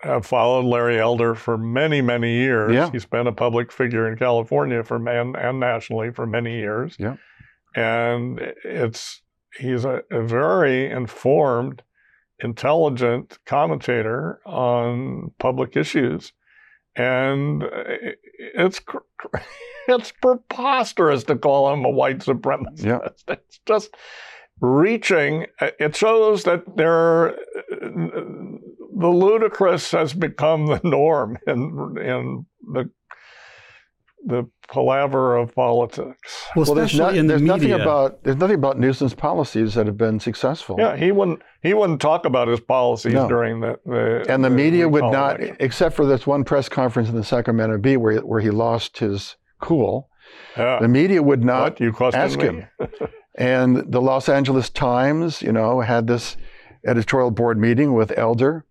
have 0.00 0.26
followed 0.26 0.64
Larry 0.64 0.98
Elder 0.98 1.34
for 1.34 1.56
many, 1.56 2.00
many 2.02 2.34
years. 2.34 2.74
Yeah. 2.74 2.90
He's 2.90 3.06
been 3.06 3.26
a 3.26 3.32
public 3.32 3.72
figure 3.72 4.10
in 4.10 4.18
California 4.18 4.82
for 4.84 4.96
and, 4.96 5.36
and 5.36 5.60
nationally 5.60 6.12
for 6.12 6.26
many 6.26 6.58
years. 6.58 6.96
Yeah. 6.98 7.16
And 7.74 8.40
it's 8.64 9.22
he's 9.56 9.84
a, 9.84 10.02
a 10.10 10.22
very 10.22 10.90
informed, 10.90 11.82
intelligent 12.40 13.38
commentator 13.46 14.40
on 14.44 15.32
public 15.38 15.76
issues. 15.76 16.32
And 16.98 17.64
it's 18.38 18.80
it's 19.88 20.12
preposterous 20.12 21.24
to 21.24 21.36
call 21.36 21.72
him 21.72 21.84
a 21.84 21.90
white 21.90 22.18
supremacist. 22.18 22.84
Yeah. 22.84 23.08
It's 23.28 23.60
just 23.66 23.94
reaching. 24.60 25.46
It 25.60 25.96
shows 25.96 26.44
that 26.44 26.64
there, 26.76 27.36
the 27.70 29.08
ludicrous 29.08 29.92
has 29.92 30.12
become 30.12 30.66
the 30.66 30.80
norm 30.82 31.38
in 31.46 31.96
in 32.02 32.46
the 32.72 32.90
the 34.26 34.44
palaver 34.72 35.36
of 35.36 35.54
politics. 35.54 36.44
Well, 36.56 36.66
Well, 36.66 36.74
there's, 36.74 36.92
especially 36.92 36.98
not- 37.14 37.16
in 37.18 37.26
the 37.26 37.32
there's 37.34 37.42
nothing 37.42 37.70
media. 37.70 37.82
about 37.82 38.22
there's 38.24 38.36
nothing 38.36 38.56
about 38.56 38.78
Newsom's 38.78 39.14
policies 39.14 39.74
that 39.74 39.86
have 39.86 39.96
been 39.96 40.20
successful. 40.20 40.76
Yeah, 40.78 40.96
he 40.96 41.12
wouldn't 41.12 41.40
he 41.62 41.72
wouldn't 41.74 42.00
talk 42.00 42.24
about 42.24 42.48
his 42.48 42.60
policies 42.60 43.14
No. 43.14 43.28
during 43.28 43.60
the, 43.60 43.78
the 43.86 44.26
and 44.28 44.44
the 44.44 44.50
media 44.50 44.88
would 44.88 45.04
not, 45.04 45.38
election. 45.40 45.56
except 45.60 45.94
for 45.96 46.04
this 46.06 46.26
one 46.26 46.44
press 46.44 46.68
conference 46.68 47.08
in 47.08 47.14
the 47.16 47.24
Sacramento 47.24 47.78
Bee 47.78 47.96
where 47.96 48.18
where 48.18 48.40
he 48.40 48.50
lost 48.50 48.98
his 48.98 49.36
cool. 49.60 50.08
Yeah. 50.56 50.78
The 50.80 50.88
media 50.88 51.22
would 51.22 51.44
not 51.44 51.80
you 51.80 51.92
question 51.92 52.20
ask 52.20 52.38
me? 52.38 52.44
him. 52.46 52.66
And 53.36 53.84
the 53.92 54.00
Los 54.00 54.28
Angeles 54.28 54.68
Times, 54.68 55.42
you 55.42 55.52
know, 55.52 55.80
had 55.80 56.06
this 56.08 56.36
editorial 56.86 57.30
board 57.30 57.58
meeting 57.58 57.94
with 57.94 58.12
Elder, 58.18 58.64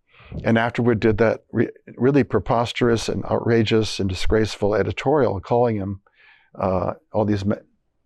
and 0.43 0.57
afterward 0.57 0.99
did 0.99 1.17
that 1.17 1.41
re- 1.51 1.69
really 1.95 2.23
preposterous 2.23 3.09
and 3.09 3.23
outrageous 3.25 3.99
and 3.99 4.09
disgraceful 4.09 4.75
editorial, 4.75 5.39
calling 5.39 5.77
him 5.77 6.01
uh, 6.55 6.93
all 7.13 7.25
these 7.25 7.45
me- 7.45 7.57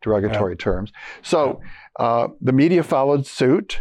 derogatory 0.01 0.55
terms. 0.55 0.91
So 1.21 1.61
uh, 1.99 2.27
the 2.39 2.53
media 2.53 2.83
followed 2.83 3.25
suit. 3.25 3.79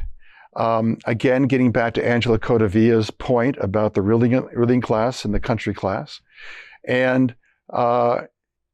Um, 0.56 0.98
again, 1.04 1.44
getting 1.44 1.70
back 1.70 1.94
to 1.94 2.06
Angelo 2.06 2.36
Codevilla's 2.36 3.10
point 3.10 3.56
about 3.60 3.94
the 3.94 4.02
ruling, 4.02 4.32
ruling 4.52 4.80
class 4.80 5.24
and 5.24 5.32
the 5.32 5.40
country 5.40 5.72
class. 5.72 6.20
And, 6.86 7.36
uh, 7.72 8.22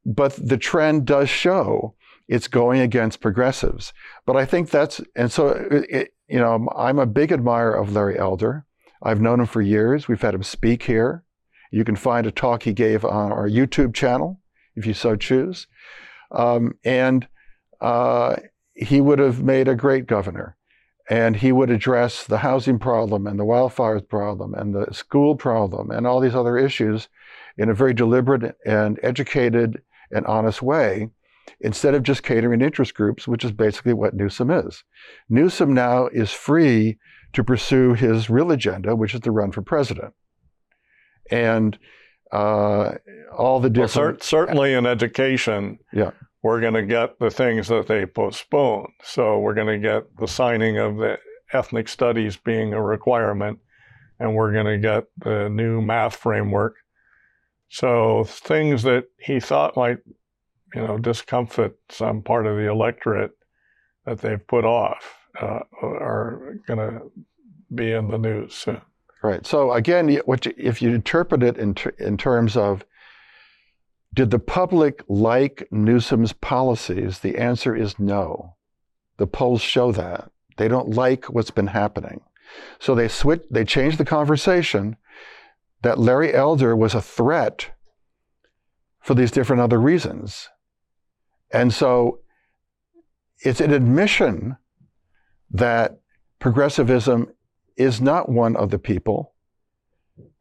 but 0.03 0.33
the 0.43 0.57
trend 0.57 1.05
does 1.05 1.29
show 1.29 1.93
it's 2.27 2.47
going 2.47 2.81
against 2.81 3.21
progressives. 3.21 3.93
But 4.25 4.35
I 4.35 4.45
think 4.45 4.69
that's, 4.69 5.01
and 5.15 5.31
so, 5.31 5.49
it, 5.71 6.13
you 6.27 6.39
know, 6.39 6.67
I'm 6.75 6.99
a 6.99 7.05
big 7.05 7.31
admirer 7.31 7.75
of 7.75 7.93
Larry 7.93 8.17
Elder. 8.17 8.65
I've 9.03 9.21
known 9.21 9.39
him 9.39 9.45
for 9.45 9.61
years. 9.61 10.07
We've 10.07 10.21
had 10.21 10.33
him 10.33 10.43
speak 10.43 10.83
here. 10.83 11.23
You 11.71 11.83
can 11.83 11.95
find 11.95 12.25
a 12.25 12.31
talk 12.31 12.63
he 12.63 12.73
gave 12.73 13.03
on 13.03 13.31
our 13.31 13.47
YouTube 13.47 13.93
channel 13.93 14.41
if 14.75 14.85
you 14.85 14.93
so 14.93 15.15
choose. 15.15 15.67
Um, 16.31 16.73
and 16.83 17.27
uh, 17.81 18.37
he 18.73 19.01
would 19.01 19.19
have 19.19 19.43
made 19.43 19.67
a 19.67 19.75
great 19.75 20.07
governor. 20.07 20.55
And 21.09 21.37
he 21.37 21.53
would 21.53 21.69
address 21.69 22.25
the 22.25 22.39
housing 22.39 22.79
problem 22.79 23.27
and 23.27 23.39
the 23.39 23.45
wildfires 23.45 24.07
problem 24.07 24.53
and 24.53 24.75
the 24.75 24.93
school 24.93 25.35
problem 25.35 25.89
and 25.89 26.05
all 26.05 26.19
these 26.19 26.35
other 26.35 26.57
issues 26.57 27.07
in 27.57 27.69
a 27.69 27.73
very 27.73 27.93
deliberate 27.93 28.57
and 28.65 28.99
educated 29.01 29.81
and 30.11 30.25
honest 30.25 30.61
way 30.61 31.09
instead 31.61 31.93
of 31.93 32.03
just 32.03 32.23
catering 32.23 32.61
interest 32.61 32.93
groups, 32.93 33.25
which 33.25 33.45
is 33.45 33.53
basically 33.53 33.93
what 33.93 34.13
Newsom 34.13 34.51
is. 34.51 34.83
Newsom 35.29 35.73
now 35.73 36.07
is 36.07 36.31
free 36.31 36.97
to 37.33 37.43
pursue 37.43 37.93
his 37.93 38.29
real 38.29 38.51
agenda, 38.51 38.95
which 38.95 39.13
is 39.13 39.21
to 39.21 39.31
run 39.31 39.51
for 39.51 39.61
president. 39.61 40.13
And 41.29 41.77
uh, 42.31 42.93
all 43.35 43.59
the 43.59 43.69
different. 43.69 43.95
Well, 43.95 44.19
cer- 44.19 44.25
certainly 44.25 44.73
in 44.73 44.85
education, 44.85 45.79
yeah. 45.93 46.11
we're 46.43 46.61
going 46.61 46.73
to 46.73 46.85
get 46.85 47.19
the 47.19 47.29
things 47.29 47.67
that 47.67 47.87
they 47.87 48.05
postponed. 48.05 48.89
So 49.03 49.39
we're 49.39 49.53
going 49.53 49.81
to 49.81 49.87
get 49.87 50.03
the 50.17 50.27
signing 50.27 50.77
of 50.77 50.97
the 50.97 51.17
ethnic 51.53 51.87
studies 51.87 52.37
being 52.37 52.73
a 52.73 52.81
requirement, 52.81 53.59
and 54.19 54.35
we're 54.35 54.51
going 54.51 54.65
to 54.65 54.77
get 54.77 55.05
the 55.17 55.49
new 55.49 55.81
math 55.81 56.15
framework. 56.15 56.75
So 57.69 58.23
things 58.25 58.83
that 58.83 59.05
he 59.19 59.39
thought 59.39 59.75
might, 59.75 59.97
you 60.73 60.85
know, 60.85 60.97
discomfort 60.97 61.77
some 61.89 62.21
part 62.21 62.47
of 62.47 62.55
the 62.57 62.69
electorate 62.69 63.31
that 64.05 64.19
they've 64.19 64.45
put 64.47 64.63
off 64.63 65.16
uh, 65.39 65.59
are 65.81 66.55
going 66.67 66.79
to 66.79 67.11
be 67.73 67.91
in 67.91 68.09
the 68.09 68.17
news. 68.17 68.65
Right. 69.23 69.45
So 69.45 69.73
again, 69.73 70.13
what 70.25 70.45
you, 70.45 70.53
if 70.57 70.81
you 70.81 70.89
interpret 70.91 71.43
it 71.43 71.57
in, 71.57 71.75
ter- 71.75 71.95
in 71.99 72.17
terms 72.17 72.55
of 72.55 72.85
did 74.13 74.31
the 74.31 74.39
public 74.39 75.03
like 75.07 75.67
Newsom's 75.71 76.33
policies? 76.33 77.19
The 77.19 77.37
answer 77.37 77.75
is 77.75 77.99
no. 77.99 78.55
The 79.17 79.27
polls 79.27 79.61
show 79.61 79.91
that. 79.91 80.31
They 80.57 80.67
don't 80.67 80.95
like 80.95 81.25
what's 81.25 81.51
been 81.51 81.67
happening. 81.67 82.21
So 82.79 82.95
they 82.95 83.07
switch, 83.07 83.43
they 83.51 83.65
changed 83.65 83.97
the 83.97 84.05
conversation 84.05 84.97
that 85.81 85.99
Larry 85.99 86.33
Elder 86.33 86.75
was 86.75 86.95
a 86.95 87.01
threat 87.01 87.71
for 89.01 89.13
these 89.13 89.31
different 89.31 89.61
other 89.61 89.79
reasons. 89.79 90.49
And 91.51 91.73
so 91.73 92.21
it's 93.39 93.61
an 93.61 93.71
admission 93.71 94.57
that 95.51 95.99
progressivism 96.39 97.31
is 97.75 98.01
not 98.01 98.29
one 98.29 98.55
of 98.55 98.69
the 98.69 98.79
people. 98.79 99.33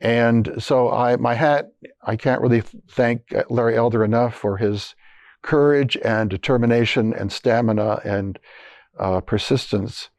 And 0.00 0.54
so 0.58 0.90
I, 0.90 1.16
my 1.16 1.34
hat, 1.34 1.70
I 2.02 2.16
can't 2.16 2.40
really 2.40 2.62
thank 2.90 3.34
Larry 3.50 3.76
Elder 3.76 4.04
enough 4.04 4.34
for 4.34 4.56
his 4.56 4.94
courage 5.42 5.96
and 6.04 6.28
determination 6.28 7.14
and 7.14 7.32
stamina 7.32 8.00
and 8.04 8.38
uh, 8.98 9.20
persistence. 9.20 10.10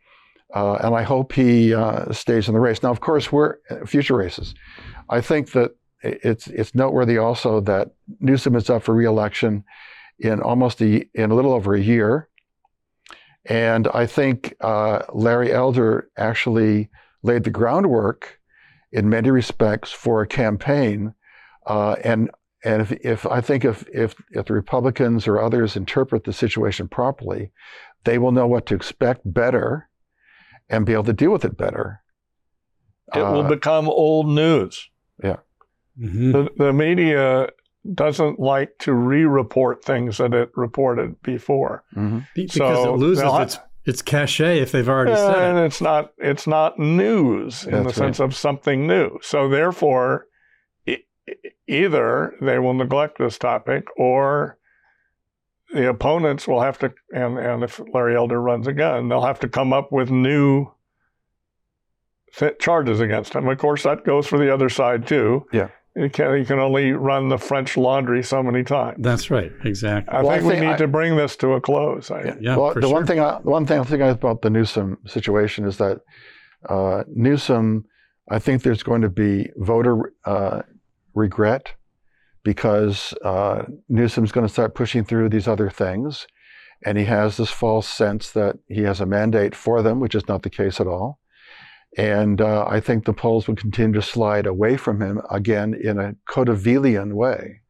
Uh, 0.54 0.76
and 0.76 0.96
I 0.96 1.04
hope 1.04 1.34
he 1.34 1.74
uh, 1.74 2.12
stays 2.12 2.48
in 2.48 2.54
the 2.54 2.60
race. 2.60 2.82
Now, 2.82 2.92
of 2.92 3.02
course, 3.02 3.32
we're 3.32 3.58
uh, 3.70 3.86
future 3.86 4.16
races. 4.16 4.56
I 5.10 5.22
think 5.22 5.52
that 5.52 5.72
it's 6.04 6.48
it's 6.48 6.76
noteworthy 6.76 7.18
also 7.18 7.60
that 7.62 7.90
Newsom 8.20 8.56
is 8.56 8.70
up 8.70 8.84
for 8.84 8.94
reelection 8.94 9.64
in 10.20 10.42
almost 10.42 10.82
a, 10.82 11.06
in 11.14 11.32
a 11.32 11.36
little 11.36 11.54
over 11.54 11.76
a 11.76 11.82
year, 11.82 12.30
and 13.48 13.88
I 13.94 14.06
think 14.06 14.56
uh, 14.62 15.04
Larry 15.14 15.52
Elder 15.52 16.10
actually 16.18 16.90
laid 17.24 17.44
the 17.44 17.50
groundwork 17.50 18.40
in 18.92 19.10
many 19.10 19.32
respects 19.32 19.92
for 19.92 20.22
a 20.22 20.28
campaign. 20.28 21.14
Uh, 21.66 21.96
and 22.04 22.30
and 22.64 22.82
if, 22.82 22.92
if 22.92 23.26
I 23.26 23.40
think 23.40 23.64
if, 23.64 23.88
if, 23.94 24.16
if 24.32 24.46
the 24.46 24.54
Republicans 24.54 25.28
or 25.28 25.40
others 25.40 25.76
interpret 25.76 26.24
the 26.24 26.34
situation 26.34 26.88
properly, 26.88 27.52
they 28.04 28.18
will 28.18 28.32
know 28.32 28.48
what 28.48 28.66
to 28.68 28.76
expect 28.76 29.22
better 29.24 29.90
and 30.70 30.86
be 30.86 30.94
able 30.94 31.04
to 31.06 31.14
deal 31.14 31.32
with 31.32 31.46
it 31.46 31.56
better. 31.56 32.02
It 33.16 33.20
uh, 33.20 33.32
will 33.32 33.44
become 33.44 33.88
old 33.88 34.28
news. 34.28 34.90
Yeah. 35.24 35.38
Mm-hmm. 36.00 36.32
The, 36.32 36.50
the 36.58 36.74
media 36.74 37.50
doesn't 37.94 38.40
like 38.40 38.78
to 38.80 38.94
re-report 38.94 39.84
things 39.84 40.18
that 40.18 40.34
it 40.34 40.52
reported 40.56 41.22
before 41.22 41.84
mm-hmm. 41.96 42.20
because 42.36 42.56
so 42.56 42.94
it 42.94 42.98
loses 42.98 43.24
its 43.24 43.60
it's 43.88 44.02
cachet 44.02 44.60
if 44.60 44.74
they've 44.74 44.90
already 44.90 45.16
said 45.16 45.38
it. 45.38 45.50
and 45.50 45.58
it. 45.58 45.66
it's 45.66 45.80
not 45.80 46.12
it's 46.18 46.46
not 46.46 46.78
news 46.78 47.64
in 47.64 47.72
That's 47.72 47.88
the 47.88 47.94
sense 47.94 48.20
right. 48.20 48.26
of 48.26 48.36
something 48.36 48.86
new. 48.86 49.18
So 49.22 49.48
therefore, 49.48 50.28
e- 50.86 51.06
either 51.68 52.36
they 52.42 52.60
will 52.60 52.74
neglect 52.74 53.18
this 53.18 53.38
topic 53.38 53.88
or 53.96 54.58
the 55.72 55.88
opponents 55.88 56.50
will 56.50 56.62
have 56.62 56.78
to 56.80 56.94
and 57.14 57.40
and 57.40 57.64
if 57.64 57.80
Larry 57.94 58.18
Elder 58.18 58.42
runs 58.42 58.68
again, 58.68 59.08
they'll 59.08 59.22
have 59.22 59.40
to 59.40 59.50
come 59.50 59.72
up 59.72 59.94
with 59.94 60.12
new 60.12 60.68
charges 62.60 63.00
against 63.00 63.34
him. 63.34 63.48
Of 63.48 63.58
course, 63.58 63.84
that 63.84 64.04
goes 64.04 64.28
for 64.28 64.38
the 64.38 64.54
other 64.54 64.68
side 64.68 65.08
too. 65.08 65.48
Yeah. 65.54 65.70
You 65.98 66.10
can, 66.12 66.38
you 66.38 66.46
can 66.46 66.60
only 66.60 66.92
run 66.92 67.30
the 67.30 67.40
French 67.40 67.76
laundry 67.76 68.22
so 68.22 68.44
many 68.44 68.64
times. 68.64 68.98
That's 69.00 69.32
right. 69.32 69.52
Exactly. 69.64 70.16
I 70.16 70.22
well, 70.22 70.38
think 70.38 70.44
I 70.44 70.48
we 70.48 70.60
need 70.62 70.74
I, 70.74 70.78
to 70.78 70.88
bring 70.88 71.16
this 71.16 71.36
to 71.38 71.54
a 71.54 71.62
close. 71.62 72.12
I, 72.12 72.24
yeah. 72.24 72.36
yeah. 72.40 72.56
Well, 72.56 72.74
the 72.76 72.82
sure. 72.82 72.94
one 72.94 73.08
thing, 73.08 73.20
I, 73.20 73.40
the 73.44 73.50
one 73.50 73.66
thing 73.66 73.80
I 73.80 73.84
think 73.84 74.02
about 74.02 74.44
the 74.44 74.52
Newsom 74.52 75.00
situation 75.08 75.66
is 75.66 75.78
that 75.78 76.02
uh, 76.70 77.04
Newsom, 77.08 77.86
I 78.30 78.38
think 78.38 78.62
there's 78.62 78.84
going 78.84 79.02
to 79.02 79.10
be 79.10 79.50
voter 79.56 80.14
uh, 80.24 80.62
regret 81.16 81.74
because 82.44 83.16
uh, 83.26 83.64
Newsom's 83.90 84.32
going 84.32 84.46
to 84.46 84.54
start 84.54 84.76
pushing 84.76 85.04
through 85.04 85.30
these 85.30 85.48
other 85.48 85.70
things, 85.70 86.28
and 86.86 86.98
he 86.98 87.06
has 87.06 87.38
this 87.38 87.50
false 87.50 87.88
sense 87.88 88.32
that 88.32 88.58
he 88.68 88.84
has 88.84 89.02
a 89.02 89.06
mandate 89.08 89.56
for 89.56 89.82
them, 89.82 90.00
which 90.00 90.14
is 90.14 90.28
not 90.28 90.44
the 90.44 90.50
case 90.52 90.80
at 90.80 90.86
all. 90.86 91.20
And 91.98 92.42
uh, 92.42 92.66
I 92.70 92.80
think 92.80 93.06
the 93.06 93.14
polls 93.14 93.48
would 93.48 93.58
continue 93.58 94.00
to 94.00 94.06
slide 94.06 94.46
away 94.46 94.78
from 94.78 95.02
him 95.02 95.20
again 95.32 95.74
in 95.74 95.98
a 95.98 96.14
Codevillian 96.30 97.14
way. 97.14 97.62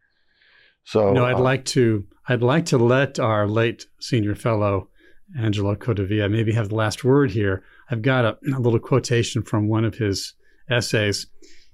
So, 0.84 1.14
no, 1.14 1.26
I'd 1.26 1.36
uh, 1.36 1.40
like 1.40 1.64
to. 1.66 2.06
I'd 2.28 2.42
like 2.42 2.66
to 2.68 2.78
let 2.78 3.20
our 3.20 3.48
late 3.48 3.88
senior 4.02 4.36
fellow 4.36 4.90
Angelo 5.38 5.76
Codevilla 5.76 6.30
maybe 6.30 6.52
have 6.52 6.70
the 6.70 6.76
last 6.76 7.06
word 7.06 7.32
here. 7.32 7.64
I've 7.90 8.02
got 8.02 8.26
a, 8.26 8.38
a 8.54 8.60
little 8.60 8.80
quotation 8.80 9.44
from 9.44 9.70
one 9.70 9.86
of 9.86 9.96
his 9.96 10.34
essays. 10.70 11.28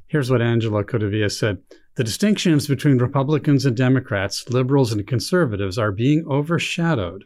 Here's 0.06 0.30
what 0.30 0.44
Angelo 0.44 0.84
Codevilla 0.84 1.32
said: 1.32 1.58
"The 1.96 2.04
distinctions 2.04 2.68
between 2.68 3.00
Republicans 3.00 3.66
and 3.66 3.76
Democrats, 3.76 4.48
liberals 4.50 4.92
and 4.92 5.08
conservatives, 5.08 5.80
are 5.80 5.92
being 5.92 6.24
overshadowed 6.28 7.26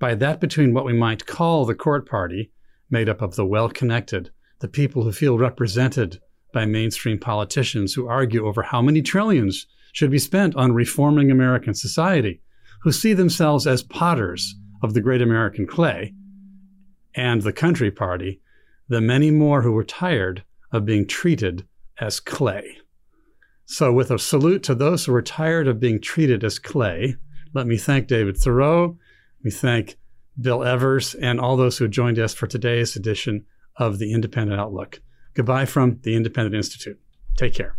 by 0.00 0.16
that 0.16 0.40
between 0.40 0.74
what 0.74 0.84
we 0.84 0.94
might 0.94 1.26
call 1.26 1.64
the 1.64 1.76
court 1.76 2.08
party, 2.08 2.50
made 2.90 3.08
up 3.08 3.22
of 3.22 3.36
the 3.36 3.46
well-connected." 3.46 4.30
The 4.60 4.68
people 4.68 5.02
who 5.02 5.12
feel 5.12 5.38
represented 5.38 6.20
by 6.52 6.64
mainstream 6.64 7.18
politicians 7.18 7.92
who 7.92 8.06
argue 8.06 8.46
over 8.46 8.62
how 8.62 8.80
many 8.80 9.02
trillions 9.02 9.66
should 9.92 10.10
be 10.10 10.18
spent 10.18 10.56
on 10.56 10.72
reforming 10.72 11.30
American 11.30 11.74
society, 11.74 12.40
who 12.82 12.92
see 12.92 13.12
themselves 13.12 13.66
as 13.66 13.82
potters 13.82 14.54
of 14.82 14.94
the 14.94 15.00
great 15.00 15.22
American 15.22 15.66
clay, 15.66 16.12
and 17.14 17.42
the 17.42 17.52
country 17.52 17.90
party, 17.90 18.40
the 18.88 19.00
many 19.00 19.30
more 19.30 19.62
who 19.62 19.72
were 19.72 19.84
tired 19.84 20.44
of 20.72 20.84
being 20.84 21.06
treated 21.06 21.66
as 22.00 22.20
clay. 22.20 22.78
So, 23.66 23.92
with 23.92 24.10
a 24.10 24.18
salute 24.18 24.62
to 24.64 24.74
those 24.74 25.04
who 25.04 25.14
are 25.14 25.22
tired 25.22 25.68
of 25.68 25.80
being 25.80 26.00
treated 26.00 26.44
as 26.44 26.58
clay, 26.58 27.16
let 27.54 27.66
me 27.66 27.78
thank 27.78 28.08
David 28.08 28.36
Theroux. 28.36 28.96
We 29.42 29.50
thank 29.50 29.96
Bill 30.40 30.64
Evers 30.64 31.14
and 31.14 31.40
all 31.40 31.56
those 31.56 31.78
who 31.78 31.88
joined 31.88 32.18
us 32.18 32.34
for 32.34 32.46
today's 32.46 32.96
edition 32.96 33.46
of 33.76 33.98
the 33.98 34.12
Independent 34.12 34.60
Outlook. 34.60 35.00
Goodbye 35.34 35.66
from 35.66 36.00
the 36.02 36.14
Independent 36.14 36.54
Institute. 36.54 37.00
Take 37.36 37.54
care. 37.54 37.76